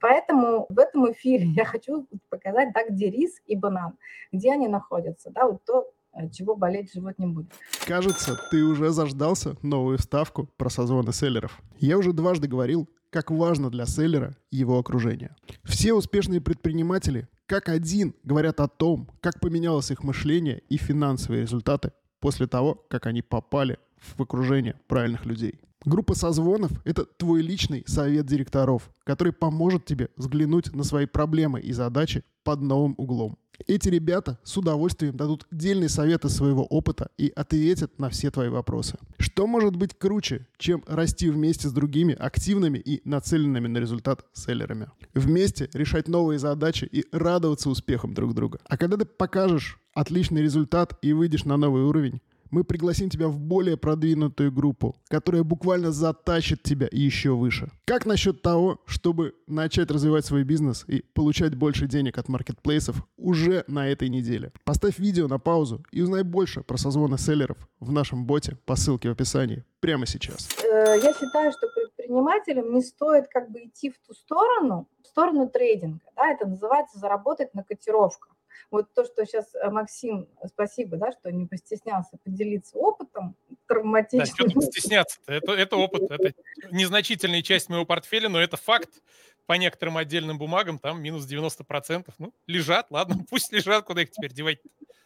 Поэтому 0.00 0.66
в 0.68 0.78
этом 0.78 1.12
эфире 1.12 1.46
я 1.56 1.64
хочу 1.64 2.06
показать, 2.28 2.72
да, 2.72 2.88
где 2.88 3.10
рис 3.10 3.40
и 3.46 3.56
банан, 3.56 3.98
где 4.32 4.52
они 4.52 4.68
находятся, 4.68 5.30
да, 5.30 5.46
вот 5.46 5.64
то, 5.64 5.90
э, 6.14 6.30
чего 6.30 6.54
болеть 6.54 6.92
живот 6.92 7.18
не 7.18 7.26
будет. 7.26 7.50
Кажется, 7.86 8.36
ты 8.50 8.62
уже 8.62 8.90
заждался 8.90 9.56
новую 9.62 9.98
ставку 9.98 10.48
про 10.56 10.70
созвоны 10.70 11.12
селлеров. 11.12 11.60
Я 11.78 11.98
уже 11.98 12.12
дважды 12.12 12.48
говорил, 12.48 12.88
как 13.10 13.32
важно 13.32 13.70
для 13.70 13.86
селлера 13.86 14.36
его 14.52 14.78
окружение. 14.78 15.34
Все 15.64 15.92
успешные 15.92 16.40
предприниматели 16.40 17.28
как 17.50 17.68
один 17.68 18.14
говорят 18.22 18.60
о 18.60 18.68
том, 18.68 19.08
как 19.20 19.40
поменялось 19.40 19.90
их 19.90 20.04
мышление 20.04 20.62
и 20.68 20.76
финансовые 20.76 21.42
результаты 21.42 21.90
после 22.20 22.46
того, 22.46 22.86
как 22.88 23.06
они 23.06 23.22
попали 23.22 23.80
в 23.98 24.22
окружение 24.22 24.76
правильных 24.86 25.26
людей. 25.26 25.58
Группа 25.84 26.14
созвонов– 26.14 26.70
это 26.84 27.04
твой 27.04 27.42
личный 27.42 27.82
совет 27.88 28.26
директоров, 28.26 28.88
который 29.02 29.32
поможет 29.32 29.84
тебе 29.84 30.10
взглянуть 30.16 30.72
на 30.72 30.84
свои 30.84 31.06
проблемы 31.06 31.60
и 31.60 31.72
задачи 31.72 32.22
под 32.44 32.60
новым 32.60 32.94
углом. 32.98 33.36
Эти 33.66 33.88
ребята 33.88 34.38
с 34.44 34.56
удовольствием 34.56 35.16
дадут 35.16 35.46
дельные 35.50 35.88
советы 35.88 36.28
своего 36.28 36.64
опыта 36.64 37.10
и 37.18 37.32
ответят 37.34 37.98
на 37.98 38.10
все 38.10 38.30
твои 38.30 38.48
вопросы. 38.48 38.98
Что 39.18 39.46
может 39.46 39.76
быть 39.76 39.94
круче, 39.96 40.46
чем 40.58 40.82
расти 40.86 41.30
вместе 41.30 41.68
с 41.68 41.72
другими 41.72 42.14
активными 42.14 42.78
и 42.78 43.00
нацеленными 43.08 43.68
на 43.68 43.78
результат 43.78 44.24
селлерами? 44.32 44.88
Вместе 45.14 45.68
решать 45.72 46.08
новые 46.08 46.38
задачи 46.38 46.88
и 46.90 47.04
радоваться 47.12 47.70
успехам 47.70 48.14
друг 48.14 48.34
друга. 48.34 48.58
А 48.64 48.76
когда 48.76 48.96
ты 48.96 49.04
покажешь 49.04 49.78
отличный 49.94 50.42
результат 50.42 50.98
и 51.02 51.12
выйдешь 51.12 51.44
на 51.44 51.56
новый 51.56 51.82
уровень, 51.82 52.20
мы 52.50 52.64
пригласим 52.64 53.10
тебя 53.10 53.28
в 53.28 53.38
более 53.38 53.76
продвинутую 53.76 54.52
группу, 54.52 54.96
которая 55.08 55.42
буквально 55.42 55.92
затащит 55.92 56.62
тебя 56.62 56.88
еще 56.90 57.30
выше. 57.30 57.70
Как 57.84 58.06
насчет 58.06 58.42
того, 58.42 58.80
чтобы 58.86 59.34
начать 59.46 59.90
развивать 59.90 60.24
свой 60.24 60.44
бизнес 60.44 60.84
и 60.86 61.02
получать 61.14 61.54
больше 61.54 61.86
денег 61.86 62.18
от 62.18 62.28
маркетплейсов 62.28 62.96
уже 63.16 63.64
на 63.66 63.88
этой 63.88 64.08
неделе? 64.08 64.52
Поставь 64.64 64.98
видео 64.98 65.28
на 65.28 65.38
паузу 65.38 65.84
и 65.92 66.02
узнай 66.02 66.22
больше 66.22 66.62
про 66.62 66.76
созвоны 66.76 67.18
селлеров 67.18 67.56
в 67.78 67.92
нашем 67.92 68.26
боте 68.26 68.58
по 68.66 68.76
ссылке 68.76 69.08
в 69.08 69.12
описании 69.12 69.64
прямо 69.80 70.06
сейчас. 70.06 70.48
Э, 70.62 70.98
я 71.02 71.12
считаю, 71.12 71.52
что 71.52 71.68
предпринимателям 71.68 72.72
не 72.72 72.82
стоит 72.82 73.28
как 73.28 73.50
бы 73.50 73.64
идти 73.64 73.90
в 73.90 73.98
ту 74.06 74.14
сторону, 74.14 74.88
в 75.02 75.06
сторону 75.06 75.48
трейдинга. 75.48 76.00
Да, 76.16 76.30
это 76.30 76.46
называется 76.46 76.98
заработать 76.98 77.54
на 77.54 77.62
котировках. 77.62 78.34
Вот 78.70 78.92
то, 78.94 79.04
что 79.04 79.24
сейчас 79.24 79.54
э, 79.54 79.70
Максим, 79.70 80.28
спасибо, 80.46 80.96
да, 80.96 81.12
что 81.12 81.30
не 81.32 81.46
постеснялся 81.46 82.18
поделиться 82.24 82.76
опытом 82.76 83.36
травматичным. 83.66 84.48
Да, 84.54 84.60
стесняться 84.62 85.20
-то? 85.26 85.32
это, 85.34 85.52
это 85.52 85.76
опыт, 85.76 86.10
это 86.10 86.34
незначительная 86.70 87.42
часть 87.42 87.68
моего 87.68 87.84
портфеля, 87.84 88.28
но 88.28 88.40
это 88.40 88.56
факт. 88.56 89.02
По 89.46 89.54
некоторым 89.54 89.96
отдельным 89.96 90.38
бумагам 90.38 90.78
там 90.78 91.02
минус 91.02 91.26
90%. 91.28 92.06
Ну, 92.18 92.32
лежат, 92.46 92.86
ладно, 92.90 93.16
пусть 93.30 93.52
лежат, 93.52 93.84
куда 93.84 94.02
их 94.02 94.10
теперь 94.12 94.32
девать? 94.32 94.58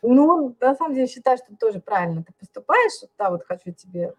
Ну, 0.02 0.54
на 0.60 0.74
самом 0.74 0.94
деле, 0.94 1.06
считаю, 1.06 1.38
что 1.38 1.56
тоже 1.56 1.80
правильно 1.80 2.22
ты 2.22 2.32
поступаешь. 2.38 3.08
Да, 3.16 3.30
вот 3.30 3.44
хочу 3.46 3.72
тебе 3.72 4.12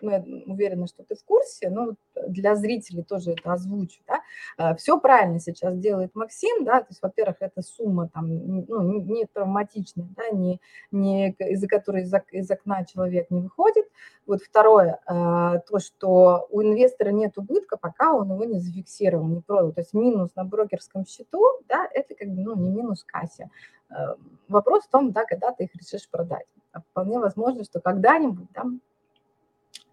ну, 0.00 0.10
я 0.10 0.24
уверена, 0.46 0.86
что 0.86 1.02
ты 1.04 1.14
в 1.14 1.24
курсе, 1.24 1.70
но 1.70 1.94
для 2.26 2.54
зрителей 2.56 3.02
тоже 3.02 3.32
это 3.32 3.52
озвучу, 3.52 4.00
да, 4.06 4.20
а, 4.56 4.74
все 4.74 4.98
правильно 4.98 5.40
сейчас 5.40 5.76
делает 5.76 6.14
Максим, 6.14 6.64
да, 6.64 6.80
то 6.80 6.86
есть, 6.90 7.02
во-первых, 7.02 7.36
эта 7.40 7.62
сумма 7.62 8.08
там, 8.12 8.28
ну, 8.28 8.82
не 8.82 9.26
травматичная, 9.26 10.08
да, 10.16 10.30
не, 10.30 10.60
не 10.90 11.30
из-за 11.30 11.66
которой 11.68 12.02
из, 12.02 12.12
из 12.32 12.50
окна 12.50 12.84
человек 12.84 13.30
не 13.30 13.40
выходит, 13.40 13.86
вот 14.26 14.42
второе, 14.42 15.00
а, 15.06 15.58
то, 15.58 15.78
что 15.78 16.46
у 16.50 16.62
инвестора 16.62 17.10
нет 17.10 17.36
убытка, 17.38 17.76
пока 17.76 18.12
он 18.12 18.32
его 18.32 18.44
не 18.44 18.60
зафиксировал, 18.60 19.26
не 19.26 19.40
продал, 19.40 19.72
то 19.72 19.80
есть 19.80 19.94
минус 19.94 20.30
на 20.36 20.44
брокерском 20.44 21.06
счету, 21.06 21.44
да, 21.68 21.88
это 21.92 22.14
как 22.14 22.28
бы, 22.28 22.42
ну, 22.42 22.56
не 22.56 22.70
минус 22.70 23.04
кассе, 23.04 23.50
а, 23.88 24.16
Вопрос 24.48 24.84
в 24.84 24.90
том, 24.90 25.12
да, 25.12 25.24
когда 25.24 25.52
ты 25.52 25.64
их 25.64 25.74
решишь 25.76 26.08
продать. 26.10 26.46
Вполне 26.90 27.18
возможно, 27.18 27.64
что 27.64 27.80
когда-нибудь 27.80 28.48
там 28.52 28.80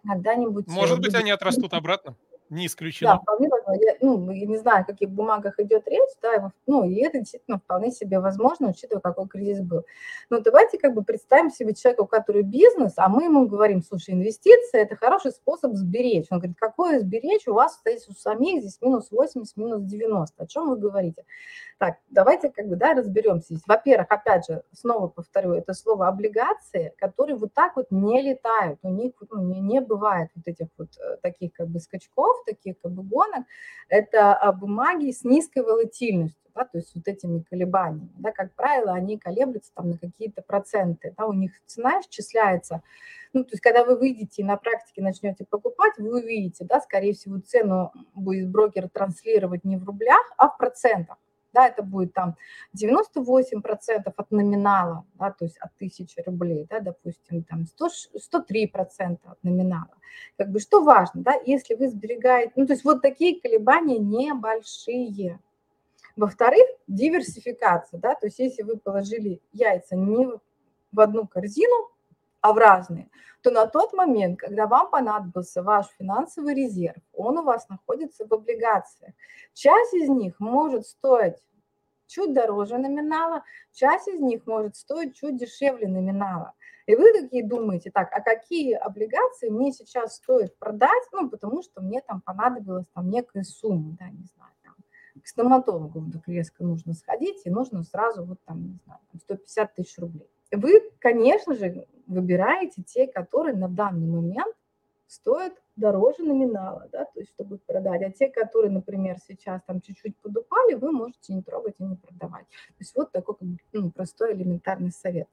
когда-нибудь... 0.05 0.67
Может 0.67 0.99
быть, 0.99 1.15
они 1.15 1.31
отрастут 1.31 1.73
обратно? 1.73 2.15
Не 2.49 2.67
исключено. 2.67 3.13
Да, 3.13 3.19
вполне 3.19 3.49
возможно. 3.49 3.81
Я, 3.83 3.95
ну, 4.01 4.31
я 4.31 4.45
не 4.45 4.57
знаю, 4.57 4.81
о 4.81 4.85
каких 4.85 5.09
бумагах 5.09 5.59
идет 5.59 5.87
речь, 5.87 6.09
да, 6.21 6.51
ну, 6.65 6.85
и 6.85 6.95
это 7.03 7.19
действительно 7.19 7.59
вполне 7.59 7.91
себе 7.91 8.19
возможно, 8.19 8.69
учитывая, 8.69 9.01
какой 9.01 9.27
кризис 9.27 9.61
был. 9.61 9.83
Но 10.29 10.39
давайте 10.39 10.77
как 10.77 10.93
бы 10.93 11.03
представим 11.03 11.51
себе 11.51 11.73
человека, 11.73 12.01
у 12.01 12.07
которого 12.07 12.43
бизнес, 12.43 12.93
а 12.97 13.09
мы 13.09 13.25
ему 13.25 13.47
говорим, 13.47 13.81
слушай, 13.83 14.13
инвестиция– 14.13 14.81
это 14.83 14.95
хороший 14.95 15.31
способ 15.31 15.73
сберечь. 15.73 16.27
Он 16.31 16.39
говорит, 16.39 16.57
какое 16.59 16.99
сберечь 16.99 17.47
у 17.47 17.53
вас 17.53 17.79
здесь 17.81 18.07
у 18.07 18.13
самих, 18.13 18.61
здесь 18.61 18.79
минус 18.81 19.11
80, 19.11 19.57
минус 19.57 19.83
90. 19.83 20.41
О 20.41 20.47
чем 20.47 20.69
вы 20.69 20.77
говорите? 20.77 21.25
Так, 21.77 21.97
давайте 22.09 22.49
как 22.49 22.67
бы, 22.67 22.75
да, 22.75 22.93
разберемся 22.93 23.53
здесь. 23.53 23.63
Во-первых, 23.67 24.07
опять 24.09 24.47
же, 24.47 24.63
снова 24.71 25.07
повторю, 25.07 25.53
это 25.53 25.73
слово 25.73 26.07
облигации, 26.07 26.93
которые 26.97 27.35
вот 27.35 27.53
так 27.53 27.75
вот 27.75 27.91
не 27.91 28.21
летают, 28.21 28.79
у 28.81 28.89
них 28.89 29.13
ну, 29.29 29.43
не, 29.43 29.59
не 29.59 29.79
бывает 29.79 30.29
вот 30.35 30.47
этих 30.47 30.67
вот 30.77 30.89
э, 30.97 31.17
таких 31.21 31.53
как 31.53 31.67
бы 31.67 31.79
скачков, 31.79 32.36
таких 32.45 32.79
как 32.81 32.91
бы 32.91 33.03
гонок. 33.03 33.45
Это 33.89 34.33
а, 34.33 34.51
бумаги 34.51 35.11
с 35.11 35.23
низкой 35.23 35.63
волатильностью, 35.63 36.51
да, 36.55 36.65
то 36.65 36.77
есть 36.77 36.95
вот 36.95 37.07
этими 37.07 37.41
колебаниями. 37.41 38.11
Да, 38.17 38.31
как 38.31 38.53
правило, 38.55 38.93
они 38.93 39.17
колеблются 39.17 39.71
там 39.73 39.91
на 39.91 39.97
какие-то 39.97 40.41
проценты, 40.41 41.13
да, 41.17 41.25
у 41.25 41.33
них 41.33 41.51
цена 41.65 42.01
исчисляется 42.01 42.81
ну, 43.33 43.43
то 43.43 43.51
есть, 43.51 43.61
когда 43.61 43.83
вы 43.83 43.97
выйдете 43.97 44.41
и 44.41 44.45
на 44.45 44.57
практике 44.57 45.01
начнете 45.01 45.45
покупать, 45.45 45.93
вы 45.97 46.21
увидите, 46.21 46.65
да, 46.65 46.79
скорее 46.79 47.13
всего, 47.13 47.39
цену 47.39 47.91
будет 48.15 48.49
брокер 48.49 48.89
транслировать 48.89 49.63
не 49.63 49.77
в 49.77 49.83
рублях, 49.83 50.21
а 50.37 50.49
в 50.49 50.57
процентах 50.57 51.17
да, 51.57 51.67
это 51.67 51.81
будет 51.81 52.13
там 52.13 52.35
98% 52.79 54.13
от 54.15 54.31
номинала, 54.31 55.05
да, 55.15 55.31
то 55.31 55.45
есть 55.45 55.57
от 55.57 55.71
1000 55.77 56.21
рублей, 56.27 56.67
да, 56.69 56.81
допустим, 56.81 57.43
там 57.43 57.65
100, 57.65 57.87
103% 58.15 59.17
от 59.23 59.43
номинала. 59.43 59.95
Как 60.37 60.51
бы 60.51 60.59
что 60.59 60.83
важно, 60.83 61.23
да, 61.23 61.33
если 61.45 61.73
вы 61.73 61.89
сберегаете, 61.89 62.53
ну, 62.55 62.67
то 62.67 62.73
есть 62.73 62.85
вот 62.85 63.01
такие 63.01 63.41
колебания 63.41 63.97
небольшие. 63.97 65.39
Во-вторых, 66.15 66.67
диверсификация, 66.87 67.99
да, 67.99 68.13
то 68.13 68.27
есть 68.27 68.37
если 68.37 68.61
вы 68.61 68.77
положили 68.77 69.41
яйца 69.51 69.95
не 69.95 70.27
в 70.91 70.99
одну 70.99 71.27
корзину, 71.27 71.89
а 72.47 72.53
в 72.53 72.57
разные, 72.57 73.09
то 73.41 73.51
на 73.51 73.67
тот 73.67 73.91
момент, 73.91 74.39
когда 74.39 74.67
вам 74.67 74.89
понадобился 74.89 75.61
ваш 75.61 75.87
финансовый 75.99 76.55
резерв, 76.55 77.01
он 77.13 77.37
у 77.37 77.43
вас 77.43 77.67
находится 77.67 78.25
в 78.25 78.33
облигациях. 78.33 79.13
Часть 79.53 79.93
из 79.93 80.07
них 80.07 80.39
может 80.39 80.87
стоить 80.87 81.35
чуть 82.07 82.33
дороже 82.33 82.77
номинала, 82.77 83.43
часть 83.73 84.07
из 84.07 84.21
них 84.21 84.47
может 84.47 84.77
стоить 84.77 85.13
чуть 85.13 85.35
дешевле 85.35 85.89
номинала. 85.89 86.53
И 86.85 86.95
вы 86.95 87.11
такие 87.11 87.45
думаете, 87.45 87.91
так, 87.91 88.07
а 88.13 88.21
какие 88.21 88.75
облигации 88.75 89.49
мне 89.49 89.73
сейчас 89.73 90.15
стоит 90.15 90.57
продать, 90.57 91.03
ну, 91.11 91.29
потому 91.29 91.61
что 91.63 91.81
мне 91.81 91.99
там 91.99 92.21
понадобилась 92.21 92.87
там 92.93 93.09
некая 93.09 93.43
сумма, 93.43 93.97
да, 93.99 94.07
не 94.07 94.23
знаю, 94.23 94.53
там, 94.63 94.75
к 95.21 95.27
стоматологу 95.27 95.99
вдруг 95.99 96.25
резко 96.29 96.63
нужно 96.63 96.93
сходить, 96.93 97.41
и 97.43 97.49
нужно 97.49 97.83
сразу 97.83 98.23
вот 98.23 98.39
там, 98.45 98.63
не 98.63 98.79
знаю, 98.85 99.01
150 99.25 99.75
тысяч 99.75 99.99
рублей. 99.99 100.29
Вы, 100.51 100.81
конечно 100.99 101.55
же, 101.55 101.85
выбираете 102.07 102.83
те, 102.83 103.07
которые 103.07 103.55
на 103.55 103.67
данный 103.67 104.07
момент 104.07 104.55
стоят 105.07 105.53
дороже 105.75 106.23
номинала, 106.23 106.87
да, 106.91 107.05
то 107.05 107.19
есть 107.19 107.31
чтобы 107.31 107.59
продать. 107.59 108.01
А 108.01 108.11
те, 108.11 108.29
которые, 108.29 108.71
например, 108.71 109.17
сейчас 109.25 109.61
там 109.65 109.79
чуть-чуть 109.79 110.17
подупали, 110.17 110.73
вы 110.73 110.91
можете 110.91 111.33
не 111.33 111.41
трогать 111.41 111.75
и 111.79 111.83
не 111.83 111.95
продавать. 111.95 112.45
То 112.47 112.79
есть 112.79 112.95
вот 112.95 113.11
такой 113.11 113.35
ну, 113.73 113.91
простой 113.91 114.33
элементарный 114.33 114.91
совет. 114.91 115.27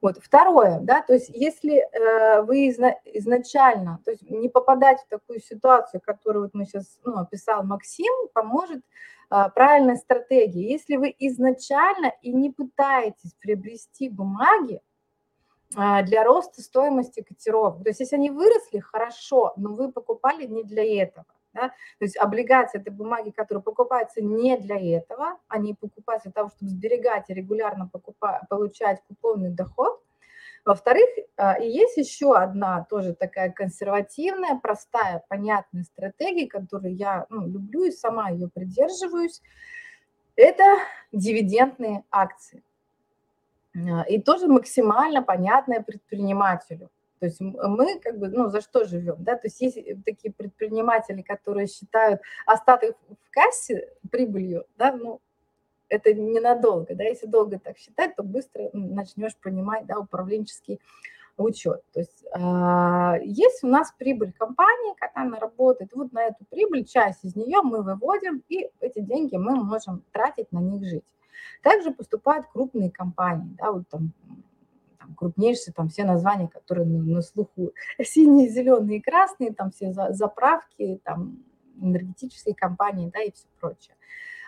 Вот. 0.00 0.18
Второе, 0.20 0.80
да, 0.80 1.02
то 1.02 1.14
есть 1.14 1.30
если 1.30 1.78
э, 1.78 2.42
вы 2.42 2.68
изна- 2.68 2.98
изначально, 3.04 4.00
то 4.04 4.10
есть 4.10 4.28
не 4.28 4.48
попадать 4.48 5.00
в 5.00 5.08
такую 5.08 5.40
ситуацию, 5.40 6.00
которую 6.00 6.44
вот 6.44 6.54
мы 6.54 6.66
сейчас 6.66 6.98
ну, 7.04 7.16
описал 7.18 7.62
Максим, 7.64 8.12
поможет 8.34 8.82
э, 9.30 9.44
правильная 9.54 9.96
стратегия. 9.96 10.68
Если 10.68 10.96
вы 10.96 11.14
изначально 11.18 12.12
и 12.20 12.32
не 12.32 12.50
пытаетесь 12.50 13.32
приобрести 13.40 14.08
бумаги, 14.08 14.80
для 15.74 16.24
роста 16.24 16.62
стоимости 16.62 17.22
котировок. 17.22 17.82
То 17.82 17.90
есть 17.90 18.00
если 18.00 18.16
они 18.16 18.30
выросли, 18.30 18.78
хорошо, 18.78 19.52
но 19.56 19.74
вы 19.74 19.92
покупали 19.92 20.46
не 20.46 20.62
для 20.64 20.84
этого. 20.84 21.26
Да? 21.54 21.68
То 21.68 22.04
есть 22.04 22.16
облигации– 22.16 22.80
это 22.80 22.90
бумаги, 22.90 23.30
которые 23.30 23.62
покупаются 23.62 24.20
не 24.20 24.56
для 24.58 24.76
этого, 24.76 25.38
они 25.48 25.74
покупаются 25.74 26.28
для 26.28 26.32
того, 26.32 26.50
чтобы 26.50 26.70
сберегать 26.70 27.30
и 27.30 27.34
регулярно 27.34 27.88
покупать, 27.88 28.42
получать 28.48 29.00
купонный 29.06 29.50
доход. 29.50 30.00
Во-вторых, 30.64 31.08
а, 31.36 31.58
есть 31.58 31.96
еще 31.96 32.34
одна 32.34 32.84
тоже 32.88 33.14
такая 33.14 33.52
консервативная, 33.52 34.58
простая, 34.58 35.22
понятная 35.28 35.84
стратегия, 35.84 36.48
которую 36.48 36.96
я 36.96 37.26
ну, 37.28 37.46
люблю 37.46 37.84
и 37.84 37.92
сама 37.92 38.30
ее 38.30 38.48
придерживаюсь. 38.48 39.40
Это 40.36 40.64
дивидендные 41.12 42.04
акции. 42.10 42.64
А, 43.76 44.02
и 44.02 44.20
тоже 44.20 44.46
максимально 44.46 45.22
понятное 45.22 45.82
предпринимателю. 45.82 46.90
То 47.20 47.26
есть 47.26 47.40
мы 47.40 47.98
как 48.00 48.18
бы, 48.18 48.28
ну, 48.28 48.48
за 48.48 48.60
что 48.60 48.84
живем, 48.84 49.16
да? 49.18 49.36
То 49.36 49.46
есть 49.46 49.60
есть 49.60 49.76
э, 49.78 49.96
такие 50.04 50.32
предприниматели, 50.32 51.22
которые 51.22 51.66
считают 51.66 52.20
остаток 52.44 52.96
в 53.08 53.30
кассе 53.30 53.88
прибылью, 54.10 54.66
да, 54.76 54.92
ну, 54.92 55.20
это 55.88 56.12
ненадолго, 56.12 56.94
да, 56.94 57.04
если 57.04 57.26
долго 57.26 57.58
так 57.58 57.78
считать, 57.78 58.16
то 58.16 58.22
быстро 58.22 58.68
начнешь 58.72 59.36
понимать, 59.36 59.86
да, 59.86 59.98
управленческий 59.98 60.80
учет. 61.36 61.82
То 61.92 62.00
есть 62.00 62.24
э, 62.34 63.24
есть 63.24 63.64
у 63.64 63.68
нас 63.68 63.92
прибыль 63.96 64.32
компании, 64.32 64.94
когда 64.98 65.22
она 65.22 65.38
работает, 65.38 65.92
вот 65.94 66.12
на 66.12 66.24
эту 66.24 66.44
прибыль, 66.50 66.84
часть 66.84 67.24
из 67.24 67.36
нее 67.36 67.62
мы 67.62 67.82
выводим, 67.82 68.42
и 68.48 68.68
эти 68.80 69.00
деньги 69.00 69.36
мы 69.36 69.56
можем 69.56 70.02
тратить 70.12 70.52
на 70.52 70.58
них 70.58 70.84
жить. 70.84 71.04
Также 71.62 71.90
поступают 71.90 72.46
крупные 72.46 72.90
компании, 72.90 73.56
да, 73.58 73.72
вот 73.72 73.88
там, 73.88 74.12
там 74.98 75.14
крупнейшие, 75.14 75.74
там 75.74 75.88
все 75.88 76.04
названия, 76.04 76.48
которые 76.48 76.86
на, 76.86 77.02
на 77.02 77.22
слуху, 77.22 77.72
синие, 78.02 78.48
зеленые, 78.48 79.02
красные, 79.02 79.52
там 79.52 79.70
все 79.70 79.92
заправки, 79.92 81.00
там 81.04 81.38
энергетические 81.80 82.54
компании, 82.54 83.10
да, 83.12 83.22
и 83.22 83.32
все 83.32 83.46
прочее. 83.60 83.96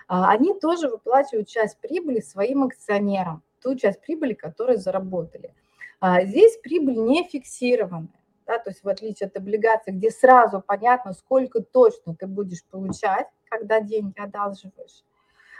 А, 0.09 0.30
они 0.30 0.55
тоже 0.55 0.89
выплачивают 0.89 1.49
часть 1.49 1.78
прибыли 1.78 2.20
своим 2.20 2.64
акционерам, 2.64 3.43
ту 3.61 3.74
часть 3.76 4.01
прибыли, 4.01 4.34
которую 4.34 4.78
заработали. 4.78 5.53
А, 6.01 6.24
здесь 6.24 6.57
прибыль 6.59 6.99
не 6.99 7.24
фиксированная. 7.24 8.09
Да, 8.47 8.61
то 8.61 8.70
есть 8.70 8.84
в 8.84 8.89
отличие 8.89 9.26
от 9.26 9.37
облигаций, 9.37 9.93
где 9.93 10.09
сразу 10.09 10.62
понятно, 10.64 11.14
сколько 11.14 11.61
точно 11.61 12.14
ты 12.14 12.28
будешь 12.28 12.64
получать, 12.64 13.26
когда 13.49 13.80
деньги 13.80 14.16
одалживаешь, 14.20 15.03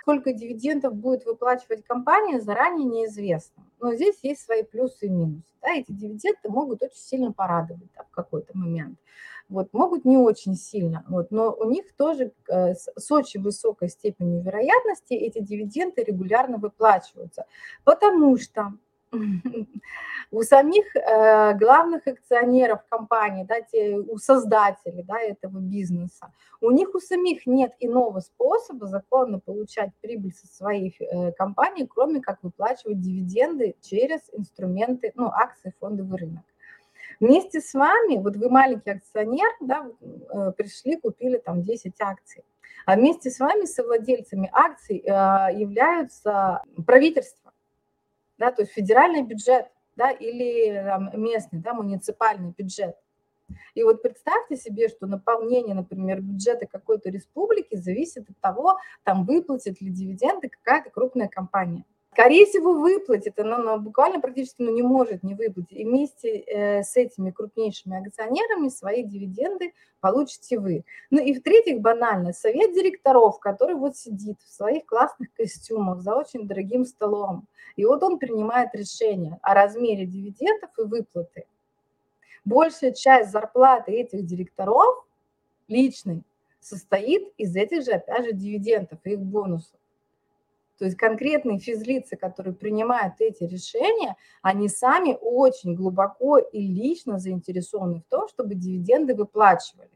сколько 0.07 0.33
дивидендов 0.33 0.95
будет 0.95 1.27
выплачивать 1.27 1.85
компания, 1.85 2.41
заранее 2.41 2.87
неизвестно. 2.87 3.65
Но 3.81 3.93
здесь 3.93 4.15
есть 4.23 4.41
свои 4.41 4.63
плюсы 4.63 5.07
и 5.07 5.09
минусы. 5.09 5.43
Да, 5.61 5.75
эти 5.75 5.91
дивиденды 5.91 6.49
могут 6.49 6.85
очень 6.85 6.97
сильно 6.97 7.33
порадовать 7.33 7.89
да, 7.97 8.05
в 8.05 8.15
какой-то 8.15 8.57
момент. 8.57 9.01
Вот, 9.49 9.73
могут 9.73 10.05
не 10.05 10.17
очень 10.17 10.55
сильно, 10.55 11.05
вот, 11.09 11.31
но 11.31 11.53
у 11.53 11.71
них 11.71 11.93
тоже 11.97 12.33
э, 12.49 12.75
с 12.75 13.13
очень 13.13 13.41
высокой 13.43 13.89
степенью 13.89 14.43
вероятности 14.43 15.15
эти 15.15 15.41
дивиденды 15.41 16.03
регулярно 16.03 16.59
выплачиваются, 16.59 17.47
потому 17.85 18.37
что 18.39 18.73
у 20.31 20.43
самих 20.43 20.85
э, 20.95 21.55
главных 21.55 22.07
акционеров 22.07 22.81
компании, 22.89 23.45
да, 23.45 23.61
те, 23.61 23.97
у 23.97 24.19
создателей 24.19 25.03
да, 25.03 25.21
этого 25.21 25.59
бизнеса, 25.59 26.33
у 26.61 26.71
них 26.71 26.95
у 26.95 27.01
самих 27.01 27.47
нет 27.47 27.75
иного 27.81 28.21
способа 28.21 28.87
законно 28.87 29.39
получать 29.39 29.91
прибыль 30.01 30.33
со 30.33 30.47
своих 30.47 31.01
э, 31.01 31.33
компаний, 31.33 31.87
кроме 31.87 32.21
как 32.21 32.43
выплачивать 32.43 33.01
дивиденды 33.01 33.77
через 33.81 34.21
инструменты, 34.33 35.12
ну, 35.14 35.27
акции, 35.27 35.75
фондовый 35.81 36.19
рынок. 36.19 36.45
Вместе 37.21 37.61
с 37.61 37.73
вами, 37.73 38.17
вот 38.17 38.37
вы 38.37 38.51
маленький 38.51 38.91
акционер, 38.91 39.49
да, 39.61 39.87
э, 40.01 40.53
пришли, 40.57 40.97
купили 40.97 41.39
там 41.39 41.62
10 41.62 41.95
акций, 42.01 42.45
а 42.85 42.97
вместе 42.97 43.31
с 43.31 43.39
вами 43.39 43.64
совладельцами 43.64 44.51
акций 44.53 44.99
являются 44.99 46.62
правительство 46.87 47.46
да, 48.39 48.53
то 48.53 48.62
есть 48.62 48.72
федеральный 48.72 49.22
бюджет, 49.22 49.66
да, 49.97 50.11
или 50.11 50.74
там, 50.84 51.11
местный, 51.20 51.61
да, 51.61 51.74
муниципальный 51.74 52.55
бюджет. 52.57 52.97
И 53.74 53.82
вот 53.82 54.03
представьте 54.03 54.57
себе, 54.57 54.89
что 54.89 55.07
наполнение, 55.07 55.74
например, 55.74 56.20
бюджета 56.20 56.66
какой-то 56.66 57.11
республики 57.11 57.76
зависит 57.76 58.28
от 58.28 58.39
того, 58.41 58.78
там 59.05 59.24
выплатит 59.24 59.80
ли 59.80 59.91
дивиденды 59.91 60.49
какая-то 60.49 60.91
крупная 60.91 61.28
компания. 61.28 61.84
Скорее 62.17 62.47
всего, 62.47 62.73
выплатит, 62.73 63.35
но, 63.37 63.59
но 63.59 63.79
буквально 63.79 64.21
практически 64.21 64.62
ну, 64.62 64.73
не 64.73 64.81
может 64.81 65.23
не 65.23 65.35
выплатить. 65.35 65.79
И 65.79 65.85
вместе 65.85 66.39
э, 66.39 66.83
с 66.83 66.97
этими 66.97 67.31
крупнейшими 67.31 68.01
акционерами 68.01 68.71
свои 68.71 69.03
дивиденды 69.03 69.75
получите 70.01 70.59
вы. 70.59 70.87
Ну 71.11 71.23
и 71.23 71.35
в-третьих, 71.35 71.83
банально, 71.83 72.33
совет 72.33 72.73
директоров, 72.73 73.39
который 73.39 73.75
вот 73.75 73.99
сидит 73.99 74.39
в 74.43 74.51
своих 74.51 74.87
классных 74.87 75.29
костюмах 75.35 76.01
за 76.01 76.17
очень 76.17 76.49
дорогим 76.49 76.87
столом, 76.87 77.47
и 77.77 77.85
вот 77.85 78.03
он 78.03 78.19
принимает 78.19 78.75
решение 78.75 79.39
о 79.43 79.53
размере 79.53 80.07
дивидендов 80.07 80.71
и 80.79 80.85
выплаты. 80.85 81.45
Большая 82.47 82.93
часть 82.93 83.31
зарплаты 83.31 83.93
этих 83.93 84.25
директоров 84.25 85.05
личной 85.69 86.23
состоит 86.61 87.31
из 87.37 87.55
этих 87.55 87.85
же, 87.85 87.91
опять 87.91 88.25
же, 88.25 88.33
дивидендов 88.33 89.01
и 89.05 89.11
их 89.11 89.21
бонусов. 89.21 89.79
То 90.79 90.85
есть 90.85 90.97
конкретные 90.97 91.59
физлицы, 91.59 92.16
которые 92.16 92.55
принимают 92.55 93.14
эти 93.20 93.45
решения, 93.45 94.16
они 94.43 94.68
сами 94.68 95.16
очень 95.20 95.74
глубоко 95.74 96.39
и 96.39 96.66
лично 96.66 97.18
заинтересованы 97.18 98.01
в 98.01 98.11
том, 98.11 98.29
чтобы 98.29 98.55
дивиденды 98.55 99.14
выплачивались. 99.14 99.91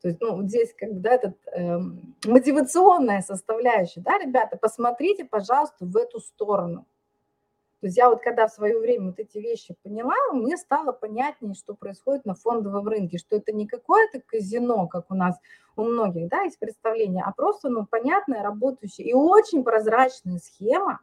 То 0.00 0.08
есть, 0.08 0.20
ну, 0.20 0.42
здесь 0.46 0.72
когда 0.78 1.12
этот 1.12 1.36
э, 1.52 1.78
мотивационная 2.24 3.20
составляющая, 3.20 4.00
да, 4.00 4.18
ребята, 4.18 4.56
посмотрите, 4.56 5.24
пожалуйста, 5.24 5.84
в 5.84 5.96
эту 5.96 6.20
сторону. 6.20 6.86
То 7.80 7.86
есть 7.86 7.96
я 7.96 8.10
вот 8.10 8.20
когда 8.22 8.48
в 8.48 8.52
свое 8.52 8.78
время 8.78 9.06
вот 9.06 9.20
эти 9.20 9.38
вещи 9.38 9.76
поняла, 9.82 10.16
мне 10.32 10.56
стало 10.56 10.90
понятнее, 10.92 11.54
что 11.54 11.74
происходит 11.74 12.24
на 12.24 12.34
фондовом 12.34 12.88
рынке, 12.88 13.18
что 13.18 13.36
это 13.36 13.52
не 13.52 13.68
какое-то 13.68 14.20
казино, 14.20 14.88
как 14.88 15.10
у 15.10 15.14
нас 15.14 15.36
у 15.76 15.84
многих, 15.84 16.28
да, 16.28 16.42
есть 16.42 16.58
представление, 16.58 17.22
а 17.24 17.32
просто, 17.32 17.68
ну, 17.68 17.86
понятная, 17.86 18.42
работающая 18.42 19.04
и 19.04 19.12
очень 19.12 19.62
прозрачная 19.62 20.38
схема, 20.38 21.00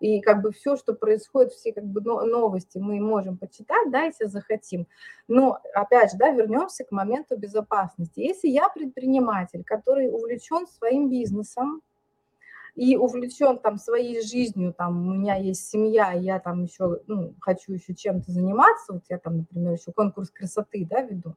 и 0.00 0.20
как 0.20 0.42
бы 0.42 0.50
все, 0.50 0.76
что 0.76 0.94
происходит, 0.94 1.52
все 1.52 1.72
как 1.72 1.84
бы 1.84 2.00
новости 2.00 2.78
мы 2.78 3.00
можем 3.00 3.38
почитать, 3.38 3.90
да, 3.90 4.02
если 4.02 4.24
захотим. 4.24 4.88
Но, 5.28 5.60
опять 5.74 6.10
же, 6.10 6.18
да, 6.18 6.30
вернемся 6.30 6.84
к 6.84 6.90
моменту 6.90 7.36
безопасности. 7.36 8.20
Если 8.20 8.48
я 8.48 8.68
предприниматель, 8.68 9.62
который 9.64 10.08
увлечен 10.08 10.66
своим 10.66 11.08
бизнесом, 11.08 11.82
и 12.74 12.96
увлечен 12.96 13.58
там 13.58 13.78
своей 13.78 14.20
жизнью, 14.20 14.74
там 14.76 15.08
у 15.08 15.14
меня 15.14 15.36
есть 15.36 15.68
семья, 15.68 16.12
я 16.12 16.40
там 16.40 16.64
еще 16.64 17.00
ну, 17.06 17.34
хочу 17.40 17.72
еще 17.72 17.94
чем-то 17.94 18.32
заниматься, 18.32 18.94
вот 18.94 19.04
я 19.08 19.18
там, 19.18 19.38
например, 19.38 19.74
еще 19.74 19.92
конкурс 19.92 20.30
красоты, 20.30 20.86
да, 20.88 21.02
веду. 21.02 21.36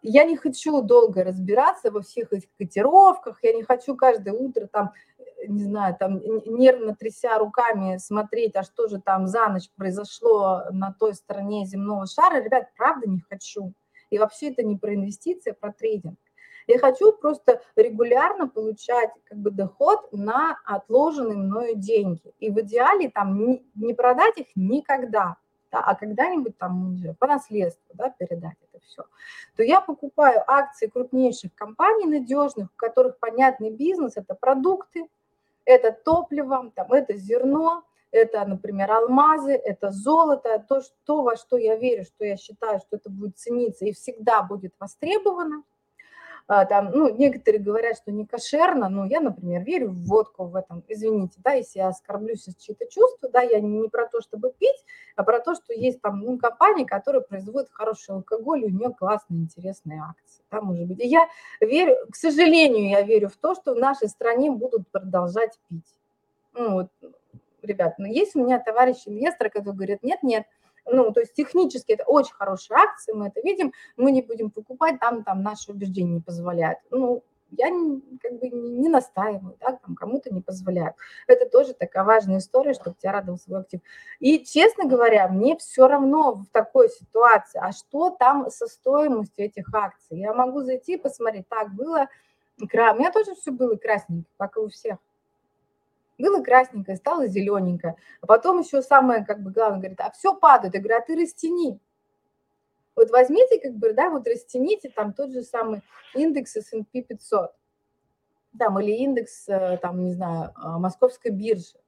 Я 0.00 0.24
не 0.24 0.36
хочу 0.36 0.80
долго 0.80 1.24
разбираться 1.24 1.90
во 1.90 2.00
всех 2.02 2.32
этих 2.32 2.48
котировках, 2.56 3.40
я 3.42 3.52
не 3.52 3.62
хочу 3.62 3.96
каждое 3.96 4.32
утро 4.32 4.66
там 4.66 4.92
не 5.46 5.62
знаю, 5.64 5.96
там 5.98 6.20
нервно 6.46 6.94
тряся 6.96 7.38
руками 7.38 7.98
смотреть, 7.98 8.56
а 8.56 8.64
что 8.64 8.88
же 8.88 9.00
там 9.00 9.26
за 9.26 9.48
ночь 9.48 9.70
произошло 9.76 10.64
на 10.72 10.92
той 10.92 11.14
стороне 11.14 11.64
земного 11.64 12.06
шара, 12.06 12.42
ребят, 12.42 12.68
правда 12.76 13.08
не 13.08 13.20
хочу. 13.20 13.72
И 14.10 14.18
вообще 14.18 14.50
это 14.50 14.62
не 14.62 14.76
про 14.76 14.94
инвестиции, 14.94 15.50
а 15.50 15.54
про 15.54 15.72
трейдинг. 15.72 16.18
Я 16.68 16.78
хочу 16.78 17.12
просто 17.12 17.62
регулярно 17.76 18.46
получать 18.46 19.10
как 19.24 19.38
бы 19.38 19.50
доход 19.50 20.12
на 20.12 20.58
отложенные 20.66 21.38
мною 21.38 21.74
деньги. 21.76 22.34
И 22.40 22.50
в 22.50 22.60
идеале 22.60 23.08
там 23.08 23.42
не, 23.42 23.66
не 23.74 23.94
продать 23.94 24.36
их 24.36 24.48
никогда, 24.54 25.36
да, 25.72 25.80
а 25.80 25.94
когда-нибудь 25.94 26.58
там 26.58 26.94
по 27.18 27.26
наследству 27.26 27.94
да, 27.94 28.10
передать 28.10 28.56
это 28.70 28.84
все, 28.84 29.04
то 29.56 29.62
я 29.62 29.80
покупаю 29.80 30.42
акции 30.46 30.88
крупнейших 30.88 31.54
компаний 31.54 32.04
надежных, 32.04 32.66
у 32.66 32.76
которых 32.76 33.18
понятный 33.18 33.70
бизнес, 33.70 34.18
это 34.18 34.34
продукты, 34.34 35.08
это 35.64 35.90
топливо, 35.90 36.70
там, 36.74 36.92
это 36.92 37.14
зерно, 37.14 37.82
это, 38.10 38.44
например, 38.44 38.92
алмазы, 38.92 39.52
это 39.52 39.90
золото, 39.90 40.62
то, 40.68 40.82
что, 40.82 41.22
во 41.22 41.36
что 41.36 41.56
я 41.56 41.76
верю, 41.76 42.04
что 42.04 42.26
я 42.26 42.36
считаю, 42.36 42.78
что 42.80 42.96
это 42.96 43.08
будет 43.08 43.38
цениться 43.38 43.86
и 43.86 43.92
всегда 43.92 44.42
будет 44.42 44.74
востребовано– 44.78 45.62
там, 46.48 46.90
ну, 46.92 47.14
некоторые 47.14 47.62
говорят, 47.62 47.98
что 47.98 48.10
не 48.10 48.24
кошерно, 48.24 48.88
но 48.88 49.04
я, 49.04 49.20
например, 49.20 49.62
верю 49.64 49.90
в 49.90 50.06
водку 50.06 50.44
в 50.44 50.56
этом, 50.56 50.82
извините, 50.88 51.38
да, 51.44 51.52
если 51.52 51.80
я 51.80 51.88
оскорблю 51.88 52.36
сейчас 52.36 52.56
чьи-то 52.56 52.86
чувства, 52.86 53.28
да, 53.28 53.42
я 53.42 53.60
не 53.60 53.86
про 53.90 54.06
то, 54.06 54.22
чтобы 54.22 54.54
пить, 54.58 54.84
а 55.14 55.24
про 55.24 55.40
то, 55.40 55.54
что 55.54 55.74
есть 55.74 56.00
там 56.00 56.20
ну, 56.20 56.38
компании, 56.38 56.84
которые 56.84 57.20
производят 57.20 57.68
хороший 57.70 58.14
алкоголь, 58.14 58.64
и 58.64 58.68
у 58.68 58.70
нее 58.70 58.94
классные, 58.98 59.40
интересные 59.40 60.00
акции, 60.00 60.42
да, 60.50 60.62
может 60.62 60.86
быть. 60.86 61.00
И 61.00 61.06
я 61.06 61.28
верю, 61.60 61.96
к 62.10 62.16
сожалению, 62.16 62.88
я 62.88 63.02
верю 63.02 63.28
в 63.28 63.36
то, 63.36 63.54
что 63.54 63.74
в 63.74 63.78
нашей 63.78 64.08
стране 64.08 64.50
будут 64.50 64.88
продолжать 64.88 65.60
пить. 65.68 65.98
Ну, 66.54 66.72
вот, 66.72 66.88
ребят, 67.60 67.98
но 67.98 68.06
ну, 68.06 68.12
есть 68.12 68.34
у 68.34 68.42
меня 68.42 68.58
товарищи 68.58 69.08
инвесторы, 69.08 69.50
которые 69.50 69.74
говорят, 69.74 70.02
нет, 70.02 70.22
нет, 70.22 70.46
ну, 70.90 71.12
то 71.12 71.20
есть 71.20 71.34
технически 71.34 71.92
это 71.92 72.04
очень 72.04 72.34
хорошие 72.34 72.78
акции, 72.78 73.12
мы 73.12 73.28
это 73.28 73.40
видим, 73.40 73.72
мы 73.96 74.10
не 74.10 74.22
будем 74.22 74.50
покупать, 74.50 74.98
там, 75.00 75.24
там 75.24 75.42
наши 75.42 75.70
убеждения 75.72 76.14
не 76.14 76.20
позволяют. 76.20 76.78
Ну, 76.90 77.22
я 77.50 77.68
как 78.20 78.38
бы 78.38 78.48
не 78.50 78.88
настаиваю, 78.88 79.56
да, 79.60 79.72
там 79.72 79.94
кому-то 79.94 80.32
не 80.32 80.40
позволяют. 80.40 80.96
Это 81.26 81.48
тоже 81.48 81.72
такая 81.72 82.04
важная 82.04 82.38
история, 82.38 82.74
чтобы 82.74 82.96
тебя 82.98 83.12
радовал 83.12 83.38
свой 83.38 83.60
актив. 83.60 83.80
И, 84.20 84.44
честно 84.44 84.84
говоря, 84.84 85.28
мне 85.28 85.56
все 85.56 85.88
равно 85.88 86.32
в 86.34 86.46
такой 86.52 86.90
ситуации, 86.90 87.58
а 87.62 87.72
что 87.72 88.10
там 88.10 88.50
со 88.50 88.66
стоимостью 88.66 89.46
этих 89.46 89.72
акций? 89.72 90.18
Я 90.18 90.34
могу 90.34 90.62
зайти 90.62 90.94
и 90.94 90.98
посмотреть, 90.98 91.48
так, 91.48 91.72
было, 91.74 92.08
у 92.60 92.64
меня 92.64 93.12
тоже 93.12 93.34
все 93.34 93.50
было 93.50 93.76
красненько, 93.76 94.28
как 94.36 94.56
и 94.56 94.60
у 94.60 94.68
всех 94.68 94.98
было 96.18 96.42
красненькое, 96.42 96.96
стало 96.96 97.28
зелененькое. 97.28 97.96
А 98.20 98.26
потом 98.26 98.60
еще 98.60 98.82
самое, 98.82 99.24
как 99.24 99.42
бы, 99.42 99.50
главное, 99.50 99.78
говорит, 99.78 100.00
а 100.00 100.10
все 100.10 100.34
падает. 100.34 100.74
Я 100.74 100.80
говорю, 100.80 100.98
а 100.98 101.00
ты 101.00 101.16
растяни. 101.16 101.80
Вот 102.96 103.10
возьмите, 103.10 103.60
как 103.60 103.74
бы, 103.74 103.92
да, 103.92 104.10
вот 104.10 104.26
растяните 104.26 104.90
там 104.90 105.12
тот 105.12 105.30
же 105.30 105.42
самый 105.42 105.82
индекс 106.14 106.56
S&P 106.56 107.02
500, 107.02 107.52
там, 108.58 108.80
или 108.80 108.92
индекс, 108.92 109.48
э, 109.48 109.78
там, 109.80 110.04
не 110.04 110.12
знаю, 110.12 110.50
а, 110.56 110.78
московской 110.78 111.30
биржи. 111.30 111.78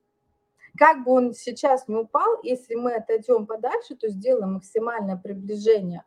Как 0.79 1.03
бы 1.03 1.11
он 1.11 1.35
сейчас 1.35 1.89
не 1.89 1.97
упал, 1.97 2.41
если 2.45 2.77
мы 2.77 2.95
отойдем 2.95 3.47
подальше, 3.47 3.97
то 3.97 4.09
сделаем 4.09 4.55
максимальное 4.55 5.17
приближение 5.17 6.05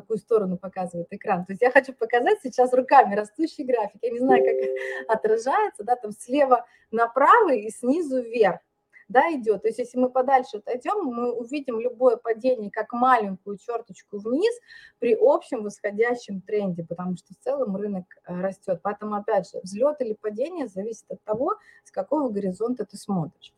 какую 0.00 0.18
сторону 0.18 0.58
показывает 0.58 1.08
экран. 1.10 1.44
То 1.44 1.52
есть 1.52 1.62
я 1.62 1.70
хочу 1.70 1.92
показать 1.92 2.38
сейчас 2.42 2.72
руками 2.72 3.14
растущий 3.14 3.64
график. 3.64 3.98
Я 4.02 4.10
не 4.10 4.18
знаю, 4.18 4.44
как 4.44 5.16
отражается, 5.16 5.84
да, 5.84 5.96
там 5.96 6.12
слева 6.12 6.64
направо 6.90 7.52
и 7.52 7.70
снизу 7.70 8.22
вверх 8.22 8.60
да, 9.08 9.32
идет. 9.32 9.62
То 9.62 9.68
есть 9.68 9.78
если 9.78 9.98
мы 9.98 10.10
подальше 10.10 10.58
отойдем, 10.58 11.04
мы 11.04 11.32
увидим 11.32 11.80
любое 11.80 12.16
падение 12.16 12.70
как 12.70 12.92
маленькую 12.92 13.58
черточку 13.58 14.18
вниз 14.18 14.54
при 14.98 15.16
общем 15.18 15.62
восходящем 15.62 16.40
тренде, 16.40 16.84
потому 16.84 17.16
что 17.16 17.34
в 17.34 17.38
целом 17.38 17.76
рынок 17.76 18.04
э, 18.26 18.40
растет. 18.40 18.80
Поэтому, 18.82 19.14
опять 19.14 19.48
же, 19.50 19.60
взлет 19.62 20.00
или 20.00 20.14
падение 20.14 20.66
зависит 20.66 21.10
от 21.10 21.22
того, 21.22 21.56
с 21.84 21.90
какого 21.90 22.30
горизонта 22.30 22.84
ты 22.84 22.96
смотришь. 22.96 23.54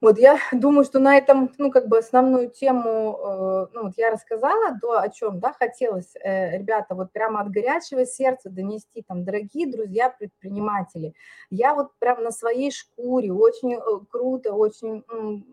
Вот 0.00 0.18
я 0.18 0.38
думаю, 0.52 0.84
что 0.84 0.98
на 0.98 1.16
этом, 1.16 1.50
ну, 1.58 1.70
как 1.70 1.88
бы 1.88 1.98
основную 1.98 2.50
тему, 2.50 3.18
э, 3.18 3.66
ну, 3.72 3.82
вот 3.84 3.94
я 3.96 4.10
рассказала, 4.10 4.78
то, 4.80 4.98
о 4.98 5.08
чем, 5.08 5.40
да, 5.40 5.52
хотелось, 5.52 6.14
э, 6.16 6.58
ребята, 6.58 6.94
вот 6.94 7.12
прямо 7.12 7.40
от 7.40 7.50
горячего 7.50 8.04
сердца 8.04 8.50
донести, 8.50 9.02
там, 9.06 9.24
дорогие 9.24 9.70
друзья 9.70 10.10
предприниматели, 10.10 11.14
я 11.50 11.74
вот 11.74 11.92
прям 11.98 12.22
на 12.22 12.30
своей 12.30 12.70
шкуре 12.70 13.32
очень 13.32 13.74
э, 13.74 13.80
круто, 14.10 14.52
очень 14.52 15.04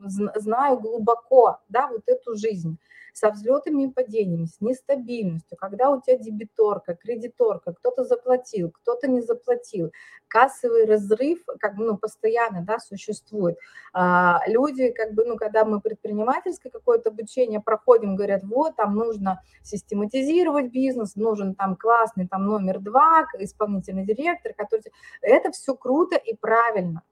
знаю 0.06 0.80
глубоко, 0.80 1.60
да, 1.70 1.88
вот 1.88 2.04
эту 2.08 2.36
жизнь 2.36 2.78
со 3.14 3.30
взлетами 3.30 3.84
и 3.84 3.88
падениями, 3.88 4.46
с 4.46 4.60
нестабильностью, 4.60 5.58
когда 5.58 5.90
у 5.90 6.02
тебя 6.02 6.18
дебиторка, 6.18 6.96
кредиторка, 6.96 7.74
кто-то 7.74 8.04
заплатил, 8.04 8.72
кто-то 8.72 9.08
не 9.08 9.22
заплатил, 9.22 9.92
кассовый 10.28 10.86
разрыв 10.86 11.40
как 11.60 11.76
бы, 11.76 11.86
ну, 11.86 11.98
постоянно 11.98 12.64
да, 12.64 12.80
существует. 12.80 13.58
А, 13.94 14.40
люди, 14.48 14.92
как 14.92 15.14
бы, 15.14 15.26
ну, 15.26 15.38
когда 15.38 15.64
мы 15.64 15.80
предпринимательское 15.80 16.72
какое-то 16.72 17.10
обучение 17.10 17.62
проходим, 17.62 18.16
говорят, 18.16 18.44
вот, 18.44 18.76
там 18.76 18.96
нужно 18.96 19.42
систематизировать 19.62 20.72
бизнес, 20.72 21.16
нужен 21.16 21.56
там 21.56 21.76
классный 21.76 22.28
там 22.28 22.46
номер 22.46 22.80
два, 22.80 23.26
исполнительный 23.40 24.06
директор, 24.06 24.54
который... 24.54 24.92
Это 25.22 25.52
все 25.52 25.76
круто 25.76 26.16
и 26.16 26.36
правильно 26.36 27.04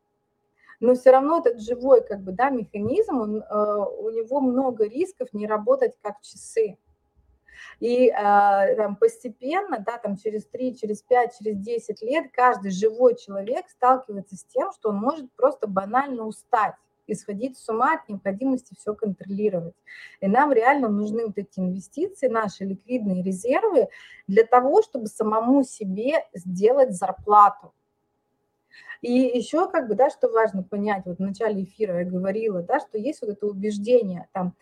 но 0.82 0.96
все 0.96 1.12
равно 1.12 1.40
этот 1.40 1.62
живой 1.62 2.04
как 2.06 2.22
бы, 2.22 2.32
да, 2.32 2.50
механизм, 2.50 3.22
он, 3.22 3.38
э, 3.38 3.86
у 4.00 4.10
него 4.10 4.42
много 4.42 4.86
рисков 4.86 5.30
не 5.32 5.48
работать 5.48 5.94
как 6.02 6.20
часы. 6.22 6.78
И 7.80 8.08
э, 8.08 8.76
там, 8.76 8.96
постепенно, 8.96 9.78
да, 9.80 9.98
там, 10.00 10.18
через 10.18 10.46
3, 10.48 10.76
через 10.76 11.04
5, 11.04 11.38
через 11.38 11.58
10 11.58 12.02
лет 12.02 12.32
каждый 12.34 12.72
живой 12.72 13.16
человек 13.16 13.70
сталкивается 13.70 14.36
с 14.36 14.44
тем, 14.46 14.72
что 14.74 14.90
он 14.90 14.96
может 14.96 15.32
просто 15.34 15.68
банально 15.68 16.26
устать 16.26 16.76
и 17.06 17.14
сходить 17.14 17.58
с 17.58 17.70
ума 17.70 17.96
от 17.96 18.10
необходимости 18.10 18.76
все 18.78 18.96
контролировать. 18.96 19.76
И 20.20 20.28
нам 20.28 20.52
реально 20.52 20.90
нужны 20.90 21.28
вот 21.28 21.38
эти 21.38 21.60
инвестиции, 21.60 22.28
наши 22.28 22.64
ликвидные 22.64 23.22
резервы 23.22 23.90
для 24.28 24.46
того, 24.46 24.82
чтобы 24.82 25.08
самому 25.08 25.64
себе 25.64 26.26
сделать 26.34 26.94
зарплату. 26.94 27.74
И 29.02 29.12
еще 29.12 29.70
как 29.70 29.88
бы, 29.88 29.96
да, 29.96 30.10
что 30.10 30.30
важно 30.30 30.64
понять, 30.64 31.04
вот 31.06 31.18
в 31.18 31.22
начале 31.22 31.64
эфира 31.64 32.00
я 32.00 32.06
говорила, 32.06 32.62
да, 32.62 32.80
что 32.80 32.98
есть 32.98 33.22
вот 33.22 33.32
это 33.32 33.48
убеждение, 33.48 34.28
там, 34.32 34.54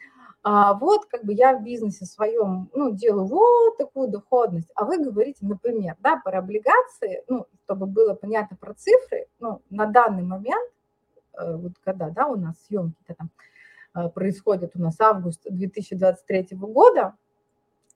а, 0.41 0.74
вот 0.74 1.05
как 1.05 1.26
бы 1.26 1.34
я 1.34 1.57
в 1.57 1.64
бизнесе 1.64 2.05
своем, 2.05 2.70
ну, 2.74 2.91
делаю 2.91 3.26
вот 3.26 3.78
такую 3.78 4.07
доходность, 4.07 4.70
а 4.76 4.86
вы 4.86 4.97
говорите, 4.97 5.45
например, 5.45 5.97
да, 5.99 6.16
про 6.24 6.39
облигации, 6.39 7.24
ну, 7.28 7.45
чтобы 7.66 7.86
было 7.86 8.14
понятно 8.14 8.55
про 8.55 8.74
цифры, 8.74 9.28
ну, 9.39 9.62
на 9.70 9.86
данный 9.86 10.24
момент, 10.24 10.72
э, 11.38 11.55
вот 11.57 11.74
когда, 11.84 12.10
да, 12.10 12.28
у 12.28 12.38
нас 12.38 12.55
съемки-то 12.68 13.16
там 13.16 13.30
э, 13.95 14.10
происходят 14.10 14.72
у 14.76 14.80
нас 14.80 14.97
август 15.01 15.41
2023 15.49 16.47
года, 16.51 17.16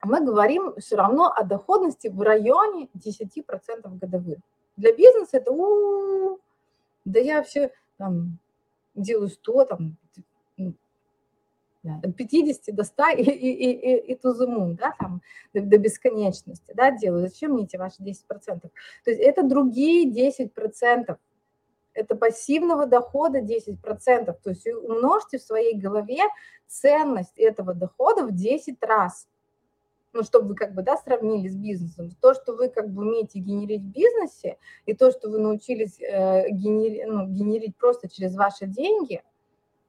мы 0.02 0.22
говорим 0.22 0.74
все 0.76 0.96
равно 0.96 1.32
о 1.34 1.44
доходности 1.44 2.08
в 2.08 2.20
районе 2.20 2.90
10% 2.94 3.98
годовых. 3.98 4.38
Для 4.76 4.92
бизнеса 4.94 5.36
это, 5.36 5.52
у, 5.52 6.38
да 7.04 7.20
я 7.20 7.38
вообще 7.38 7.72
там 7.96 8.38
делаю 8.94 9.28
100, 9.28 9.64
там, 9.66 9.96
от 12.02 12.16
50 12.16 12.74
до 12.74 12.84
100 12.84 13.08
и, 13.10 13.22
и, 13.22 13.52
и, 13.52 14.12
и, 14.12 14.14
и 14.14 14.18
moon, 14.24 14.74
да, 14.74 14.94
там, 14.98 15.20
до, 15.52 15.60
до 15.62 15.78
бесконечности, 15.78 16.72
да, 16.74 16.90
делаю. 16.90 17.28
Зачем 17.28 17.52
мне 17.52 17.64
эти 17.64 17.76
ваши 17.76 18.02
10%? 18.02 18.22
То 18.24 18.70
есть 19.06 19.20
это 19.20 19.42
другие 19.42 20.10
10%. 20.10 21.16
Это 21.92 22.16
пассивного 22.16 22.86
дохода 22.86 23.40
10%. 23.40 23.76
То 24.42 24.50
есть 24.50 24.66
умножьте 24.66 25.38
в 25.38 25.42
своей 25.42 25.78
голове 25.78 26.22
ценность 26.66 27.36
этого 27.36 27.74
дохода 27.74 28.24
в 28.24 28.32
10 28.32 28.82
раз 28.82 29.28
ну, 30.14 30.22
чтобы 30.22 30.48
вы 30.48 30.54
как 30.54 30.74
бы, 30.74 30.82
да, 30.82 30.96
сравнили 30.96 31.48
с 31.48 31.56
бизнесом, 31.56 32.10
то, 32.20 32.34
что 32.34 32.54
вы 32.54 32.68
как 32.68 32.88
бы 32.88 33.02
умеете 33.02 33.40
генерить 33.40 33.82
в 33.82 33.90
бизнесе, 33.90 34.56
и 34.86 34.94
то, 34.94 35.10
что 35.10 35.28
вы 35.28 35.40
научились 35.40 36.00
э, 36.00 36.48
генери, 36.50 37.04
ну, 37.04 37.26
генерить 37.26 37.76
просто 37.76 38.08
через 38.08 38.36
ваши 38.36 38.66
деньги, 38.66 39.22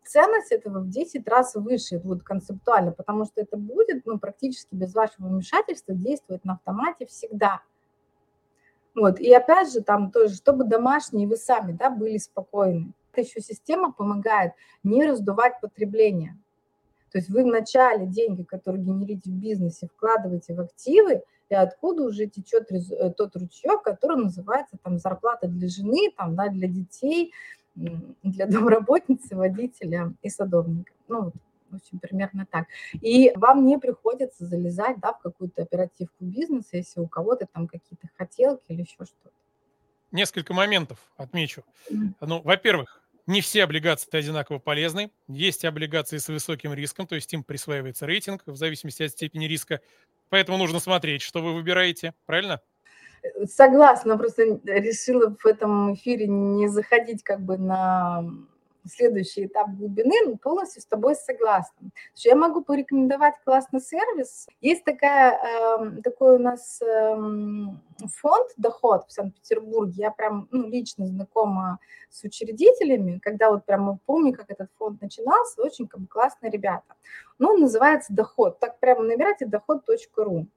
ценность 0.04 0.52
этого 0.52 0.80
в 0.80 0.90
10 0.90 1.28
раз 1.28 1.54
выше, 1.56 2.00
вот 2.04 2.24
концептуально, 2.24 2.92
потому 2.92 3.26
что 3.26 3.40
это 3.40 3.56
будет, 3.56 4.06
ну, 4.06 4.20
практически 4.20 4.74
без 4.74 4.94
вашего 4.96 5.28
вмешательства 5.28 5.94
действовать 5.94 6.44
на 6.44 6.54
автомате 6.54 7.06
всегда. 7.06 7.62
Вот, 8.96 9.20
и 9.20 9.32
опять 9.32 9.72
же, 9.72 9.82
там 9.82 10.12
тоже, 10.12 10.36
чтобы 10.36 10.64
домашние 10.64 11.28
вы 11.28 11.38
сами, 11.38 11.74
да, 11.74 11.90
были 11.92 12.18
спокойны. 12.18 12.94
Эта 13.12 13.22
еще 13.22 13.42
система 13.42 13.92
помогает 13.92 14.54
не 14.84 15.06
раздувать 15.06 15.62
потребление. 15.62 16.38
То 17.16 17.20
есть 17.20 17.30
вы 17.30 17.46
вначале 17.46 18.08
деньги, 18.08 18.44
которые 18.44 18.84
генерите 18.84 19.30
в 19.30 19.34
бизнесе, 19.36 19.88
вкладываете 19.88 20.54
в 20.54 20.60
активы, 20.60 21.24
и 21.48 21.56
откуда 21.56 22.04
уже 22.04 22.26
течет 22.26 22.70
э, 22.74 23.10
тот 23.12 23.38
ручеек, 23.38 23.84
который 23.84 24.18
называется 24.18 24.78
там 24.84 24.98
зарплата 24.98 25.48
для 25.48 25.70
жены, 25.70 26.12
там, 26.18 26.36
да, 26.36 26.50
для 26.50 26.68
детей, 26.68 27.32
для 27.76 28.46
домработницы, 28.48 29.38
водителя 29.38 30.12
и 30.24 30.30
садовника. 30.30 30.92
Ну, 31.08 31.24
вот, 31.24 31.34
в 31.70 31.76
общем, 31.76 32.00
примерно 32.00 32.46
так. 32.52 32.68
И 33.00 33.32
вам 33.36 33.66
не 33.66 33.80
приходится 33.80 34.46
залезать 34.46 35.00
да, 35.00 35.14
в 35.14 35.20
какую-то 35.20 35.62
оперативку 35.62 36.26
бизнеса, 36.26 36.76
если 36.76 37.00
у 37.00 37.08
кого-то 37.08 37.48
там 37.50 37.70
какие-то 37.70 38.10
хотелки 38.18 38.66
или 38.68 38.82
еще 38.82 39.06
что-то. 39.06 39.32
Несколько 40.12 40.54
моментов 40.54 41.00
отмечу. 41.16 41.64
Ну, 41.90 42.42
во-первых, 42.42 43.05
не 43.28 43.42
все 43.42 43.64
облигации 43.64 44.16
одинаково 44.16 44.60
полезны. 44.60 45.12
Есть 45.28 45.66
облигации 45.66 46.18
с 46.18 46.28
высоким 46.28 46.74
риском, 46.74 47.08
то 47.08 47.16
есть 47.16 47.32
им 47.34 47.44
присваивается 47.44 48.06
рейтинг 48.06 48.44
в 48.46 48.56
зависимости 48.56 49.04
от 49.04 49.12
степени 49.12 49.46
риска. 49.46 49.82
Поэтому 50.30 50.58
нужно 50.58 50.80
смотреть, 50.80 51.22
что 51.22 51.42
вы 51.42 51.54
выбираете, 51.54 52.14
правильно? 52.26 52.62
Согласна, 53.46 54.18
просто 54.18 54.60
решила 54.66 55.36
в 55.40 55.46
этом 55.46 55.96
эфире 55.96 56.28
не 56.28 56.68
заходить 56.68 57.24
как 57.24 57.42
бы 57.42 57.58
на 57.58 58.24
следующий 58.88 59.46
этап 59.46 59.70
глубины, 59.70 60.14
ну, 60.26 60.38
полностью 60.38 60.82
с 60.82 60.86
тобой 60.86 61.16
согласна. 61.16 61.90
Что 62.16 62.30
я 62.30 62.36
могу 62.36 62.64
порекомендовать 62.64 63.36
классный 63.44 63.82
сервис. 63.82 64.48
Есть 64.62 64.84
такая, 64.84 65.40
э, 65.80 66.02
такой 66.04 66.36
у 66.36 66.40
нас 66.40 66.82
э, 66.82 67.16
фонд 68.08 68.52
«Доход» 68.58 69.06
в 69.08 69.12
Санкт-Петербурге. 69.12 69.94
Я 69.98 70.12
прям 70.12 70.48
ну, 70.52 70.68
лично 70.68 71.06
знакома 71.06 71.80
с 72.10 72.24
учредителями, 72.24 73.20
когда 73.20 73.52
вот 73.52 73.66
прям 73.66 74.00
помню, 74.06 74.34
как 74.34 74.50
этот 74.50 74.70
фонд 74.78 75.02
начинался, 75.02 75.62
очень 75.62 75.88
как 75.88 76.02
бы 76.02 76.08
классные 76.08 76.52
ребята. 76.52 76.96
Ну, 77.40 77.50
он 77.50 77.62
называется 77.62 78.14
«Доход». 78.14 78.60
Так 78.60 78.80
прямо 78.80 79.04
набирайте 79.04 79.46
«доход.ру». 79.46 80.48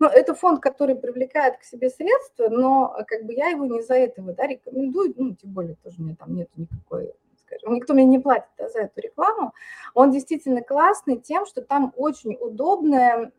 Ну, 0.00 0.06
это 0.06 0.34
фонд, 0.34 0.60
который 0.60 0.94
привлекает 0.94 1.58
к 1.58 1.64
себе 1.64 1.90
средства, 1.90 2.48
но 2.48 2.96
как 3.08 3.24
бы 3.24 3.34
я 3.34 3.48
его 3.48 3.64
не 3.64 3.82
за 3.82 3.94
этого 3.94 4.32
да, 4.32 4.46
рекомендую, 4.46 5.12
ну, 5.16 5.34
тем 5.34 5.50
более 5.50 5.74
тоже 5.82 5.96
у 5.98 6.04
меня 6.04 6.14
там 6.14 6.36
нет 6.36 6.48
никакой 6.56 7.12
скажем, 7.48 7.74
никто 7.74 7.94
мне 7.94 8.04
не 8.04 8.18
платит 8.18 8.48
да, 8.58 8.68
за 8.68 8.80
эту 8.80 9.00
рекламу, 9.00 9.52
он 9.94 10.10
действительно 10.10 10.62
классный 10.62 11.18
тем, 11.18 11.46
что 11.46 11.62
там 11.62 11.92
очень 11.96 12.36
удобный 12.40 13.30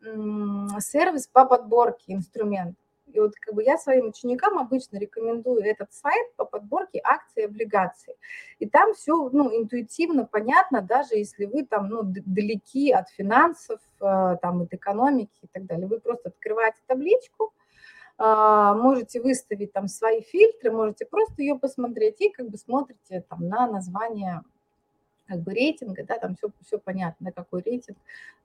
сервис 0.80 1.26
по 1.26 1.44
подборке 1.44 2.12
инструментов. 2.12 2.76
И 3.12 3.20
вот 3.20 3.34
как 3.40 3.54
бы 3.54 3.64
я 3.64 3.76
своим 3.76 4.08
ученикам 4.08 4.58
обычно 4.58 4.98
рекомендую 4.98 5.64
этот 5.64 5.92
сайт 5.92 6.34
по 6.36 6.44
подборке 6.44 7.00
акций 7.02 7.42
и 7.42 7.46
облигаций. 7.46 8.14
И 8.58 8.68
там 8.68 8.94
все 8.94 9.28
ну, 9.30 9.50
интуитивно 9.56 10.26
понятно, 10.26 10.80
даже 10.80 11.16
если 11.16 11.46
вы 11.46 11.64
там 11.64 11.88
ну, 11.88 12.02
далеки 12.04 12.92
от 12.92 13.08
финансов, 13.10 13.80
э, 14.00 14.36
там, 14.40 14.62
от 14.62 14.72
экономики 14.72 15.38
и 15.42 15.48
так 15.52 15.66
далее. 15.66 15.86
Вы 15.86 15.98
просто 16.00 16.28
открываете 16.28 16.78
табличку, 16.86 17.52
можете 18.20 19.20
выставить 19.20 19.72
там 19.72 19.88
свои 19.88 20.20
фильтры, 20.20 20.70
можете 20.70 21.06
просто 21.06 21.42
ее 21.42 21.58
посмотреть 21.58 22.20
и 22.20 22.30
как 22.30 22.50
бы 22.50 22.58
смотрите 22.58 23.24
там 23.28 23.48
на 23.48 23.66
название 23.66 24.42
как 25.30 25.40
бы 25.40 25.54
рейтинга, 25.54 26.04
да, 26.04 26.18
там 26.18 26.34
все, 26.34 26.50
все 26.66 26.78
понятно, 26.78 27.30
какой 27.30 27.62
рейтинг, 27.62 27.96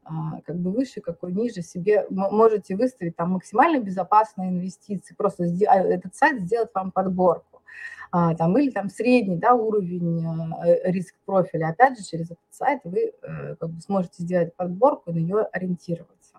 а, 0.04 0.40
как 0.46 0.56
бы 0.58 0.72
выше, 0.72 1.02
какой 1.02 1.34
ниже, 1.34 1.64
себе 1.64 2.06
можете 2.10 2.76
выставить 2.76 3.16
там 3.16 3.32
максимально 3.32 3.82
безопасные 3.82 4.50
инвестиции, 4.50 5.16
просто 5.16 5.46
а, 5.68 5.78
этот 5.78 6.16
сайт 6.16 6.44
сделает 6.44 6.70
вам 6.76 6.92
подборку, 6.92 7.64
там, 8.12 8.58
или 8.58 8.70
там 8.70 8.90
средний, 8.90 9.36
да, 9.36 9.56
уровень 9.56 10.24
э, 10.64 10.92
риск 10.92 11.16
профиля, 11.26 11.70
опять 11.70 11.98
же, 11.98 12.06
через 12.06 12.28
этот 12.28 12.38
сайт 12.50 12.80
вы 12.86 13.12
э, 13.22 13.56
как 13.60 13.70
бы 13.70 13.82
сможете 13.82 14.24
сделать 14.24 14.54
подборку 14.54 15.10
и 15.10 15.14
на 15.16 15.20
нее 15.20 15.42
ориентироваться. 15.52 16.38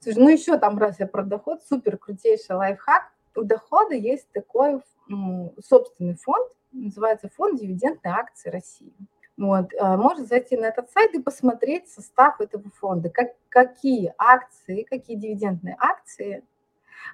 Слушай, 0.00 0.18
ну 0.18 0.28
еще 0.28 0.58
там, 0.58 0.78
раз 0.78 1.00
я 1.00 1.06
про 1.06 1.22
доход, 1.22 1.62
супер 1.68 1.98
крутейший 1.98 2.56
лайфхак. 2.56 3.10
У 3.36 3.42
дохода 3.42 3.94
есть 3.94 4.30
такой 4.32 4.80
собственный 5.64 6.16
фонд, 6.16 6.50
называется 6.72 7.30
фонд 7.34 7.60
дивидендной 7.60 8.12
акции 8.12 8.50
России. 8.50 8.92
Вот, 9.36 9.70
а, 9.78 9.96
можно 9.96 10.24
зайти 10.24 10.56
на 10.56 10.66
этот 10.66 10.90
сайт 10.90 11.14
и 11.14 11.22
посмотреть 11.22 11.88
состав 11.88 12.40
этого 12.40 12.64
фонда, 12.70 13.08
как, 13.08 13.28
какие 13.48 14.12
акции, 14.18 14.82
какие 14.82 15.16
дивидендные 15.16 15.76
акции 15.78 16.42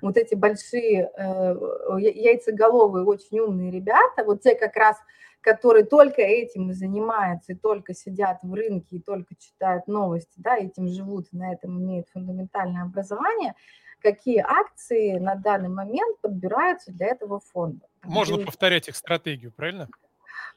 вот 0.01 0.17
эти 0.17 0.35
большие 0.35 1.11
э, 1.17 1.55
яйцеголовые, 1.99 3.05
очень 3.05 3.41
умные 3.41 3.71
ребята, 3.71 4.25
вот 4.25 4.43
те 4.43 4.55
как 4.55 4.77
раз 4.77 4.97
которые 5.45 5.85
только 5.85 6.23
этим 6.23 6.71
и 6.71 6.73
занимаются, 6.73 7.53
и 7.53 7.55
только 7.55 7.95
сидят 7.95 8.39
в 8.43 8.53
рынке, 8.53 8.97
и 8.97 9.01
только 9.01 9.37
читают 9.37 9.87
новости, 9.87 10.33
да, 10.37 10.57
этим 10.57 10.89
живут, 10.89 11.27
на 11.33 11.53
этом 11.53 11.79
имеют 11.79 12.09
фундаментальное 12.09 12.83
образование, 12.83 13.55
какие 14.01 14.39
акции 14.39 15.19
на 15.19 15.35
данный 15.35 15.69
момент 15.69 16.21
подбираются 16.21 16.93
для 16.93 17.09
этого 17.09 17.41
фонда. 17.41 17.87
Можно 18.03 18.41
и... 18.41 18.45
повторять 18.45 18.89
их 18.89 18.97
стратегию, 18.97 19.53
правильно? 19.53 19.89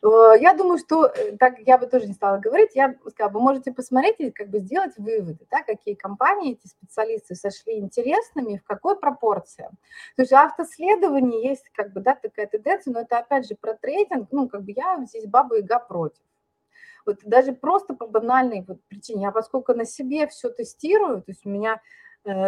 Э, 0.03 0.33
я 0.39 0.53
думаю, 0.53 0.77
что 0.77 1.05
э, 1.05 1.37
так 1.37 1.59
я 1.59 1.77
бы 1.77 1.87
тоже 1.87 2.07
не 2.07 2.13
стала 2.13 2.37
говорить, 2.37 2.71
я 2.75 2.95
сказала, 3.09 3.33
вы 3.33 3.41
можете 3.41 3.71
посмотреть 3.71 4.15
и 4.19 4.31
как 4.31 4.49
бы 4.49 4.59
сделать 4.59 4.93
выводы, 4.97 5.45
да, 5.49 5.63
какие 5.63 5.95
компании 5.95 6.53
эти 6.53 6.67
специалисты 6.67 7.35
сошли 7.35 7.79
интересными, 7.79 8.57
в 8.57 8.63
какой 8.63 8.99
пропорции. 8.99 9.69
То 10.15 10.21
есть 10.21 10.33
автоследование 10.33 11.49
есть 11.49 11.69
как 11.73 11.93
бы, 11.93 12.01
да, 12.01 12.15
такая 12.15 12.47
тенденция, 12.47 12.93
но 12.93 13.01
это 13.01 13.17
опять 13.19 13.47
же 13.47 13.55
про 13.55 13.73
трейдинг, 13.73 14.29
ну, 14.31 14.47
как 14.47 14.63
бы 14.63 14.73
я 14.75 15.03
здесь 15.05 15.25
баба 15.25 15.57
Яга 15.57 15.79
против. 15.79 16.21
Вот 17.05 17.19
даже 17.23 17.53
просто 17.53 17.93
по 17.93 18.05
банальной 18.05 18.65
причине, 18.89 19.23
я 19.23 19.31
поскольку 19.31 19.73
на 19.73 19.85
себе 19.85 20.27
все 20.27 20.49
тестирую, 20.49 21.21
то 21.21 21.31
есть 21.31 21.45
у 21.45 21.49
меня 21.49 21.81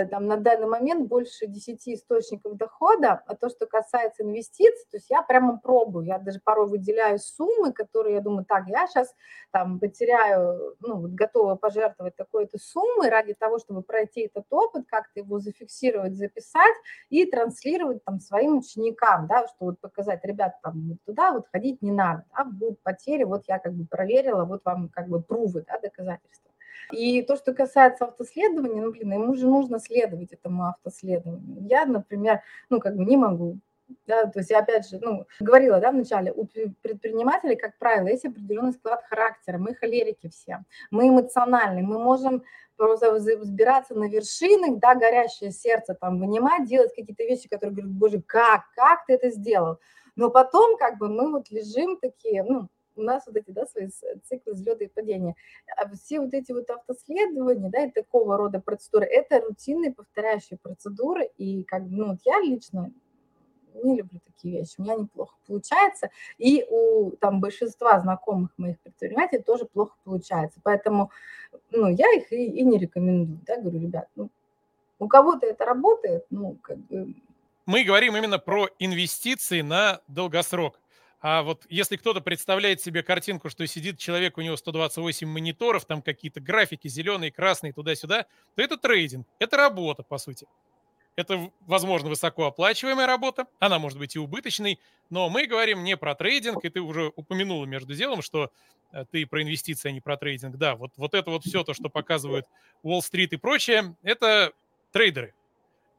там 0.09 0.27
на 0.27 0.37
данный 0.37 0.67
момент 0.67 1.07
больше 1.07 1.47
10 1.47 1.87
источников 1.87 2.57
дохода, 2.57 3.21
а 3.25 3.35
то, 3.35 3.49
что 3.49 3.65
касается 3.65 4.23
инвестиций, 4.23 4.85
то 4.91 4.97
есть 4.97 5.09
я 5.09 5.21
прямо 5.21 5.57
пробую, 5.57 6.05
я 6.05 6.19
даже 6.19 6.39
порой 6.43 6.67
выделяю 6.67 7.19
суммы, 7.19 7.71
которые 7.71 8.15
я 8.15 8.21
думаю, 8.21 8.45
так, 8.45 8.67
я 8.67 8.87
сейчас 8.87 9.13
там 9.51 9.79
потеряю, 9.79 10.75
ну, 10.81 11.07
готова 11.07 11.55
пожертвовать 11.55 12.15
такой-то 12.15 12.57
суммой 12.57 13.09
ради 13.09 13.33
того, 13.33 13.59
чтобы 13.59 13.81
пройти 13.81 14.21
этот 14.21 14.45
опыт, 14.51 14.85
как-то 14.87 15.19
его 15.19 15.39
зафиксировать, 15.39 16.15
записать 16.15 16.75
и 17.09 17.25
транслировать 17.25 18.03
там 18.03 18.19
своим 18.19 18.57
ученикам, 18.57 19.27
да, 19.27 19.47
что 19.47 19.65
вот 19.65 19.79
показать, 19.79 20.23
ребят, 20.25 20.55
там 20.61 20.97
туда 21.05 21.31
вот 21.31 21.47
ходить 21.51 21.81
не 21.81 21.91
надо, 21.91 22.25
да, 22.35 22.43
будут 22.43 22.81
потери, 22.83 23.23
вот 23.23 23.43
я 23.47 23.59
как 23.59 23.73
бы 23.73 23.85
проверила, 23.85 24.45
вот 24.45 24.61
вам 24.65 24.89
как 24.89 25.07
бы 25.07 25.21
прувы, 25.21 25.63
да, 25.67 25.79
доказательства. 25.79 26.48
И 26.91 27.21
то, 27.21 27.35
что 27.35 27.53
касается 27.53 28.05
автоследования, 28.05 28.81
ну, 28.81 28.91
блин, 28.91 29.13
ему 29.13 29.35
же 29.35 29.47
нужно 29.47 29.79
следовать 29.79 30.31
этому 30.31 30.67
автоследованию. 30.67 31.67
Я, 31.67 31.85
например, 31.85 32.41
ну, 32.69 32.79
как 32.79 32.95
бы 32.95 33.05
не 33.05 33.17
могу 33.17 33.59
да, 34.05 34.25
то 34.25 34.39
есть 34.39 34.51
я 34.51 34.59
опять 34.59 34.87
же, 34.87 34.99
ну, 35.01 35.25
говорила, 35.39 35.79
да, 35.79 35.91
вначале, 35.91 36.31
у 36.31 36.45
предпринимателей, 36.81 37.55
как 37.55 37.77
правило, 37.77 38.07
есть 38.07 38.25
определенный 38.25 38.73
склад 38.73 39.03
характера, 39.09 39.57
мы 39.57 39.73
холерики 39.73 40.29
все, 40.29 40.63
мы 40.91 41.09
эмоциональны, 41.09 41.81
мы 41.81 41.99
можем 41.99 42.43
просто 42.77 43.11
взбираться 43.13 43.95
на 43.95 44.05
вершины, 44.05 44.77
да, 44.77 44.95
горящее 44.95 45.51
сердце 45.51 45.95
там 45.95 46.19
вынимать, 46.19 46.67
делать 46.67 46.93
какие-то 46.95 47.23
вещи, 47.23 47.49
которые 47.49 47.75
говорят, 47.75 47.91
боже, 47.91 48.21
как, 48.21 48.63
как 48.75 49.05
ты 49.05 49.13
это 49.13 49.29
сделал? 49.31 49.79
Но 50.15 50.29
потом 50.29 50.77
как 50.77 50.97
бы 50.97 51.09
мы 51.09 51.31
вот 51.31 51.49
лежим 51.49 51.97
такие, 51.97 52.43
ну, 52.43 52.67
у 52.99 53.03
нас 53.03 53.25
вот 53.25 53.35
эти, 53.35 53.51
да, 53.51 53.65
свои 53.65 53.89
циклы 54.23 54.53
взлета 54.53 54.83
и 54.83 54.87
падения. 54.87 55.35
А 55.77 55.89
все 55.95 56.19
вот 56.19 56.33
эти 56.33 56.51
вот 56.51 56.69
автоследования, 56.69 57.69
да, 57.69 57.85
и 57.85 57.91
такого 57.91 58.37
рода 58.37 58.59
процедуры, 58.59 59.05
это 59.05 59.41
рутинные 59.41 59.93
повторяющие 59.93 60.59
процедуры, 60.61 61.29
и 61.37 61.63
как 61.63 61.83
ну, 61.87 62.09
вот 62.09 62.19
я 62.25 62.39
лично 62.41 62.91
не 63.83 63.97
люблю 63.97 64.19
такие 64.25 64.59
вещи, 64.59 64.75
у 64.77 64.83
меня 64.83 64.95
неплохо 64.95 65.35
получается, 65.47 66.09
и 66.37 66.65
у 66.69 67.11
там 67.11 67.39
большинства 67.39 67.99
знакомых 67.99 68.51
моих 68.57 68.79
предпринимателей 68.79 69.41
тоже 69.41 69.65
плохо 69.65 69.95
получается, 70.03 70.59
поэтому, 70.63 71.11
ну, 71.71 71.87
я 71.87 72.11
их 72.13 72.31
и, 72.31 72.45
и 72.45 72.63
не 72.63 72.77
рекомендую, 72.77 73.39
да, 73.45 73.57
говорю, 73.57 73.79
ребят, 73.79 74.07
ну, 74.15 74.29
у 74.99 75.07
кого-то 75.07 75.45
это 75.45 75.65
работает, 75.65 76.25
ну, 76.29 76.57
как 76.61 76.77
бы... 76.77 77.15
Мы 77.65 77.83
говорим 77.83 78.17
именно 78.17 78.39
про 78.39 78.67
инвестиции 78.79 79.61
на 79.61 80.01
долгосрок. 80.07 80.79
А 81.21 81.43
вот 81.43 81.65
если 81.69 81.97
кто-то 81.97 82.21
представляет 82.21 82.81
себе 82.81 83.03
картинку, 83.03 83.49
что 83.49 83.67
сидит 83.67 83.97
человек, 83.97 84.37
у 84.37 84.41
него 84.41 84.55
128 84.55 85.27
мониторов, 85.27 85.85
там 85.85 86.01
какие-то 86.01 86.39
графики 86.39 86.87
зеленые, 86.87 87.31
красные, 87.31 87.73
туда-сюда, 87.73 88.25
то 88.55 88.61
это 88.61 88.77
трейдинг, 88.77 89.27
это 89.37 89.57
работа, 89.57 90.03
по 90.03 90.17
сути. 90.17 90.47
Это, 91.17 91.51
возможно, 91.67 92.07
высокооплачиваемая 92.07 93.05
работа, 93.05 93.47
она 93.59 93.77
может 93.79 93.99
быть 93.99 94.15
и 94.15 94.19
убыточной, 94.19 94.79
но 95.09 95.29
мы 95.29 95.47
говорим 95.47 95.83
не 95.83 95.97
про 95.97 96.15
трейдинг, 96.15 96.63
и 96.63 96.69
ты 96.69 96.79
уже 96.79 97.11
упомянула 97.13 97.65
между 97.65 97.93
делом, 97.93 98.21
что 98.21 98.51
э, 98.93 99.03
ты 99.11 99.25
про 99.25 99.43
инвестиции, 99.43 99.89
а 99.89 99.91
не 99.91 99.99
про 99.99 100.15
трейдинг. 100.15 100.55
Да, 100.55 100.77
вот, 100.77 100.93
вот 100.95 101.13
это 101.13 101.31
вот 101.31 101.43
все 101.43 101.65
то, 101.65 101.73
что 101.73 101.89
показывают 101.89 102.45
Уолл-стрит 102.83 103.33
и 103.33 103.37
прочее, 103.37 103.97
это 104.01 104.53
трейдеры. 104.93 105.33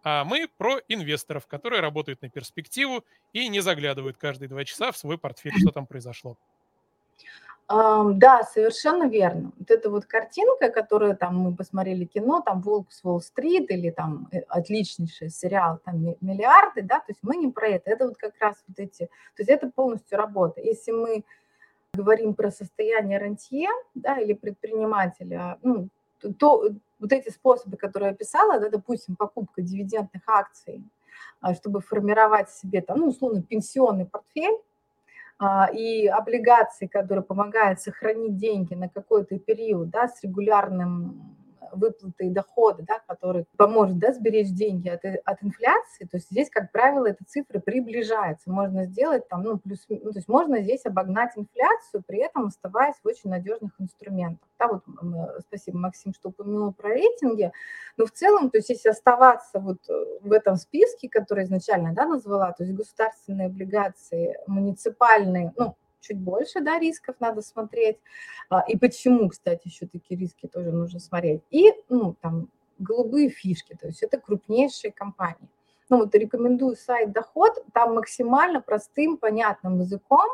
А 0.02 0.24
мы 0.24 0.48
про 0.56 0.78
инвесторов, 0.88 1.46
которые 1.46 1.80
работают 1.80 2.22
на 2.22 2.30
перспективу 2.30 3.04
и 3.32 3.48
не 3.48 3.60
заглядывают 3.60 4.16
каждые 4.16 4.48
два 4.48 4.64
часа 4.64 4.92
в 4.92 4.96
свой 4.96 5.18
портфель, 5.18 5.52
что 5.58 5.70
там 5.70 5.86
произошло. 5.86 6.36
Да, 7.68 8.42
совершенно 8.42 9.08
верно. 9.08 9.52
Вот 9.56 9.70
эта 9.70 9.90
вот 9.90 10.04
картинка, 10.04 10.70
которую 10.70 11.16
там 11.16 11.36
мы 11.36 11.54
посмотрели 11.54 12.04
кино, 12.04 12.42
там 12.44 12.62
«Волк 12.62 12.90
с 12.90 13.04
Уолл-стрит» 13.04 13.70
или 13.70 13.90
там 13.90 14.28
э, 14.32 14.40
отличнейший 14.48 15.30
сериал 15.30 15.78
там 15.84 16.02
«Миллиарды», 16.20 16.82
да, 16.82 16.98
то 16.98 17.04
есть 17.08 17.20
мы 17.22 17.36
не 17.36 17.48
про 17.52 17.68
это, 17.68 17.88
это 17.90 18.08
вот 18.08 18.16
как 18.16 18.32
раз 18.40 18.56
вот 18.66 18.80
эти, 18.80 19.06
то 19.06 19.42
есть 19.42 19.50
это 19.50 19.70
полностью 19.70 20.18
работа. 20.18 20.60
Если 20.60 20.90
мы 20.90 21.24
говорим 21.92 22.34
про 22.34 22.50
состояние 22.50 23.18
рантье, 23.18 23.68
да, 23.94 24.18
или 24.18 24.32
предпринимателя, 24.32 25.56
ну, 25.62 25.90
то 26.40 26.72
вот 27.00 27.12
эти 27.12 27.30
способы, 27.30 27.76
которые 27.76 28.08
я 28.08 28.14
описала, 28.14 28.60
да, 28.60 28.68
допустим, 28.68 29.16
покупка 29.16 29.62
дивидендных 29.62 30.22
акций, 30.26 30.84
а, 31.40 31.54
чтобы 31.54 31.80
формировать 31.80 32.50
себе 32.50 32.82
там, 32.82 33.00
ну, 33.00 33.08
условно, 33.08 33.42
пенсионный 33.42 34.06
портфель, 34.06 34.58
а, 35.38 35.70
и 35.72 36.06
облигации, 36.06 36.86
которые 36.86 37.24
помогают 37.24 37.80
сохранить 37.80 38.36
деньги 38.36 38.74
на 38.74 38.88
какой-то 38.88 39.38
период, 39.38 39.88
да, 39.88 40.06
с 40.06 40.22
регулярным 40.22 41.36
выплаты 41.72 42.26
и 42.26 42.30
дохода, 42.30 42.82
да, 42.86 43.00
который 43.06 43.46
поможет 43.56 43.98
да, 43.98 44.12
сберечь 44.12 44.50
деньги 44.50 44.88
от, 44.88 45.04
от 45.04 45.42
инфляции, 45.42 46.04
то 46.04 46.16
есть 46.16 46.30
здесь, 46.30 46.50
как 46.50 46.72
правило, 46.72 47.06
эта 47.06 47.24
цифра 47.24 47.58
приближается. 47.60 48.50
Можно 48.50 48.84
сделать 48.86 49.28
там, 49.28 49.42
ну, 49.42 49.58
плюс, 49.58 49.84
ну, 49.88 50.12
то 50.12 50.18
есть 50.18 50.28
можно 50.28 50.62
здесь 50.62 50.84
обогнать 50.86 51.32
инфляцию, 51.36 52.02
при 52.06 52.18
этом 52.18 52.46
оставаясь 52.46 52.96
в 53.02 53.06
очень 53.06 53.30
надежных 53.30 53.72
инструментах. 53.78 54.48
Да, 54.58 54.68
вот 54.68 54.84
спасибо, 55.46 55.78
Максим, 55.78 56.12
что 56.14 56.28
упомянул 56.28 56.72
про 56.72 56.90
рейтинги. 56.90 57.52
Но 57.96 58.06
в 58.06 58.12
целом, 58.12 58.50
то 58.50 58.58
есть 58.58 58.70
если 58.70 58.88
оставаться 58.88 59.58
вот 59.58 59.78
э, 59.88 60.04
в 60.20 60.32
этом 60.32 60.56
списке, 60.56 61.08
который 61.08 61.44
изначально 61.44 61.94
да, 61.94 62.06
назвала, 62.06 62.52
то 62.52 62.64
есть 62.64 62.76
государственные 62.76 63.46
облигации, 63.46 64.36
муниципальные, 64.46 65.52
ну, 65.56 65.76
чуть 66.00 66.18
больше, 66.18 66.60
да, 66.60 66.78
рисков 66.78 67.16
надо 67.20 67.42
смотреть. 67.42 67.98
А, 68.48 68.60
и 68.60 68.76
почему, 68.76 69.28
кстати, 69.28 69.68
еще 69.68 69.86
такие 69.86 70.18
риски 70.18 70.46
тоже 70.46 70.72
нужно 70.72 71.00
смотреть. 71.00 71.42
И, 71.50 71.72
ну, 71.88 72.16
там, 72.20 72.48
голубые 72.78 73.28
фишки, 73.28 73.76
то 73.80 73.86
есть 73.86 74.02
это 74.02 74.18
крупнейшие 74.18 74.92
компании. 74.92 75.48
Ну, 75.90 75.98
вот 75.98 76.14
рекомендую 76.14 76.76
сайт 76.76 77.12
«Доход», 77.12 77.52
там 77.74 77.96
максимально 77.96 78.60
простым, 78.60 79.18
понятным 79.18 79.80
языком 79.80 80.28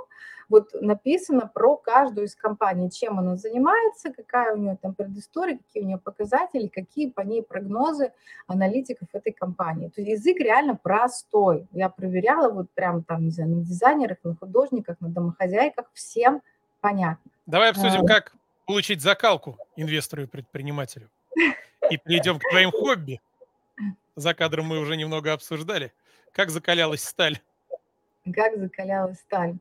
вот 0.49 0.71
написано 0.81 1.51
про 1.53 1.77
каждую 1.77 2.27
из 2.27 2.37
компаний, 2.37 2.91
чем 2.91 3.19
она 3.19 3.37
занимается, 3.37 4.13
какая 4.13 4.55
у 4.55 4.59
нее 4.59 4.79
там 4.81 4.95
предыстория, 4.95 5.59
какие 5.59 5.83
у 5.83 5.87
нее 5.87 5.99
показатели, 5.99 6.69
какие 6.69 7.11
по 7.11 7.23
ней 7.23 7.43
прогнозы 7.43 8.13
аналитиков 8.47 9.09
этой 9.13 9.33
компании. 9.33 9.89
То 9.89 10.01
есть 10.01 10.25
язык 10.25 10.39
реально 10.39 10.77
простой. 10.77 11.67
Я 11.73 11.89
проверяла 11.89 12.53
вот 12.53 12.71
прям 12.75 13.03
там, 13.03 13.25
не 13.25 13.31
знаю, 13.31 13.51
на 13.51 13.65
дизайнерах, 13.65 14.19
на 14.23 14.37
художниках, 14.37 15.01
на 15.01 15.09
домохозяйках, 15.09 15.87
всем 15.93 16.43
понятно. 16.81 17.31
Давай 17.47 17.71
обсудим, 17.71 18.05
а... 18.05 18.07
как 18.07 18.35
получить 18.67 19.01
закалку 19.01 19.59
инвестору 19.77 20.23
и 20.23 20.27
предпринимателю. 20.27 21.11
И 21.91 21.99
перейдем 21.99 22.39
к 22.39 22.43
твоим 22.51 22.71
хобби. 22.73 23.21
За 24.17 24.33
кадром 24.33 24.67
мы 24.67 24.79
уже 24.79 24.97
немного 24.97 25.35
обсуждали. 25.35 25.93
Как 26.33 26.49
закалялась 26.49 27.05
сталь? 27.05 27.39
Как 28.35 28.57
закалялась 28.57 29.19
сталь? 29.21 29.59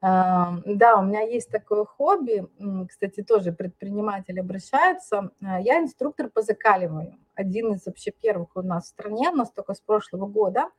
Да, 0.00 0.96
у 0.98 1.02
меня 1.02 1.22
есть 1.22 1.50
такое 1.50 1.84
хобби, 1.84 2.46
кстати, 2.88 3.24
тоже 3.24 3.50
предприниматели 3.50 4.38
обращаются. 4.38 5.30
А, 5.42 5.58
я 5.60 5.80
инструктор 5.80 6.28
по 6.28 6.42
закаливанию. 6.42 7.18
Один 7.34 7.72
из 7.72 7.86
вообще 7.86 8.12
первых 8.12 8.54
у 8.54 8.62
нас 8.62 8.84
в 8.84 8.88
стране, 8.88 9.30
у 9.30 9.34
нас 9.34 9.50
только 9.50 9.74
с 9.74 9.80
прошлого 9.80 10.26
года. 10.26 10.70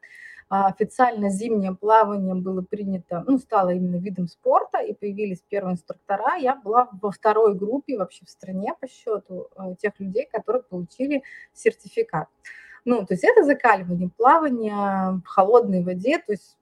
А, 0.50 0.68
официально 0.68 1.30
зимнее 1.30 1.76
плавание 1.76 2.36
было 2.36 2.62
принято, 2.62 3.24
ну, 3.28 3.38
стало 3.38 3.72
именно 3.72 3.98
видом 3.98 4.28
спорта, 4.28 4.80
и 4.80 4.94
появились 4.94 5.44
первые 5.50 5.74
инструктора. 5.74 6.36
Я 6.36 6.56
была 6.56 6.88
во 7.02 7.12
второй 7.12 7.56
группе 7.56 7.98
вообще 7.98 8.24
в 8.24 8.30
стране 8.30 8.74
по 8.80 8.88
счету 8.88 9.50
а, 9.58 9.76
тех 9.76 10.00
людей, 10.00 10.30
которые 10.32 10.64
получили 10.64 11.24
сертификат. 11.54 12.30
Ну, 12.88 13.06
то 13.06 13.16
есть 13.16 13.26
это 13.26 13.44
закаливание, 13.44 14.10
плавание 14.16 15.20
в 15.22 15.26
холодной 15.26 15.84
воде, 15.84 16.20
то 16.20 16.32
есть 16.32 16.58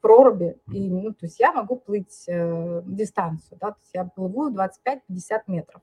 проруби, 0.00 0.56
и, 0.72 0.88
ну, 0.88 1.10
то 1.10 1.26
есть 1.26 1.40
я 1.40 1.52
могу 1.52 1.74
плыть 1.74 2.26
э, 2.28 2.82
дистанцию, 2.86 3.58
да, 3.60 3.72
то 3.72 3.78
есть 3.80 3.90
я 3.92 4.04
плыву 4.04 4.50
25-50 4.50 5.00
метров. 5.48 5.82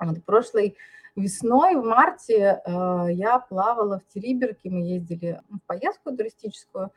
Вот, 0.00 0.24
прошлой 0.24 0.76
весной, 1.14 1.76
в 1.76 1.84
марте, 1.84 2.60
э, 2.66 3.06
я 3.12 3.38
плавала 3.38 4.00
в 4.00 4.12
Териберке, 4.12 4.68
мы 4.68 4.80
ездили 4.80 5.40
в 5.48 5.60
поездку 5.68 6.10
туристическую, 6.10 6.90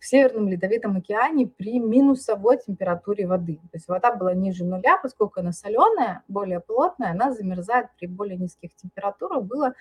в 0.00 0.04
Северном 0.04 0.48
Ледовитом 0.48 0.96
океане 0.96 1.46
при 1.46 1.78
минусовой 1.78 2.58
температуре 2.58 3.28
воды. 3.28 3.60
То 3.70 3.76
есть 3.76 3.86
вода 3.86 4.12
была 4.12 4.34
ниже 4.34 4.64
нуля, 4.64 4.98
поскольку 5.00 5.38
она 5.38 5.52
соленая, 5.52 6.24
более 6.26 6.58
плотная, 6.58 7.12
она 7.12 7.32
замерзает 7.32 7.90
при 7.96 8.08
более 8.08 8.36
низких 8.36 8.74
температурах. 8.74 9.44
Было 9.44 9.74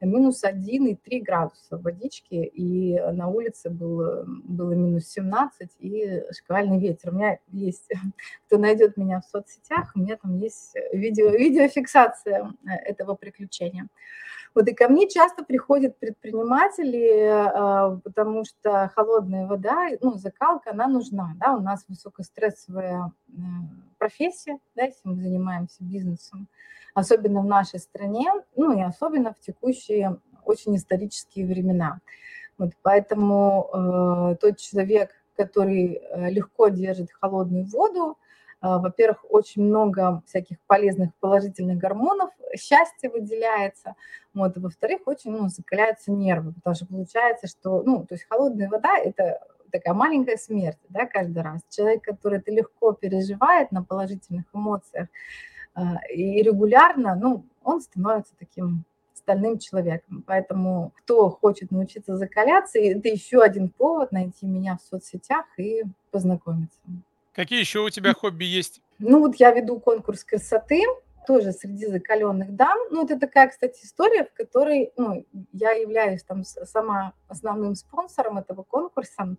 минус 0.00 0.44
1,3 0.44 1.20
градуса 1.20 1.78
водички, 1.78 2.34
и 2.34 2.98
на 3.12 3.28
улице 3.28 3.70
было, 3.70 4.24
было 4.26 4.72
минус 4.72 5.06
17 5.08 5.70
и 5.78 6.22
шквальный 6.32 6.78
ветер. 6.78 7.10
У 7.10 7.14
меня 7.14 7.38
есть, 7.48 7.90
кто 8.46 8.58
найдет 8.58 8.96
меня 8.96 9.20
в 9.20 9.24
соцсетях, 9.24 9.92
у 9.94 10.00
меня 10.00 10.16
там 10.16 10.36
есть 10.38 10.74
видео, 10.92 11.30
видеофиксация 11.30 12.52
э, 12.64 12.70
этого 12.86 13.14
приключения. 13.14 13.88
Вот 14.54 14.66
и 14.66 14.74
ко 14.74 14.88
мне 14.88 15.08
часто 15.08 15.44
приходят 15.44 15.98
предприниматели, 15.98 17.94
э, 17.94 18.00
потому 18.02 18.44
что 18.44 18.90
холодная 18.94 19.46
вода, 19.46 19.88
ну, 20.00 20.14
закалка, 20.14 20.70
она 20.72 20.88
нужна, 20.88 21.34
да, 21.36 21.54
у 21.54 21.60
нас 21.60 21.84
высокострессовая 21.88 23.12
профессия, 24.00 24.58
да, 24.74 24.84
если 24.84 25.00
мы 25.04 25.16
занимаемся 25.16 25.76
бизнесом, 25.84 26.48
особенно 26.94 27.42
в 27.42 27.44
нашей 27.44 27.78
стране, 27.78 28.32
ну 28.56 28.76
и 28.76 28.82
особенно 28.82 29.34
в 29.34 29.40
текущие 29.40 30.16
очень 30.44 30.74
исторические 30.74 31.46
времена. 31.46 32.00
Вот 32.56 32.70
поэтому 32.82 33.68
э, 33.72 34.36
тот 34.40 34.56
человек, 34.56 35.10
который 35.36 35.94
э, 35.94 36.30
легко 36.30 36.68
держит 36.68 37.12
холодную 37.12 37.66
воду, 37.66 38.16
э, 38.62 38.66
во-первых, 38.66 39.24
очень 39.28 39.64
много 39.64 40.22
всяких 40.26 40.56
полезных 40.66 41.10
положительных 41.20 41.76
гормонов, 41.76 42.30
счастье 42.56 43.10
выделяется, 43.10 43.94
вот, 44.32 44.56
во-вторых, 44.56 45.00
очень 45.06 45.30
ну, 45.30 45.48
закаляются 45.48 46.10
нервы, 46.10 46.54
потому 46.54 46.74
что 46.74 46.86
получается, 46.86 47.46
что, 47.46 47.82
ну, 47.82 48.06
то 48.06 48.14
есть 48.14 48.26
холодная 48.28 48.68
вода– 48.70 48.96
это 49.04 49.40
такая 49.70 49.94
маленькая 49.94 50.36
смерть, 50.36 50.78
да, 50.88 51.06
каждый 51.06 51.42
раз. 51.42 51.62
Человек, 51.70 52.02
который 52.02 52.38
это 52.38 52.50
легко 52.50 52.92
переживает 52.92 53.72
на 53.72 53.82
положительных 53.82 54.44
эмоциях, 54.52 55.08
а, 55.74 55.98
и 56.12 56.42
регулярно, 56.42 57.14
ну, 57.14 57.44
он 57.62 57.80
становится 57.80 58.34
таким 58.38 58.84
стальным 59.14 59.58
человеком. 59.58 60.24
Поэтому 60.26 60.92
кто 60.96 61.30
хочет 61.30 61.70
научиться 61.70 62.16
закаляться, 62.16 62.78
это 62.78 63.08
еще 63.08 63.42
один 63.42 63.68
повод 63.68 64.12
найти 64.12 64.46
меня 64.46 64.76
в 64.76 64.88
соцсетях 64.88 65.46
и 65.56 65.84
познакомиться. 66.10 66.78
Какие 67.32 67.60
еще 67.60 67.80
у 67.80 67.90
тебя 67.90 68.12
хобби 68.12 68.44
есть? 68.44 68.80
Ну 68.98 69.20
вот 69.20 69.36
я 69.36 69.52
веду 69.52 69.78
конкурс 69.78 70.24
красоты, 70.24 70.82
тоже 71.26 71.52
среди 71.52 71.86
закаленных 71.86 72.54
дам. 72.54 72.78
Ну, 72.90 73.04
это 73.04 73.18
такая, 73.18 73.48
кстати, 73.48 73.84
история, 73.84 74.24
в 74.24 74.32
которой 74.32 74.92
ну, 74.96 75.26
я 75.52 75.72
являюсь 75.72 76.22
там 76.22 76.44
сама 76.44 77.14
основным 77.28 77.74
спонсором 77.74 78.38
этого 78.38 78.62
конкурса. 78.62 79.36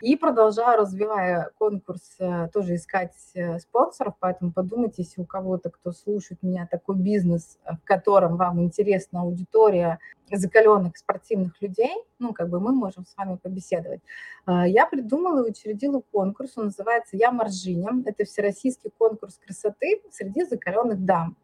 И 0.00 0.16
продолжаю, 0.16 0.78
развивая 0.78 1.50
конкурс, 1.58 2.16
э, 2.18 2.48
тоже 2.52 2.76
искать 2.76 3.14
э, 3.34 3.58
спонсоров, 3.58 4.14
поэтому 4.18 4.50
подумайте, 4.50 5.02
если 5.02 5.20
у 5.20 5.26
кого-то, 5.26 5.68
кто 5.68 5.92
слушает 5.92 6.42
меня, 6.42 6.66
такой 6.66 6.96
бизнес, 6.96 7.58
э, 7.64 7.72
в 7.74 7.84
котором 7.84 8.38
вам 8.38 8.62
интересна 8.62 9.20
аудитория 9.20 9.98
закаленных 10.32 10.96
спортивных 10.96 11.60
людей, 11.60 11.92
ну, 12.18 12.32
как 12.32 12.48
бы 12.48 12.60
мы 12.60 12.72
можем 12.72 13.04
с 13.04 13.14
вами 13.16 13.36
побеседовать. 13.36 14.00
Я 14.46 14.86
придумала 14.86 15.44
и 15.44 15.50
учредила 15.50 16.02
конкурс, 16.12 16.52
он 16.56 16.66
называется 16.66 17.16
«Я 17.16 17.32
Маржиня». 17.32 17.90
Это 18.06 18.24
всероссийский 18.24 18.92
конкурс 18.96 19.40
красоты 19.44 20.00
среди 20.12 20.44
закаленных 20.44 21.04
дам. 21.04 21.36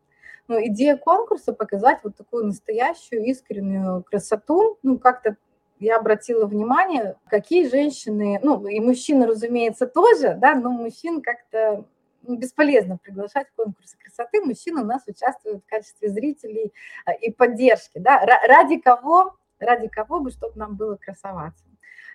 Но 0.47 0.65
идея 0.67 0.97
конкурса 0.97 1.53
показать 1.53 1.99
вот 2.05 2.15
такую 2.15 2.47
настоящую 2.47 3.25
искреннюю 3.25 4.05
красоту, 4.05 4.79
ну, 4.85 4.99
как-то 5.01 5.37
я 5.79 5.97
обратила 5.97 6.47
внимание, 6.47 7.17
какие 7.29 7.69
женщины, 7.69 8.41
ну 8.43 8.67
и 8.67 8.81
мужчины, 8.81 9.27
разумеется, 9.27 9.87
тоже, 9.87 10.37
да, 10.41 10.55
но 10.55 10.71
мужчин 10.71 11.21
как-то 11.21 11.85
ну, 12.23 12.37
бесполезно 12.37 12.99
приглашать 12.99 13.49
в 13.51 13.55
конкурсы 13.55 13.97
красоты. 13.99 14.41
Мужчины 14.41 14.83
у 14.83 14.85
нас 14.85 15.03
участвуют 15.07 15.63
в 15.65 15.69
качестве 15.69 16.09
зрителей 16.09 16.73
а, 17.05 17.13
и 17.13 17.31
поддержки, 17.31 17.99
да, 17.99 18.25
ради 18.49 18.79
кого, 18.79 19.37
ради 19.59 19.89
кого 19.89 20.21
бы, 20.21 20.31
чтобы 20.31 20.59
нам 20.59 20.77
было 20.77 20.97
красоваться. 20.97 21.65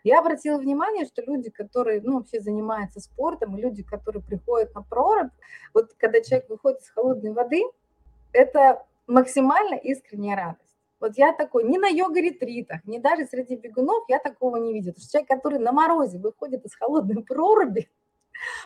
Я 0.03 0.19
обратила 0.19 0.57
внимание, 0.57 1.05
что 1.05 1.21
люди, 1.21 1.51
которые 1.51 2.01
ну, 2.01 2.17
вообще 2.17 2.39
занимаются 2.39 2.99
спортом, 2.99 3.55
люди, 3.55 3.83
которые 3.83 4.23
приходят 4.23 4.73
на 4.73 4.81
прорубь, 4.81 5.31
вот 5.73 5.93
когда 5.97 6.21
человек 6.21 6.49
выходит 6.49 6.81
из 6.81 6.89
холодной 6.89 7.33
воды, 7.33 7.61
это 8.33 8.83
максимально 9.05 9.75
искренняя 9.75 10.35
радость. 10.35 10.70
Вот 11.01 11.17
я 11.17 11.33
такой, 11.33 11.63
ни 11.63 11.79
на 11.79 11.87
йога-ретритах, 11.87 12.85
ни 12.85 12.99
даже 12.99 13.25
среди 13.25 13.55
бегунов 13.55 14.03
я 14.07 14.19
такого 14.19 14.57
не 14.57 14.71
видела. 14.71 14.93
Человек, 15.11 15.27
который 15.27 15.57
на 15.57 15.71
морозе 15.71 16.19
выходит 16.19 16.63
из 16.63 16.75
холодной 16.75 17.23
проруби, 17.23 17.89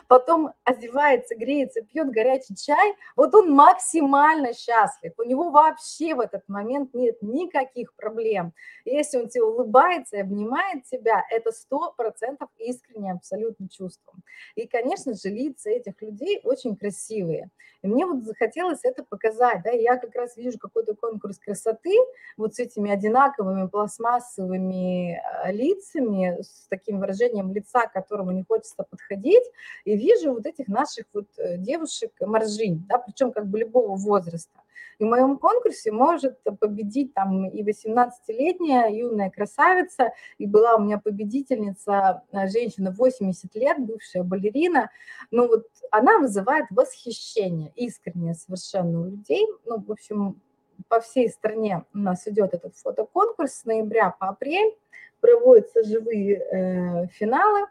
потом 0.08 0.52
одевается, 0.64 1.34
греется, 1.34 1.82
пьет 1.82 2.10
горячий 2.10 2.56
чай, 2.56 2.94
вот 3.16 3.34
он 3.34 3.50
максимально 3.50 4.52
счастлив. 4.54 5.12
У 5.18 5.22
него 5.22 5.50
вообще 5.50 6.14
в 6.14 6.20
этот 6.20 6.42
момент 6.48 6.94
нет 6.94 7.16
никаких 7.22 7.94
проблем. 7.94 8.52
Если 8.84 9.18
он 9.18 9.28
тебе 9.28 9.44
улыбается 9.44 10.16
и 10.16 10.20
обнимает 10.20 10.84
тебя, 10.84 11.24
это 11.30 11.52
сто 11.52 11.92
процентов 11.96 12.48
искреннее 12.58 13.14
абсолютно 13.14 13.68
чувство. 13.68 14.14
И, 14.54 14.66
конечно 14.66 15.14
же, 15.14 15.28
лица 15.28 15.70
этих 15.70 16.00
людей 16.00 16.40
очень 16.44 16.76
красивые. 16.76 17.50
И 17.82 17.88
мне 17.88 18.06
вот 18.06 18.24
захотелось 18.24 18.80
это 18.82 19.04
показать, 19.04 19.62
да, 19.62 19.70
я 19.70 19.96
как 19.96 20.14
раз 20.14 20.36
вижу 20.36 20.58
какой-то 20.58 20.94
конкурс 20.94 21.38
красоты 21.38 21.94
вот 22.36 22.54
с 22.54 22.58
этими 22.58 22.90
одинаковыми 22.90 23.68
пластмассовыми 23.68 25.14
э, 25.14 25.52
лицами, 25.52 26.40
с 26.40 26.66
таким 26.68 27.00
выражением 27.00 27.52
лица, 27.52 27.86
к 27.86 27.92
которому 27.92 28.32
не 28.32 28.44
хочется 28.44 28.82
подходить, 28.82 29.44
и 29.84 29.96
вижу 29.96 30.32
вот 30.32 30.46
этих 30.46 30.68
наших 30.68 31.06
вот 31.12 31.26
э, 31.38 31.58
девушек-моржинь, 31.58 32.84
да, 32.88 32.98
причем 32.98 33.32
как 33.32 33.46
бы 33.46 33.58
любого 33.58 33.96
возраста. 33.96 34.60
И 34.98 35.04
в 35.04 35.08
моем 35.08 35.36
конкурсе 35.36 35.92
может 35.92 36.38
победить 36.58 37.12
там 37.12 37.48
и 37.48 37.62
18-летняя 37.62 38.88
юная 38.90 39.30
красавица, 39.30 40.12
и 40.38 40.46
была 40.46 40.76
у 40.76 40.82
меня 40.82 40.98
победительница, 40.98 42.22
э, 42.32 42.48
женщина 42.48 42.90
80 42.90 43.54
лет, 43.56 43.78
бывшая 43.78 44.22
балерина. 44.22 44.90
Ну 45.30 45.48
вот 45.48 45.66
она 45.90 46.18
вызывает 46.18 46.66
восхищение, 46.70 47.72
искреннее 47.76 48.34
совершенно 48.34 49.00
у 49.00 49.04
людей. 49.04 49.46
Ну, 49.64 49.80
в 49.80 49.92
общем, 49.92 50.40
по 50.88 51.00
всей 51.00 51.28
стране 51.28 51.84
у 51.94 51.98
нас 51.98 52.26
идет 52.26 52.54
этот 52.54 52.76
фотоконкурс 52.76 53.52
с 53.52 53.64
ноября 53.64 54.10
по 54.10 54.28
апрель, 54.28 54.74
проводятся 55.20 55.82
живые 55.82 56.36
э, 56.36 57.06
финалы, 57.08 57.66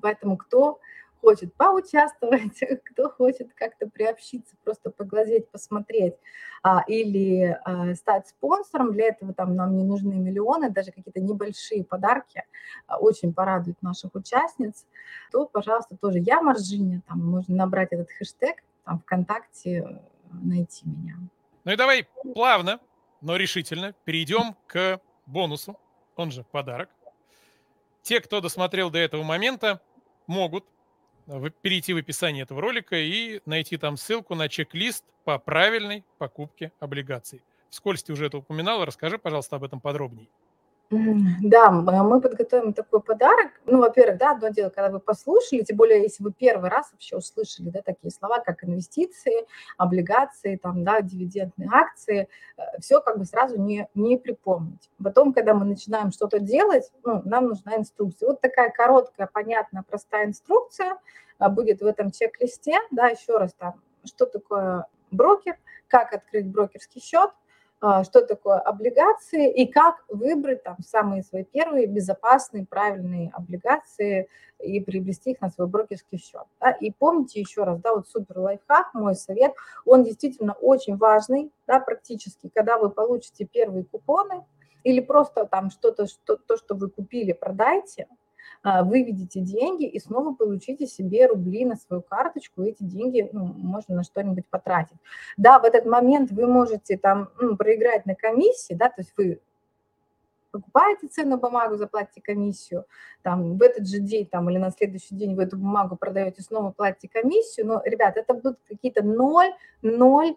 поэтому 0.00 0.36
кто 0.36 0.80
хочет 1.22 1.54
поучаствовать, 1.54 2.60
кто 2.84 3.08
хочет 3.08 3.54
как-то 3.54 3.88
приобщиться, 3.88 4.54
просто 4.64 4.90
поглазеть, 4.90 5.48
посмотреть 5.48 6.14
а, 6.62 6.82
или 6.86 7.58
а, 7.64 7.94
стать 7.94 8.28
спонсором. 8.28 8.92
Для 8.92 9.06
этого 9.06 9.32
там 9.32 9.54
нам 9.54 9.76
не 9.76 9.84
нужны 9.84 10.14
миллионы, 10.14 10.68
даже 10.70 10.90
какие-то 10.90 11.20
небольшие 11.20 11.84
подарки 11.84 12.44
а, 12.86 12.98
очень 12.98 13.32
порадуют 13.32 13.80
наших 13.82 14.14
участниц. 14.14 14.84
То, 15.30 15.46
пожалуйста, 15.46 15.96
тоже 15.96 16.18
я 16.18 16.42
Маржиня, 16.42 17.02
там 17.08 17.24
можно 17.24 17.54
набрать 17.54 17.92
этот 17.92 18.10
хэштег, 18.10 18.56
там 18.84 18.98
ВКонтакте 19.00 19.70
э, 19.70 19.98
найти 20.32 20.88
меня. 20.88 21.16
Ну 21.64 21.72
и 21.72 21.76
давай 21.76 22.08
плавно, 22.34 22.80
но 23.20 23.36
решительно 23.36 23.94
перейдем 24.04 24.56
к 24.66 25.00
бонусу, 25.26 25.78
он 26.16 26.32
же 26.32 26.42
подарок. 26.42 26.90
Те, 28.02 28.20
кто 28.20 28.40
досмотрел 28.40 28.90
до 28.90 28.98
этого 28.98 29.22
момента, 29.22 29.80
могут 30.26 30.64
перейти 31.62 31.92
в 31.94 31.96
описание 31.96 32.42
этого 32.42 32.60
ролика 32.60 32.96
и 32.96 33.40
найти 33.46 33.76
там 33.76 33.96
ссылку 33.96 34.34
на 34.34 34.48
чек-лист 34.48 35.04
по 35.24 35.38
правильной 35.38 36.04
покупке 36.18 36.72
облигаций. 36.80 37.42
Вскользь 37.70 38.02
ты 38.02 38.12
уже 38.12 38.26
это 38.26 38.38
упоминала, 38.38 38.84
расскажи, 38.84 39.18
пожалуйста, 39.18 39.56
об 39.56 39.64
этом 39.64 39.80
подробнее. 39.80 40.28
Да, 41.42 41.70
мы 41.70 42.20
подготовим 42.20 42.72
такой 42.72 43.00
подарок. 43.00 43.50
Ну, 43.66 43.78
во-первых, 43.78 44.18
да, 44.18 44.32
одно 44.32 44.48
дело, 44.48 44.68
когда 44.68 44.90
вы 44.90 45.00
послушали, 45.00 45.62
тем 45.62 45.76
более, 45.76 46.02
если 46.02 46.22
вы 46.22 46.32
первый 46.32 46.70
раз 46.70 46.92
вообще 46.92 47.16
услышали, 47.16 47.70
да, 47.70 47.82
такие 47.82 48.10
слова, 48.10 48.40
как 48.40 48.64
инвестиции, 48.64 49.46
облигации, 49.78 50.56
там, 50.56 50.84
да, 50.84 51.00
дивидендные 51.00 51.68
акции, 51.72 52.28
э, 52.56 52.62
все 52.80 53.00
как 53.00 53.18
бы 53.18 53.24
сразу 53.24 53.58
не, 53.58 53.88
не 53.94 54.18
припомнить. 54.18 54.90
Потом, 55.02 55.32
когда 55.32 55.54
мы 55.54 55.64
начинаем 55.64 56.12
что-то 56.12 56.38
делать, 56.38 56.90
ну, 57.04 57.22
нам 57.24 57.48
нужна 57.48 57.76
инструкция. 57.76 58.28
Вот 58.28 58.40
такая 58.40 58.70
короткая, 58.70 59.28
понятная, 59.32 59.84
простая 59.88 60.26
инструкция 60.26 60.98
а, 61.38 61.48
будет 61.48 61.80
в 61.80 61.86
этом 61.86 62.10
чек-листе, 62.10 62.78
да, 62.90 63.08
еще 63.08 63.38
раз 63.38 63.54
там, 63.54 63.80
что 64.04 64.26
такое 64.26 64.86
брокер, 65.10 65.56
как 65.88 66.12
открыть 66.12 66.46
брокерский 66.46 67.00
счет, 67.00 67.30
а, 67.30 67.41
что 68.04 68.24
такое 68.24 68.58
облигации 68.58 69.52
и 69.52 69.66
как 69.66 70.04
выбрать 70.08 70.62
там 70.62 70.76
самые 70.86 71.24
свои 71.24 71.42
первые 71.42 71.86
безопасные, 71.86 72.64
правильные 72.64 73.32
облигации 73.34 74.28
и 74.60 74.78
приобрести 74.80 75.32
их 75.32 75.40
на 75.40 75.50
свой 75.50 75.66
брокерский 75.66 76.18
счет. 76.18 76.44
Да? 76.60 76.70
И 76.70 76.92
помните 76.92 77.40
еще 77.40 77.64
раз, 77.64 77.80
да, 77.80 77.94
вот 77.94 78.08
супер 78.08 78.38
лайфхак, 78.38 78.94
мой 78.94 79.16
совет, 79.16 79.52
он 79.84 80.04
действительно 80.04 80.52
очень 80.52 80.96
важный, 80.96 81.50
да, 81.66 81.80
практически, 81.80 82.48
когда 82.54 82.78
вы 82.78 82.88
получите 82.88 83.44
первые 83.44 83.84
купоны 83.84 84.44
или 84.84 85.00
просто 85.00 85.44
там 85.46 85.70
что-то, 85.70 86.06
что, 86.06 86.36
то, 86.36 86.56
что 86.56 86.76
вы 86.76 86.88
купили, 86.88 87.32
продайте– 87.32 88.06
а, 88.16 88.21
выведите 88.64 89.40
деньги 89.40 89.86
и 89.86 89.98
снова 89.98 90.34
получите 90.34 90.86
себе 90.86 91.26
рубли 91.26 91.64
на 91.64 91.76
свою 91.76 92.02
карточку, 92.02 92.62
и 92.62 92.70
эти 92.70 92.82
деньги 92.84 93.28
ну, 93.32 93.44
можно 93.44 93.96
на 93.96 94.04
что-нибудь 94.04 94.46
потратить. 94.46 94.98
Да, 95.36 95.58
в 95.58 95.64
этот 95.64 95.84
момент 95.84 96.30
вы 96.30 96.46
можете 96.46 96.96
там 96.96 97.30
ну, 97.40 97.56
проиграть 97.56 98.06
на 98.06 98.14
комиссии, 98.14 98.74
да, 98.74 98.88
то 98.88 99.00
есть 99.00 99.12
вы 99.16 99.40
покупаете 100.52 101.08
ценную 101.08 101.40
бумагу, 101.40 101.76
заплатите 101.76 102.20
комиссию, 102.20 102.84
там, 103.22 103.56
в 103.56 103.62
этот 103.62 103.88
же 103.88 103.98
день 103.98 104.26
там, 104.26 104.48
или 104.50 104.58
на 104.58 104.70
следующий 104.70 105.16
день 105.16 105.34
вы 105.34 105.44
эту 105.44 105.56
бумагу 105.56 105.96
продаете, 105.96 106.42
снова 106.42 106.70
платите 106.70 107.08
комиссию, 107.08 107.66
но, 107.66 107.82
ребят, 107.84 108.16
это 108.16 108.34
будут 108.34 108.58
какие-то 108.68 109.02
0, 109.02 109.46
0, 109.82 110.36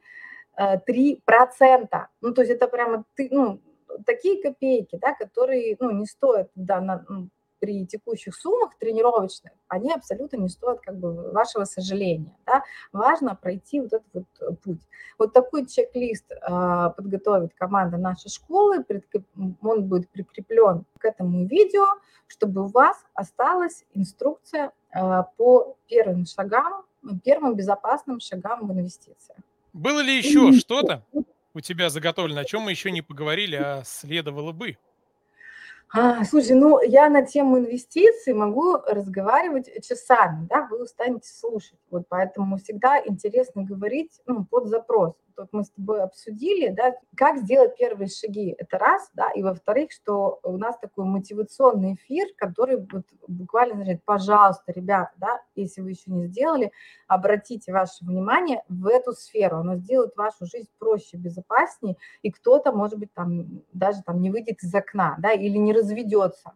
3 0.86 1.22
процента. 1.26 2.08
Ну, 2.22 2.34
то 2.34 2.42
есть 2.42 2.54
это 2.54 2.68
прямо 2.68 3.04
ну, 3.30 3.60
такие 4.06 4.42
копейки, 4.42 4.98
да, 4.98 5.14
которые 5.14 5.76
ну, 5.80 5.92
не 5.92 6.06
стоят 6.06 6.50
да, 6.56 6.80
на, 6.80 7.06
при 7.66 7.84
текущих 7.88 8.36
суммах 8.36 8.78
тренировочных, 8.78 9.52
они 9.68 9.92
абсолютно 9.92 10.38
не 10.38 10.50
стоят 10.50 10.82
как 10.82 11.00
бы 11.00 11.32
вашего 11.32 11.66
сожаления. 11.66 12.32
Да? 12.46 12.64
Важно 12.94 13.36
пройти 13.36 13.82
вот 13.82 13.94
этот 13.94 14.14
вот 14.14 14.26
э, 14.40 14.54
путь. 14.64 14.82
Вот 15.18 15.34
такой 15.34 15.66
чек-лист 15.66 16.32
э, 16.32 16.36
подготовит 16.96 17.56
команда 17.56 17.98
нашей 17.98 18.30
школы, 18.30 18.86
он 19.62 19.86
будет 19.86 20.10
прикреплен 20.10 20.86
к 21.00 21.06
этому 21.06 21.48
видео, 21.48 21.86
чтобы 22.28 22.66
у 22.66 22.68
вас 22.68 23.04
осталась 23.16 23.84
инструкция 23.96 24.72
э, 24.94 25.24
по 25.36 25.76
первым 25.88 26.28
шагам, 26.28 26.84
первым 27.24 27.56
безопасным 27.56 28.20
шагам 28.20 28.68
в 28.68 28.72
инвестициях. 28.74 29.40
Было 29.74 30.02
ли 30.02 30.16
еще 30.16 30.52
что-то 30.52 31.04
у 31.56 31.62
тебя 31.62 31.90
заготовлено, 31.90 32.42
о 32.42 32.46
чем 32.46 32.62
мы 32.62 32.72
еще 32.72 32.92
не 32.92 33.02
поговорили, 33.02 33.56
а 33.56 33.82
следовало 33.86 34.52
бы? 34.52 34.78
А, 35.94 36.26
слушай, 36.26 36.56
ну 36.56 36.82
я 36.82 37.10
на 37.10 37.22
тему 37.22 37.60
инвестиций 37.60 38.34
могу 38.34 38.78
разговаривать 38.86 39.70
часами, 39.88 40.46
да, 40.50 40.68
вы 40.70 40.84
устанете 40.84 41.30
слушать. 41.30 41.80
Вот 41.90 42.04
поэтому 42.10 42.58
всегда 42.58 43.02
интересно 43.06 43.64
говорить 43.64 44.20
ну, 44.26 44.46
под 44.46 44.68
запрос 44.68 45.14
вот 45.38 45.50
мы 45.52 45.64
с 45.64 45.70
тобой 45.70 46.02
обсудили, 46.04 46.70
да, 46.70 46.94
как 47.16 47.38
сделать 47.40 47.78
первые 47.78 48.08
шаги, 48.08 48.56
это 48.58 48.78
раз, 48.78 49.10
да, 49.14 49.32
и 49.32 49.44
во-вторых, 49.44 49.92
что 49.92 50.40
у 50.44 50.58
нас 50.58 50.78
такой 50.80 51.06
мотивационный 51.06 51.96
эфир, 51.96 52.28
который 52.38 52.78
вот 52.78 53.04
буквально 53.28 53.76
говорит, 53.76 54.04
пожалуйста, 54.06 54.72
ребята, 54.72 55.12
да, 55.18 55.42
если 55.56 55.82
вы 55.82 55.92
еще 55.92 56.12
не 56.12 56.28
сделали, 56.28 56.72
обратите 57.08 57.72
ваше 57.72 58.06
внимание 58.06 58.64
в 58.70 58.88
эту 58.88 59.14
сферу, 59.14 59.58
оно 59.58 59.76
сделает 59.76 60.16
вашу 60.16 60.46
жизнь 60.46 60.70
проще, 60.80 61.18
безопаснее, 61.18 61.98
и 62.22 62.32
кто-то, 62.32 62.72
может 62.72 63.00
быть, 63.00 63.14
там 63.14 63.64
даже 63.74 64.02
там 64.04 64.22
не 64.22 64.32
выйдет 64.32 64.64
из 64.64 64.74
окна, 64.74 65.16
да, 65.20 65.32
или 65.32 65.58
не 65.58 65.74
разведется, 65.74 66.54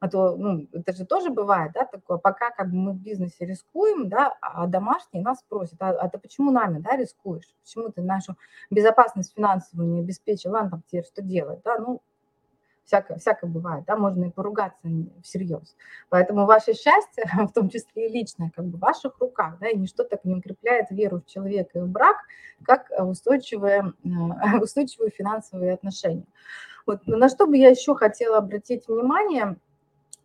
а 0.00 0.08
то, 0.08 0.36
ну, 0.36 0.68
это 0.72 0.92
же 0.92 1.04
тоже 1.04 1.30
бывает, 1.30 1.72
да, 1.72 1.84
такое, 1.84 2.18
пока 2.18 2.50
как 2.50 2.70
бы 2.70 2.76
мы 2.76 2.92
в 2.92 2.98
бизнесе 2.98 3.44
рискуем, 3.44 4.08
да, 4.08 4.36
а 4.40 4.66
домашние 4.66 5.24
нас 5.24 5.42
просят, 5.48 5.80
а, 5.80 5.90
а 5.90 6.08
ты 6.08 6.18
почему 6.18 6.52
нами, 6.52 6.78
да, 6.78 6.96
рискуешь? 6.96 7.56
Почему 7.62 7.90
ты 7.90 8.02
нашу 8.02 8.36
безопасность 8.70 9.34
финансовую 9.34 9.88
не 9.88 10.00
обеспечил, 10.00 10.52
ладно, 10.52 10.70
там 10.70 10.82
теперь 10.86 11.04
что 11.04 11.20
делать, 11.20 11.62
да, 11.64 11.78
ну, 11.78 12.00
всякое, 12.84 13.18
всякое 13.18 13.50
бывает, 13.50 13.84
да, 13.86 13.96
можно 13.96 14.26
и 14.26 14.30
поругаться 14.30 14.88
всерьез. 15.24 15.76
Поэтому 16.10 16.46
ваше 16.46 16.74
счастье, 16.74 17.24
в 17.48 17.52
том 17.52 17.68
числе 17.68 18.08
и 18.08 18.12
личное, 18.12 18.52
как 18.54 18.66
бы 18.66 18.76
в 18.76 18.80
ваших 18.80 19.18
руках, 19.18 19.58
да, 19.58 19.68
и 19.68 19.76
ничто 19.76 20.04
так 20.04 20.24
не 20.24 20.36
укрепляет 20.36 20.90
веру 20.90 21.20
в 21.20 21.26
человека 21.26 21.80
и 21.80 21.82
в 21.82 21.88
брак, 21.88 22.18
как 22.62 22.88
устойчивые, 23.00 23.94
устойчивые 24.62 25.10
финансовые 25.10 25.74
отношения. 25.74 26.26
Вот, 26.86 27.04
на 27.06 27.28
что 27.28 27.46
бы 27.46 27.56
я 27.56 27.68
еще 27.68 27.96
хотела 27.96 28.38
обратить 28.38 28.86
внимание– 28.86 29.56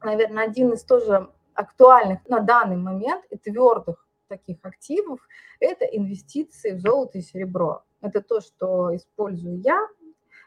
наверное, 0.04 0.44
один 0.44 0.74
из 0.74 0.84
тоже 0.84 1.30
актуальных 1.54 2.20
на 2.28 2.40
данный 2.40 2.78
момент 2.78 3.24
и 3.30 3.38
твердых 3.38 4.06
таких 4.28 4.58
активов– 4.64 5.20
это 5.60 5.86
инвестиции 5.86 6.72
в 6.72 6.80
золото 6.80 7.20
и 7.20 7.22
серебро. 7.22 7.84
Это 8.02 8.22
то, 8.22 8.42
что 8.42 8.96
использую 8.96 9.62
я, 9.62 9.88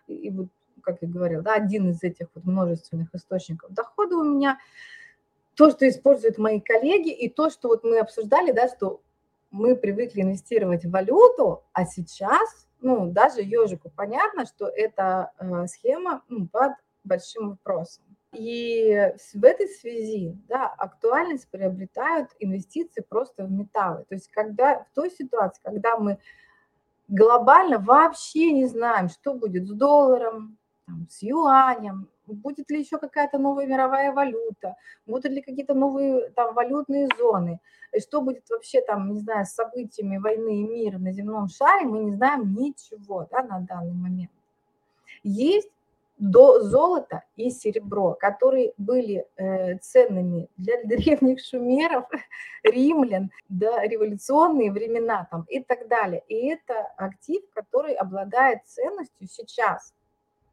и 0.07 0.31
вот, 0.31 0.49
как 0.83 0.99
я 1.01 1.09
говорила, 1.09 1.43
да, 1.43 1.55
один 1.55 1.91
из 1.91 2.03
этих 2.03 2.29
вот 2.35 2.45
множественных 2.45 3.15
источников 3.15 3.73
дохода 3.73 4.17
у 4.17 4.25
меня, 4.25 4.59
то, 5.55 5.71
что 5.71 5.89
используют 5.89 6.39
мои 6.39 6.61
коллеги, 6.61 7.11
и 7.11 7.29
то, 7.29 7.49
что 7.51 7.69
вот 7.69 7.83
мы 7.83 7.99
обсуждали, 7.99 8.53
да, 8.53 8.69
что 8.69 9.01
мы 9.51 9.75
привыкли 9.75 10.21
инвестировать 10.23 10.85
в 10.85 10.91
валюту, 10.91 11.65
а 11.73 11.87
сейчас, 11.87 12.69
ну, 12.81 13.11
даже 13.11 13.41
ежику 13.41 13.91
понятно, 13.95 14.45
что 14.45 14.67
эта 14.67 15.33
э, 15.39 15.67
схема 15.67 16.23
ну, 16.29 16.47
под 16.47 16.73
большим 17.05 17.51
вопросом. 17.51 18.05
И 18.33 19.13
в 19.35 19.45
этой 19.45 19.69
связи 19.69 20.37
да, 20.49 20.67
актуальность 20.67 21.49
приобретают 21.49 22.31
инвестиции 22.39 23.05
просто 23.09 23.45
в 23.45 23.51
металлы. 23.51 24.05
То 24.09 24.15
есть 24.15 24.29
когда 24.29 24.85
в 24.85 24.91
той 24.95 25.11
ситуации, 25.11 25.61
когда 25.63 25.97
мы 25.97 26.19
глобально 27.09 27.79
вообще 27.79 28.53
не 28.53 28.67
знаем, 28.67 29.09
что 29.09 29.35
будет 29.35 29.67
с 29.67 29.71
долларом, 29.71 30.59
там, 30.87 31.07
с 31.09 31.23
юанем, 31.23 32.09
будет 32.27 32.71
ли 32.71 32.81
еще 32.81 32.99
какая-то 32.99 33.39
новая 33.39 33.67
мировая 33.67 34.13
валюта, 34.13 34.77
будут 35.07 35.33
ли 35.33 35.43
какие-то 35.43 35.75
новые 35.75 36.31
там 36.31 36.55
валютные 36.55 37.09
зоны, 37.19 37.61
и 37.93 38.01
что 38.01 38.21
будет 38.21 38.49
вообще 38.51 38.81
там, 38.83 39.13
не 39.13 39.21
знаю, 39.21 39.47
с 39.47 39.51
событиями 39.51 40.19
войны 40.19 40.61
и 40.61 40.65
мира 40.65 40.99
на 40.99 41.13
земном 41.13 41.49
шаре, 41.49 41.87
мы 41.87 42.01
не 42.01 42.13
знаем 42.13 42.55
ничего 42.55 43.27
да, 43.31 43.43
на 43.43 43.61
данный 43.61 43.95
момент. 43.95 44.33
Есть 45.23 45.71
до 46.19 46.63
золота 46.63 47.23
и 47.37 47.51
серебро, 47.51 48.15
которые 48.15 48.73
были 48.79 49.27
э, 49.37 49.77
ценными 49.79 50.49
для 50.57 50.83
древних 50.85 51.45
шумеров, 51.45 52.07
римлян, 52.63 53.31
до 53.49 53.83
революционные 53.83 54.73
времена 54.73 55.29
там, 55.31 55.45
и 55.49 55.61
так 55.61 55.89
далее. 55.89 56.23
И 56.29 56.49
это 56.49 56.75
актив, 56.97 57.43
который 57.55 57.95
обладает 57.95 58.61
ценностью 58.67 59.29
сейчас. 59.29 59.93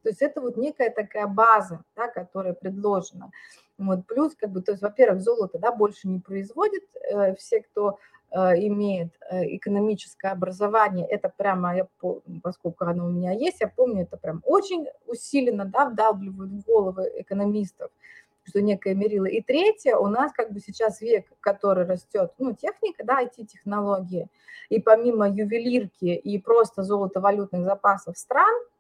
То 0.03 0.09
есть 0.09 0.21
это 0.21 0.41
вот 0.41 0.57
некая 0.57 0.89
такая 0.89 1.27
база, 1.27 1.83
да, 1.95 2.09
которая 2.09 2.53
предложена. 2.53 3.31
Вот, 3.77 4.05
плюс, 4.05 4.35
как 4.35 4.51
бы, 4.51 4.61
то 4.61 4.73
есть, 4.73 4.83
во-первых, 4.83 5.21
золото 5.21 5.59
да, 5.59 5.71
больше 5.71 6.07
не 6.07 6.19
производит. 6.19 6.83
Э, 7.09 7.35
все, 7.35 7.61
кто 7.61 7.99
имеет 8.33 9.09
э, 9.29 9.55
экономическое 9.55 10.31
образование, 10.31 11.07
это 11.07 11.29
прямо, 11.29 11.75
я, 11.75 11.87
поскольку 12.41 12.85
оно 12.85 13.05
у 13.05 13.09
меня 13.09 13.31
есть, 13.31 13.61
я 13.61 13.67
помню, 13.67 14.03
это 14.03 14.17
прям 14.17 14.41
очень 14.45 14.87
усиленно 15.05 15.65
да, 15.65 15.89
вдалбливают 15.89 16.51
в 16.51 16.65
головы 16.65 17.11
экономистов, 17.17 17.91
что 18.43 18.61
некое 18.61 18.95
мерило. 18.95 19.25
И 19.25 19.41
третье, 19.41 19.97
у 19.97 20.07
нас 20.07 20.31
как 20.33 20.51
бы 20.51 20.59
сейчас 20.59 21.01
век, 21.01 21.27
который 21.39 21.85
растет, 21.85 22.33
ну, 22.39 22.53
техника, 22.53 23.03
да, 23.03 23.23
IT-технологии, 23.23 24.27
и 24.69 24.79
помимо 24.79 25.29
ювелирки 25.29 26.05
и 26.05 26.39
просто 26.39 26.83
золотовалютных 26.83 27.65
запасов 27.65 28.17
стран– 28.17 28.53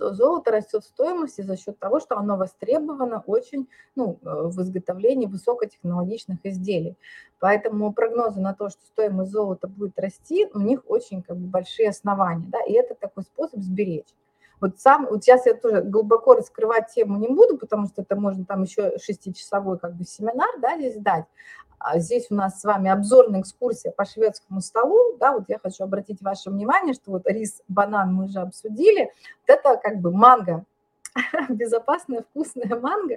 золото 0.00 0.50
растет 0.50 0.84
в 0.84 0.88
стоимости 0.88 1.42
за 1.42 1.56
счет 1.56 1.78
того, 1.78 2.00
что 2.00 2.16
оно 2.16 2.36
востребовано 2.36 3.22
очень 3.26 3.68
ну, 3.94 4.18
э, 4.22 4.42
в 4.44 4.60
изготовлении 4.62 5.26
высокотехнологичных 5.26 6.38
изделий. 6.44 6.96
Поэтому 7.38 7.92
прогнозы 7.92 8.40
на 8.40 8.54
то, 8.54 8.68
что 8.68 8.84
стоимость 8.86 9.30
золота 9.30 9.68
будет 9.68 9.98
расти, 9.98 10.48
у 10.54 10.60
них 10.60 10.82
очень 10.86 11.22
как 11.22 11.36
бы, 11.36 11.46
большие 11.48 11.90
основания. 11.90 12.46
Да? 12.48 12.60
И 12.62 12.72
это 12.72 12.94
такой 12.94 13.24
способ 13.24 13.60
сберечь. 13.60 14.14
Вот 14.60 14.78
сам, 14.78 15.06
вот 15.06 15.24
сейчас 15.24 15.46
я 15.46 15.54
тоже 15.54 15.80
глубоко 15.80 16.34
раскрывать 16.34 16.92
тему 16.94 17.18
не 17.18 17.28
буду, 17.28 17.56
потому 17.56 17.86
что 17.86 18.02
это 18.02 18.14
можно 18.14 18.44
там 18.44 18.62
еще 18.64 18.98
шестичасовой 18.98 19.78
как 19.78 19.94
бы 19.94 20.04
семинар, 20.04 20.50
да, 20.60 20.76
здесь 20.76 20.96
дать. 20.96 21.24
А 21.80 21.98
здесь 21.98 22.26
у 22.30 22.34
нас 22.34 22.60
с 22.60 22.64
вами 22.64 22.90
обзорная 22.90 23.40
экскурсия 23.40 23.90
по 23.90 24.04
шведскому 24.04 24.60
столу. 24.60 25.16
Да, 25.18 25.32
вот 25.32 25.44
я 25.48 25.58
хочу 25.58 25.82
обратить 25.82 26.20
ваше 26.20 26.50
внимание, 26.50 26.92
что 26.92 27.10
вот 27.10 27.26
рис, 27.26 27.62
банан 27.68 28.12
мы 28.12 28.26
уже 28.26 28.40
обсудили. 28.40 29.10
Вот 29.46 29.56
это 29.56 29.76
как 29.82 29.98
бы 29.98 30.12
манго, 30.12 30.66
безопасная, 31.48 32.22
вкусная 32.22 32.78
манго. 32.78 33.16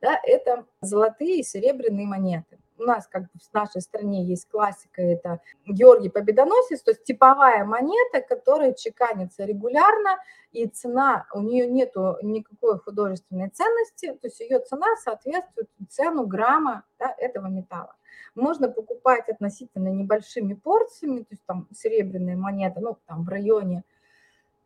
Да, 0.00 0.20
это 0.22 0.66
золотые 0.80 1.40
и 1.40 1.42
серебряные 1.42 2.06
монеты. 2.06 2.58
У 2.78 2.82
нас 2.82 3.06
как 3.06 3.22
бы 3.22 3.28
в 3.38 3.54
нашей 3.54 3.80
стране 3.80 4.24
есть 4.24 4.48
классика, 4.48 5.02
это 5.02 5.40
Георгий 5.66 6.08
Победоносец, 6.08 6.82
то 6.82 6.90
есть 6.90 7.04
типовая 7.04 7.64
монета, 7.64 8.20
которая 8.20 8.74
чеканится 8.74 9.44
регулярно, 9.44 10.18
и 10.52 10.66
цена, 10.66 11.26
у 11.34 11.40
нее 11.40 11.66
нету 11.66 12.16
никакой 12.22 12.78
художественной 12.78 13.50
ценности, 13.50 14.12
то 14.12 14.26
есть 14.26 14.40
ее 14.40 14.60
цена 14.60 14.86
соответствует 15.02 15.68
цену 15.90 16.26
грамма 16.26 16.84
да, 16.98 17.14
этого 17.18 17.46
металла. 17.48 17.94
Можно 18.34 18.68
покупать 18.68 19.28
относительно 19.28 19.88
небольшими 19.88 20.54
порциями, 20.54 21.20
то 21.20 21.28
есть 21.30 21.42
там 21.46 21.68
серебряная 21.74 22.36
монета, 22.36 22.80
ну, 22.80 22.98
там 23.06 23.24
в 23.24 23.28
районе, 23.28 23.82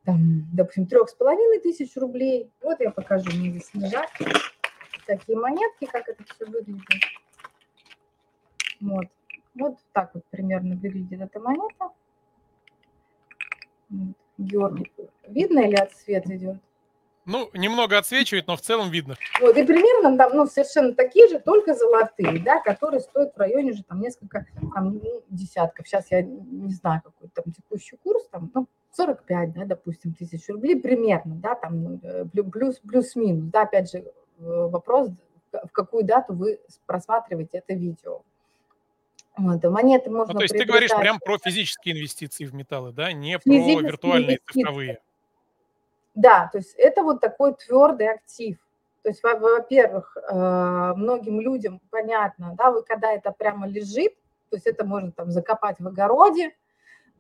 там, 0.05 0.19
допустим, 0.53 0.87
трех 0.87 1.09
с 1.09 1.15
половиной 1.15 1.61
тысяч 1.61 1.97
рублей. 1.97 2.51
Вот 2.63 2.81
я 2.81 2.91
покажу, 2.91 3.31
мне 3.33 3.51
здесь 3.51 3.71
лежат 3.75 4.09
такие 5.07 5.39
монетки, 5.39 5.87
как 5.87 6.09
это 6.09 6.23
все 6.25 6.47
выглядит. 6.47 6.85
Вот. 8.81 9.07
Вот 9.55 9.79
так 9.93 10.15
вот 10.15 10.25
примерно 10.31 10.77
выглядит 10.77 11.21
эта 11.21 11.41
монета. 11.41 11.91
Георгий. 14.39 14.91
Видно 15.27 15.61
или 15.61 15.75
от 15.75 15.93
света 15.93 16.37
идет? 16.37 16.57
Ну, 17.27 17.51
немного 17.53 17.99
отсвечивает, 17.99 18.47
но 18.47 18.57
в 18.57 18.61
целом 18.61 18.91
видно. 18.91 19.15
Вот, 19.41 19.57
и 19.57 19.63
примерно 19.65 20.17
там, 20.17 20.35
ну, 20.35 20.47
совершенно 20.47 20.95
такие 20.95 21.29
же, 21.29 21.39
только 21.39 21.75
золотые, 21.75 22.41
да, 22.43 22.61
которые 22.61 23.01
стоят 23.01 23.35
в 23.35 23.39
районе 23.39 23.73
уже 23.73 23.85
там 23.85 24.01
несколько 24.01 24.47
там, 24.75 24.95
ну, 24.95 25.23
десятков. 25.29 25.87
Сейчас 25.87 26.11
я 26.11 26.23
не 26.23 26.73
знаю, 26.73 27.03
какой 27.05 27.29
там 27.29 27.45
текущий 27.53 27.97
курс, 28.03 28.27
там, 28.31 28.51
ну, 28.55 28.67
45, 28.97 29.53
да, 29.53 29.65
допустим, 29.67 30.15
тысяч 30.15 30.49
рублей 30.49 30.81
примерно, 30.81 31.35
да, 31.37 31.55
там 31.55 31.83
ну, 31.83 32.01
э, 32.03 32.25
плюс, 32.25 32.79
плюс-минус, 32.79 33.51
да, 33.53 33.63
опять 33.63 33.91
же, 33.91 33.99
э, 33.99 34.05
вопрос, 34.39 35.11
в 35.53 35.73
какую 35.73 36.05
дату 36.05 36.35
вы 36.35 36.59
просматриваете 36.87 37.59
это 37.59 37.75
видео. 37.75 38.23
Вот, 39.41 39.65
монеты 39.65 40.11
можно 40.11 40.35
ну, 40.35 40.39
то 40.41 40.45
есть 40.45 40.57
ты 40.57 40.65
говоришь 40.65 40.91
прям 40.91 41.19
про 41.19 41.39
физические 41.39 41.95
инвестиции 41.95 42.45
в 42.45 42.55
металлы, 42.55 42.93
да, 42.93 43.13
не 43.13 43.39
про 43.39 43.53
виртуальные 43.53 44.37
инвестиции. 44.37 44.61
цифровые. 44.61 45.01
Да, 46.15 46.49
то 46.53 46.59
есть 46.59 46.75
это 46.77 47.03
вот 47.03 47.21
такой 47.21 47.55
твердый 47.55 48.09
актив. 48.09 48.59
То 49.03 49.09
есть, 49.09 49.23
во-первых, 49.23 50.17
э, 50.17 50.93
многим 50.95 51.41
людям 51.41 51.81
понятно, 51.91 52.55
да, 52.59 52.71
вы 52.71 52.83
когда 52.83 53.13
это 53.13 53.33
прямо 53.33 53.67
лежит, 53.67 54.15
то 54.51 54.57
есть 54.57 54.67
это 54.67 54.85
можно 54.85 55.11
там 55.13 55.31
закопать 55.31 55.81
в 55.81 55.87
огороде, 55.87 56.55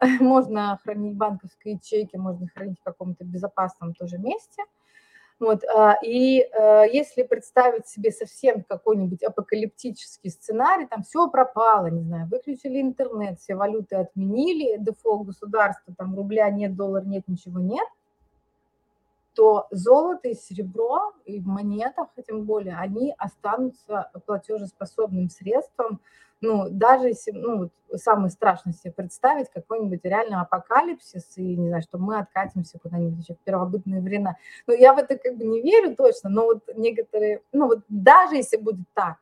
можно 0.20 0.78
хранить 0.84 1.16
банковские 1.16 1.74
ячейки, 1.74 2.16
можно 2.16 2.48
хранить 2.48 2.78
в 2.80 2.84
каком-то 2.84 3.24
безопасном 3.24 3.94
тоже 3.94 4.18
месте– 4.18 4.64
вот, 5.40 5.64
а, 5.74 5.96
и 6.04 6.40
э, 6.40 6.84
если 6.92 7.22
представить 7.22 7.88
себе 7.88 8.12
совсем 8.12 8.62
какой-нибудь 8.62 9.22
апокалиптический 9.22 10.30
сценарий, 10.30 10.86
там 10.86 11.02
все 11.02 11.28
пропало, 11.30 11.86
не 11.86 12.02
знаю, 12.02 12.28
выключили 12.28 12.80
интернет, 12.82 13.40
все 13.40 13.56
валюты 13.56 13.96
отменили, 13.96 14.76
дефолт 14.78 15.26
государства, 15.26 15.94
там 15.96 16.14
рубля 16.14 16.50
нет, 16.50 16.76
доллар 16.76 17.06
нет, 17.06 17.24
ничего 17.26 17.58
нет, 17.58 17.88
то 19.34 19.66
золото 19.70 20.28
и 20.28 20.34
серебро 20.34 21.12
и 21.24 21.40
в 21.40 21.46
монетах, 21.46 22.08
тем 22.26 22.44
более, 22.44 22.76
они 22.76 23.14
останутся 23.18 24.10
платежеспособным 24.26 25.30
средством 25.30 26.00
ну, 26.40 26.68
даже 26.70 27.08
если, 27.08 27.32
ну, 27.32 27.70
самое 27.94 28.30
страшное 28.30 28.72
себе 28.72 28.92
представить 28.92 29.50
какой-нибудь 29.50 30.00
реально 30.04 30.40
апокалипсис, 30.40 31.36
и, 31.36 31.42
не 31.56 31.68
знаю, 31.68 31.82
что 31.82 31.98
мы 31.98 32.18
откатимся 32.18 32.78
куда-нибудь 32.78 33.22
еще 33.22 33.34
в 33.34 33.38
первобытные 33.40 34.00
времена. 34.00 34.36
Ну, 34.66 34.74
я 34.74 34.94
в 34.94 34.98
это 34.98 35.18
как 35.18 35.36
бы 35.36 35.44
не 35.44 35.60
верю 35.60 35.94
точно, 35.94 36.30
но 36.30 36.44
вот 36.44 36.62
некоторые, 36.76 37.42
ну, 37.52 37.66
вот 37.66 37.80
даже 37.88 38.36
если 38.36 38.56
будет 38.56 38.86
так, 38.94 39.16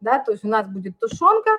да, 0.00 0.18
то 0.18 0.32
есть 0.32 0.44
у 0.44 0.48
нас 0.48 0.66
будет 0.66 0.98
тушенка, 0.98 1.50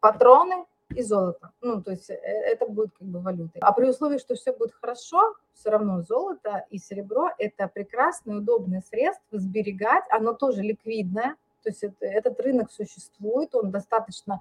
патроны 0.00 0.64
и 0.94 1.02
золото. 1.02 1.50
Ну, 1.60 1.82
то 1.82 1.90
есть 1.90 2.10
э, 2.10 2.14
это 2.14 2.66
будет 2.66 2.90
как 2.98 3.08
бы 3.08 3.20
валютой. 3.20 3.60
А 3.60 3.72
при 3.72 3.88
условии, 3.88 4.18
что 4.18 4.34
все 4.34 4.52
будет 4.52 4.72
хорошо, 4.72 5.34
все 5.54 5.70
равно 5.70 6.02
золото 6.02 6.64
и 6.70 6.78
серебро– 6.78 7.30
это 7.38 7.68
прекрасное, 7.68 8.36
удобное 8.36 8.82
средство 8.82 9.38
сберегать, 9.38 10.04
оно 10.10 10.32
тоже 10.32 10.62
ликвидное, 10.62 11.36
то 11.62 11.70
есть 11.70 11.82
это, 11.82 12.06
этот 12.06 12.40
рынок 12.40 12.70
существует, 12.70 13.54
он 13.54 13.70
достаточно 13.70 14.40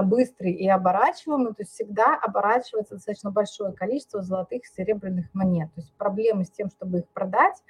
быстрый 0.00 0.52
и 0.52 0.66
оборачиваемый, 0.66 1.52
то 1.52 1.62
есть 1.62 1.72
всегда 1.72 2.18
оборачивается 2.22 2.94
достаточно 2.94 3.30
большое 3.30 3.72
количество 3.72 4.22
золотых 4.22 4.62
и 4.62 4.74
серебряных 4.74 5.26
монет. 5.34 5.68
То 5.74 5.82
есть 5.82 5.92
проблемы 5.98 6.44
с 6.44 6.50
тем, 6.50 6.70
чтобы 6.70 7.00
их 7.00 7.08
продать, 7.08 7.62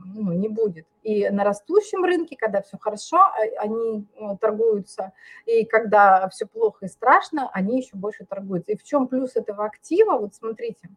ну, 0.00 0.32
не 0.32 0.48
будет. 0.48 0.86
И 1.02 1.28
на 1.28 1.44
растущем 1.44 2.04
рынке, 2.04 2.36
когда 2.36 2.62
все 2.62 2.78
хорошо, 2.78 3.18
а, 3.18 3.36
они 3.58 4.06
ну, 4.16 4.36
торгуются, 4.36 5.12
и 5.46 5.64
когда 5.64 6.28
все 6.30 6.46
плохо 6.46 6.86
и 6.86 6.88
страшно, 6.88 7.48
они 7.52 7.78
еще 7.78 7.96
больше 7.96 8.24
торгуются. 8.24 8.72
И 8.72 8.76
в 8.76 8.82
чем 8.82 9.06
плюс 9.06 9.36
этого 9.36 9.64
актива? 9.64 10.18
Вот 10.18 10.34
смотрите, 10.34 10.88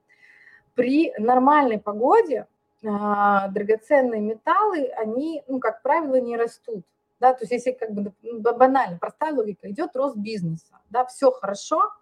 при 0.74 1.14
нормальной 1.18 1.80
погоде 1.80 2.48
а, 2.86 3.48
драгоценные 3.50 4.22
металлы, 4.22 4.88
они, 4.98 5.44
ну, 5.48 5.60
как 5.60 5.82
правило, 5.82 6.20
не 6.20 6.38
растут. 6.38 6.86
Да, 7.22 7.34
то 7.36 7.44
есть 7.44 7.52
если 7.52 7.72
как 7.74 7.92
бы 7.92 8.12
ну, 8.24 8.42
банально, 8.42 8.98
простая 8.98 9.32
логика, 9.32 9.70
идет 9.70 9.96
рост 9.96 10.18
бизнеса, 10.18 10.80
да, 10.90 11.06
все 11.06 11.32
хорошо, 11.32 11.94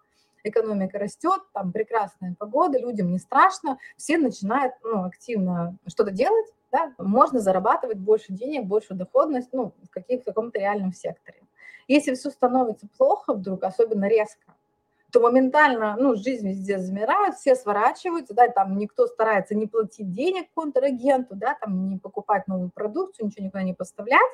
экономика 0.44 0.98
растет, 0.98 1.42
там 1.52 1.72
прекрасная 1.72 2.34
погода, 2.38 2.78
людям 2.78 3.12
не 3.12 3.18
страшно, 3.18 3.76
все 3.98 4.16
начинают 4.16 4.72
ну, 4.82 5.04
активно 5.04 5.76
что-то 5.86 6.10
делать, 6.10 6.46
да, 6.72 6.94
можно 6.96 7.38
зарабатывать 7.38 7.98
больше 7.98 8.32
денег, 8.32 8.64
больше 8.64 8.94
доходность 8.94 9.50
ну, 9.52 9.74
в, 9.82 9.90
каких, 9.90 10.22
в 10.22 10.24
каком-то 10.24 10.58
реальном 10.58 10.94
секторе. 10.94 11.42
Если 11.86 12.14
все 12.14 12.30
становится 12.30 12.88
плохо 12.96 13.34
вдруг, 13.34 13.62
особенно 13.64 14.08
резко, 14.08 14.54
то 15.12 15.20
моментально, 15.20 15.96
ну, 15.98 16.16
жизнь 16.16 16.48
везде 16.48 16.78
замирает, 16.78 17.34
все 17.34 17.54
сворачиваются, 17.56 18.32
да, 18.32 18.48
там 18.48 18.78
никто 18.78 19.06
старается 19.06 19.54
не 19.54 19.66
платить 19.66 20.10
денег 20.12 20.46
контрагенту, 20.54 21.34
да, 21.34 21.58
там 21.60 21.90
не 21.90 21.98
покупать 21.98 22.48
новую 22.48 22.70
продукцию, 22.70 23.26
ничего 23.26 23.44
никуда 23.44 23.64
не 23.64 23.74
поставлять, 23.74 24.30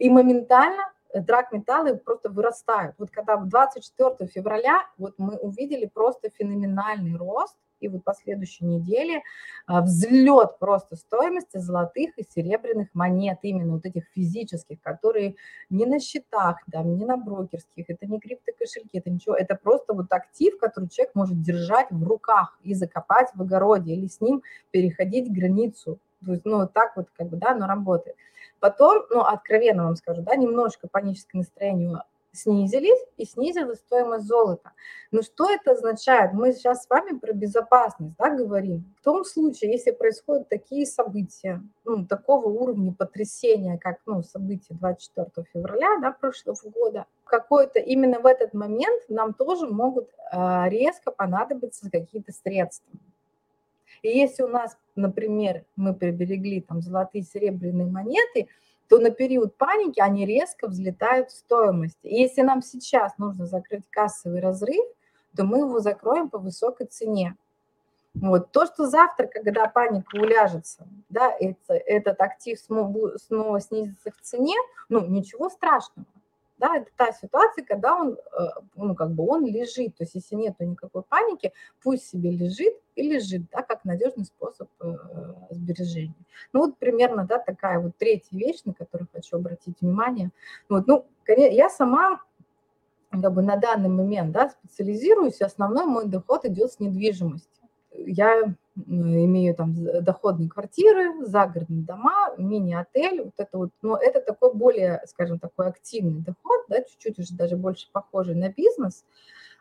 И 0.00 0.10
моментально 0.10 0.82
драгметаллы 1.14 1.96
просто 1.96 2.30
вырастают. 2.30 2.94
Вот 2.98 3.10
когда 3.10 3.36
24 3.36 4.28
февраля 4.28 4.86
вот 4.98 5.14
мы 5.18 5.36
увидели 5.36 5.86
просто 5.86 6.30
феноменальный 6.30 7.16
рост, 7.16 7.56
и 7.80 7.88
вот 7.88 8.04
последующей 8.04 8.66
неделе 8.66 9.22
а, 9.66 9.80
взлет 9.80 10.58
просто 10.58 10.96
стоимости 10.96 11.56
золотых 11.56 12.10
и 12.18 12.24
серебряных 12.28 12.88
монет, 12.92 13.38
именно 13.42 13.72
вот 13.72 13.86
этих 13.86 14.04
физических, 14.14 14.80
которые 14.82 15.36
не 15.70 15.86
на 15.86 15.98
счетах, 15.98 16.58
да, 16.66 16.82
не 16.82 17.06
на 17.06 17.16
брокерских, 17.16 17.86
это 17.88 18.06
не 18.06 18.20
криптокошельки, 18.20 18.98
это 18.98 19.10
ничего, 19.10 19.34
это 19.34 19.54
просто 19.54 19.94
вот 19.94 20.12
актив, 20.12 20.58
который 20.58 20.90
человек 20.90 21.14
может 21.14 21.40
держать 21.40 21.86
в 21.90 22.06
руках 22.06 22.58
и 22.62 22.74
закопать 22.74 23.30
в 23.34 23.40
огороде, 23.40 23.94
или 23.94 24.08
с 24.08 24.20
ним 24.20 24.42
переходить 24.70 25.32
границу. 25.32 25.98
То 26.24 26.32
есть, 26.32 26.44
ну, 26.44 26.68
так 26.68 26.96
вот 26.96 27.08
как 27.16 27.28
бы, 27.28 27.38
да, 27.38 27.52
оно 27.52 27.66
работает. 27.66 28.16
Потом, 28.60 29.04
ну, 29.10 29.20
откровенно 29.20 29.84
вам 29.84 29.96
скажу, 29.96 30.22
да, 30.22 30.36
немножко 30.36 30.86
паническое 30.88 31.40
настроение 31.40 32.02
снизились 32.32 33.00
и 33.16 33.24
снизилась 33.24 33.78
стоимость 33.78 34.26
золота. 34.26 34.72
Но 35.10 35.22
что 35.22 35.50
это 35.50 35.72
означает? 35.72 36.32
Мы 36.32 36.52
сейчас 36.52 36.84
с 36.84 36.88
вами 36.88 37.18
про 37.18 37.32
безопасность 37.32 38.14
да, 38.18 38.30
говорим. 38.30 38.94
В 39.00 39.04
том 39.04 39.24
случае, 39.24 39.72
если 39.72 39.90
происходят 39.90 40.48
такие 40.48 40.86
события, 40.86 41.62
ну, 41.84 42.06
такого 42.06 42.48
уровня 42.48 42.92
потрясения, 42.92 43.78
как 43.78 43.98
ну, 44.06 44.22
события 44.22 44.74
24 44.74 45.46
февраля 45.52 45.98
да, 46.00 46.12
прошлого 46.12 46.56
года, 46.70 47.06
какой-то 47.24 47.78
именно 47.78 48.20
в 48.20 48.26
этот 48.26 48.54
момент 48.54 49.02
нам 49.08 49.34
тоже 49.34 49.66
могут 49.66 50.08
э, 50.32 50.68
резко 50.68 51.10
понадобиться 51.10 51.90
какие-то 51.90 52.32
средства. 52.32 52.92
И 54.02 54.08
если 54.08 54.42
у 54.42 54.48
нас, 54.48 54.76
например, 54.96 55.64
мы 55.76 55.94
приберегли 55.94 56.60
там 56.60 56.80
золотые 56.80 57.22
серебряные 57.22 57.86
монеты, 57.86 58.48
то 58.88 58.98
на 58.98 59.10
период 59.10 59.56
паники 59.56 60.00
они 60.00 60.26
резко 60.26 60.66
взлетают 60.66 61.30
в 61.30 61.36
стоимости. 61.36 62.06
И 62.06 62.16
если 62.16 62.42
нам 62.42 62.62
сейчас 62.62 63.16
нужно 63.18 63.46
закрыть 63.46 63.84
кассовый 63.88 64.40
разрыв, 64.40 64.84
то 65.36 65.44
мы 65.44 65.60
его 65.60 65.78
закроем 65.78 66.28
по 66.28 66.38
высокой 66.38 66.86
цене. 66.86 67.36
Вот. 68.14 68.50
То, 68.50 68.66
что 68.66 68.86
завтра, 68.88 69.28
когда 69.28 69.68
паника 69.68 70.16
уляжется, 70.16 70.88
да, 71.08 71.30
это, 71.38 71.74
этот 71.74 72.20
актив 72.20 72.58
снова 72.58 73.60
снизится 73.60 74.10
в 74.10 74.20
цене, 74.20 74.56
ну, 74.88 75.06
ничего 75.06 75.48
страшного. 75.48 76.06
Да, 76.60 76.76
это 76.76 76.90
та 76.94 77.10
ситуация, 77.12 77.64
когда 77.64 77.96
он, 77.96 78.12
э, 78.12 78.42
ну, 78.76 78.94
как 78.94 79.12
бы 79.12 79.26
он 79.26 79.46
лежит. 79.46 79.96
То 79.96 80.04
есть 80.04 80.14
если 80.14 80.34
нет 80.34 80.60
никакой 80.60 81.02
паники, 81.02 81.52
пусть 81.82 82.06
себе 82.06 82.30
лежит 82.30 82.74
и 82.96 83.02
лежит, 83.02 83.48
да, 83.50 83.62
как 83.62 83.86
надежный 83.86 84.26
способ 84.26 84.68
э, 84.82 84.94
сбережения. 85.50 86.14
Ну, 86.52 86.60
вот 86.60 86.76
примерно, 86.76 87.24
да, 87.26 87.38
такая 87.38 87.80
вот 87.80 87.96
третья 87.96 88.36
вещь, 88.36 88.60
на 88.66 88.74
которую 88.74 89.08
хочу 89.10 89.38
обратить 89.38 89.80
внимание. 89.80 90.32
Вот, 90.68 90.86
ну, 90.86 91.06
я 91.26 91.70
сама 91.70 92.20
как 93.10 93.32
бы 93.32 93.40
на 93.40 93.56
данный 93.56 93.88
момент, 93.88 94.32
да, 94.32 94.50
специализируюсь, 94.50 95.40
основной 95.40 95.86
мой 95.86 96.06
доход 96.06 96.44
идет 96.44 96.72
с 96.72 96.78
недвижимости. 96.78 97.48
Я 97.92 98.54
имею 98.86 99.54
там 99.54 99.74
доходные 100.02 100.48
квартиры, 100.48 101.24
загородные 101.26 101.82
дома, 101.82 102.34
мини-отель, 102.36 103.22
вот 103.22 103.34
это 103.36 103.58
вот, 103.58 103.70
но 103.82 103.96
это 103.96 104.20
такой 104.20 104.54
более, 104.54 105.02
скажем, 105.06 105.38
такой 105.38 105.68
активный 105.68 106.20
доход, 106.20 106.64
да, 106.68 106.82
чуть-чуть 106.82 107.18
уже 107.18 107.34
даже 107.34 107.56
больше 107.56 107.88
похожий 107.92 108.34
на 108.34 108.50
бизнес, 108.50 109.04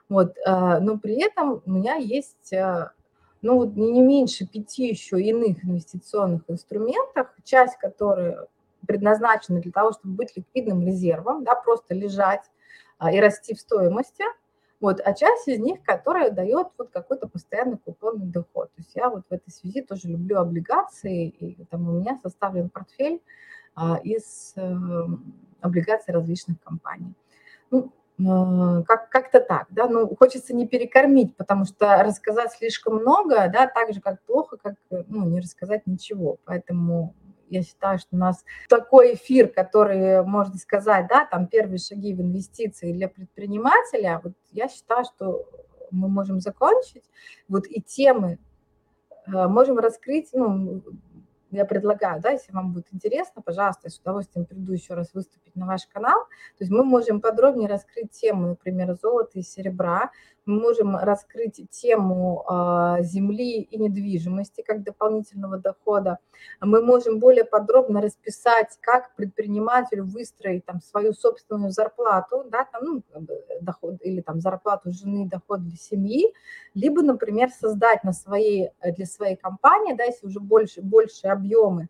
вот, 0.07 0.35
а, 0.45 0.79
но 0.79 0.97
при 0.97 1.21
этом 1.21 1.61
у 1.65 1.71
меня 1.71 1.95
есть, 1.95 2.53
а, 2.53 2.91
ну, 3.41 3.55
вот 3.55 3.75
не 3.75 4.01
меньше 4.01 4.45
пяти 4.45 4.87
еще 4.87 5.21
иных 5.21 5.63
инвестиционных 5.63 6.43
инструментов, 6.47 7.27
часть 7.43 7.77
которых 7.77 8.45
предназначена 8.87 9.61
для 9.61 9.71
того, 9.71 9.91
чтобы 9.91 10.15
быть 10.15 10.35
ликвидным 10.35 10.85
резервом, 10.85 11.43
да, 11.43 11.55
просто 11.55 11.93
лежать 11.93 12.43
а, 12.97 13.11
и 13.11 13.19
расти 13.19 13.53
в 13.53 13.59
стоимости– 13.59 14.23
вот, 14.80 15.01
а 15.03 15.14
часть 15.14 15.47
из 15.47 15.60
них, 15.60 15.84
которая 15.84 16.31
дает 16.31 16.68
вот 16.77 16.89
какой-то 16.91 17.27
постоянный 17.27 17.77
купонный 17.77 18.27
доход. 18.27 18.72
То 18.76 18.81
есть 18.81 18.95
я 18.95 19.10
вот 19.10 19.23
в 19.30 19.34
этой 19.34 19.49
связи 19.49 19.81
тоже 19.81 20.07
люблю 20.07 20.39
облигации, 20.39 21.27
и 21.27 21.65
там 21.65 21.89
у 21.89 21.99
меня 21.99 22.18
составлен 22.23 22.69
портфель 22.69 23.22
а, 23.76 23.99
из 24.03 24.53
э, 24.56 24.76
облигаций 25.60 26.14
различных 26.14 26.61
компаний. 26.61 27.14
Ну, 27.72 27.91
э, 28.19 28.84
как, 28.84 29.10
как-то 29.10 29.41
так, 29.41 29.68
да, 29.69 29.88
ну, 29.88 30.15
хочется 30.15 30.56
не 30.56 30.65
перекормить, 30.65 31.35
потому 31.35 31.65
что 31.65 32.01
рассказать 32.01 32.53
слишком 32.53 32.95
много, 32.95 33.49
да, 33.53 33.68
так 33.68 33.93
же, 33.93 33.99
как 33.99 34.22
плохо, 34.22 34.57
как, 34.57 34.76
ну, 34.89 35.26
не 35.26 35.41
рассказать 35.41 35.88
ничего, 35.88 36.38
поэтому 36.45 37.14
я 37.49 37.63
считаю, 37.63 37.97
что 37.97 38.09
у 38.11 38.17
нас 38.17 38.43
такой 38.67 39.15
эфир, 39.15 39.47
который, 39.47 40.23
можно 40.23 40.57
сказать, 40.57 41.07
да, 41.07 41.26
там 41.26 41.47
первые 41.47 41.80
шаги 41.80 42.13
в 42.13 42.21
инвестиции 42.21 42.93
для 42.93 43.09
предпринимателя, 43.09 44.21
вот 44.23 44.34
я 44.51 44.67
считаю, 44.67 45.05
что 45.05 45.45
мы 45.91 46.07
можем 46.07 46.39
закончить. 46.39 47.03
Вот 47.47 47.65
и 47.67 47.81
темы 47.81 48.38
э, 49.27 49.47
можем 49.47 49.80
раскрыть, 49.80 50.30
ну, 50.34 50.84
я 51.51 51.65
предлагаю, 51.65 52.21
да, 52.21 52.30
если 52.30 52.51
вам 52.51 52.73
будет 52.73 52.88
интересно, 52.91 53.41
пожалуйста, 53.41 53.81
я 53.85 53.89
с 53.89 53.99
удовольствием 53.99 54.45
приду 54.45 54.71
еще 54.73 54.93
раз 54.93 55.13
выступить 55.13 55.55
на 55.55 55.65
ваш 55.65 55.88
канал. 55.88 56.26
То 56.57 56.63
есть 56.63 56.71
мы 56.71 56.84
можем 56.84 57.21
подробнее 57.21 57.67
раскрыть 57.67 58.11
тему, 58.11 58.49
например, 58.49 58.95
золота 59.01 59.39
и 59.39 59.41
серебра, 59.41 60.11
мы 60.49 60.59
можем 60.59 60.95
раскрыть 60.95 61.69
тему 61.69 62.43
э, 62.49 63.03
земли 63.03 63.61
и 63.61 63.77
недвижимости 63.77 64.61
как 64.61 64.84
дополнительного 64.84 65.57
дохода. 65.57 66.17
Мы 66.59 66.81
можем 66.81 67.19
более 67.19 67.45
подробно 67.45 68.01
расписать, 68.01 68.77
как 68.81 69.15
предпринимателю 69.15 70.05
выстроить 70.05 70.65
там 70.65 70.81
свою 70.81 71.13
собственную 71.13 71.71
зарплату, 71.71 72.43
да, 72.49 72.65
там, 72.65 72.84
ну, 72.84 73.03
доход 73.61 73.95
или 74.01 74.21
там 74.21 74.41
зарплату 74.41 74.91
жены, 74.91 75.27
доход 75.30 75.63
для 75.63 75.77
семьи, 75.77 76.34
либо, 76.73 77.01
например, 77.01 77.49
создать 77.51 78.03
на 78.03 78.13
своей, 78.13 78.69
для 78.84 79.05
своей 79.05 79.35
компании, 79.35 79.93
да, 79.93 80.05
если 80.05 80.27
уже 80.27 80.39
больше, 80.39 80.81
больше 80.81 81.27
объемы, 81.27 81.89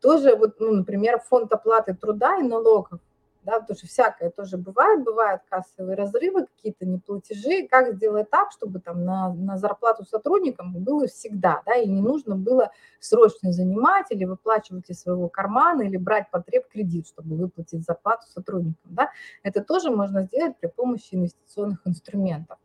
тоже, 0.00 0.36
вот, 0.36 0.60
ну, 0.60 0.72
например, 0.72 1.18
фонд 1.20 1.52
оплаты 1.52 1.94
труда 1.94 2.36
и 2.38 2.42
налогов, 2.42 3.00
да, 3.44 3.60
потому 3.60 3.76
что 3.76 3.86
всякое 3.86 4.30
тоже 4.30 4.56
бывает, 4.56 5.04
бывают 5.04 5.42
кассовые 5.48 5.96
разрывы, 5.96 6.46
какие-то 6.46 6.86
неплатежи, 6.86 7.68
как 7.68 7.94
сделать 7.94 8.30
так, 8.30 8.50
чтобы 8.52 8.80
там 8.80 9.04
на, 9.04 9.32
на 9.32 9.58
зарплату 9.58 10.04
сотрудникам 10.04 10.72
было 10.72 11.06
всегда, 11.06 11.62
да, 11.66 11.74
и 11.74 11.88
не 11.88 12.00
нужно 12.00 12.36
было 12.36 12.70
срочно 13.00 13.52
занимать 13.52 14.06
или 14.10 14.24
выплачивать 14.24 14.90
из 14.90 15.00
своего 15.00 15.28
кармана, 15.28 15.82
или 15.82 15.96
брать 15.96 16.30
потреб 16.30 16.68
кредит, 16.68 17.06
чтобы 17.06 17.36
выплатить 17.36 17.84
зарплату 17.84 18.26
сотрудникам, 18.28 18.94
да, 18.94 19.10
это 19.42 19.62
тоже 19.62 19.90
можно 19.90 20.22
сделать 20.22 20.56
при 20.58 20.68
помощи 20.68 21.14
инвестиционных 21.14 21.80
инструментов. 21.86 22.58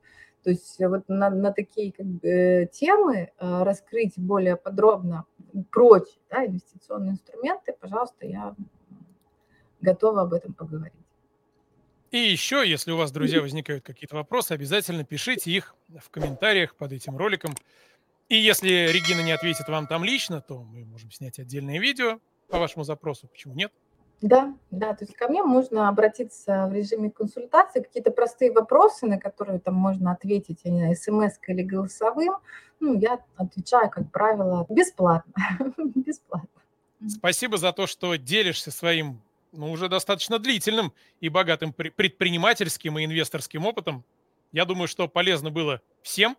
То 0.43 0.51
есть 0.51 0.79
вот 0.79 1.03
на, 1.09 1.29
на 1.29 1.51
такие 1.51 1.91
как 1.91 2.05
бы, 2.05 2.69
темы 2.71 3.31
э, 3.37 3.63
раскрыть 3.63 4.13
более 4.17 4.55
подробно 4.55 5.25
прочие 5.69 6.21
да, 6.29 6.45
инвестиционные 6.45 7.11
инструменты, 7.11 7.75
пожалуйста, 7.79 8.25
я 8.25 8.55
готова 9.81 10.21
об 10.21 10.33
этом 10.33 10.53
поговорить. 10.53 10.93
И 12.11 12.17
еще, 12.17 12.63
если 12.67 12.91
у 12.91 12.97
вас, 12.97 13.11
друзья, 13.11 13.39
возникают 13.41 13.83
какие-то 13.83 14.15
вопросы, 14.15 14.53
обязательно 14.53 15.03
пишите 15.03 15.51
их 15.51 15.75
в 15.89 16.09
комментариях 16.09 16.75
под 16.75 16.91
этим 16.91 17.17
роликом. 17.17 17.53
И 18.29 18.35
если 18.35 18.69
Регина 18.91 19.21
не 19.21 19.31
ответит 19.31 19.67
вам 19.67 19.85
там 19.85 20.03
лично, 20.03 20.41
то 20.41 20.63
мы 20.63 20.85
можем 20.85 21.11
снять 21.11 21.37
отдельное 21.37 21.79
видео 21.79 22.19
по 22.47 22.57
вашему 22.57 22.83
запросу. 22.83 23.27
Почему 23.27 23.53
нет? 23.53 23.71
Да, 24.21 24.53
да, 24.69 24.93
то 24.93 25.05
есть 25.05 25.15
ко 25.15 25.29
мне 25.29 25.43
можно 25.43 25.87
обратиться 25.87 26.67
в 26.67 26.73
режиме 26.73 27.09
консультации, 27.09 27.81
какие-то 27.81 28.11
простые 28.11 28.51
вопросы, 28.51 29.05
на 29.05 29.17
которые 29.17 29.59
там 29.59 29.75
можно 29.75 30.11
ответить, 30.11 30.59
я 30.63 30.71
не 30.71 30.79
знаю, 30.79 30.95
смс 30.95 31.39
или 31.47 31.63
голосовым. 31.63 32.35
Ну, 32.81 32.99
я 32.99 33.19
отвечаю, 33.37 33.89
как 33.89 34.11
правило, 34.11 34.65
бесплатно. 34.67 35.33
бесплатно. 35.95 36.49
Спасибо 37.07 37.57
за 37.57 37.71
то, 37.71 37.87
что 37.87 38.15
делишься 38.15 38.71
своим 38.71 39.21
ну, 39.51 39.71
уже 39.71 39.89
достаточно 39.89 40.39
длительным 40.39 40.93
и 41.19 41.29
богатым 41.29 41.73
предпринимательским 41.73 42.97
и 42.99 43.05
инвесторским 43.05 43.65
опытом. 43.65 44.03
Я 44.51 44.65
думаю, 44.65 44.87
что 44.87 45.07
полезно 45.07 45.51
было 45.51 45.81
всем. 46.01 46.37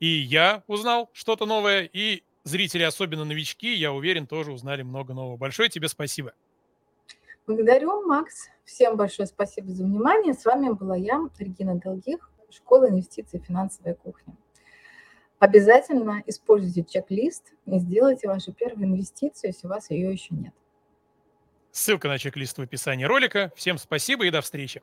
И 0.00 0.06
я 0.06 0.62
узнал 0.66 1.08
что-то 1.12 1.46
новое, 1.46 1.88
и 1.90 2.24
зрители, 2.42 2.82
особенно 2.82 3.24
новички, 3.24 3.72
я 3.74 3.92
уверен, 3.92 4.26
тоже 4.26 4.52
узнали 4.52 4.82
много 4.82 5.14
нового. 5.14 5.36
Большое 5.36 5.68
тебе 5.68 5.88
спасибо. 5.88 6.32
Благодарю, 7.46 8.06
Макс. 8.06 8.48
Всем 8.64 8.96
большое 8.96 9.26
спасибо 9.26 9.70
за 9.70 9.84
внимание. 9.84 10.34
С 10.34 10.44
вами 10.44 10.70
была 10.70 10.96
я, 10.96 11.20
Регина 11.38 11.76
Долгих, 11.76 12.30
Школа 12.50 12.88
инвестиций 12.88 13.40
«Финансовая 13.40 13.94
кухня». 13.94 14.34
Обязательно 15.38 16.22
используйте 16.26 16.84
чек-лист 16.84 17.52
и 17.66 17.78
сделайте 17.78 18.28
вашу 18.28 18.52
первую 18.52 18.86
инвестицию, 18.86 19.50
если 19.50 19.66
у 19.66 19.70
вас 19.70 19.90
ее 19.90 20.10
еще 20.10 20.34
нет. 20.34 20.54
Ссылка 21.74 22.06
на 22.06 22.18
чек-лист 22.18 22.56
в 22.56 22.62
описании 22.62 23.04
ролика. 23.04 23.52
Всем 23.56 23.78
спасибо 23.78 24.24
и 24.24 24.30
до 24.30 24.40
встречи. 24.42 24.80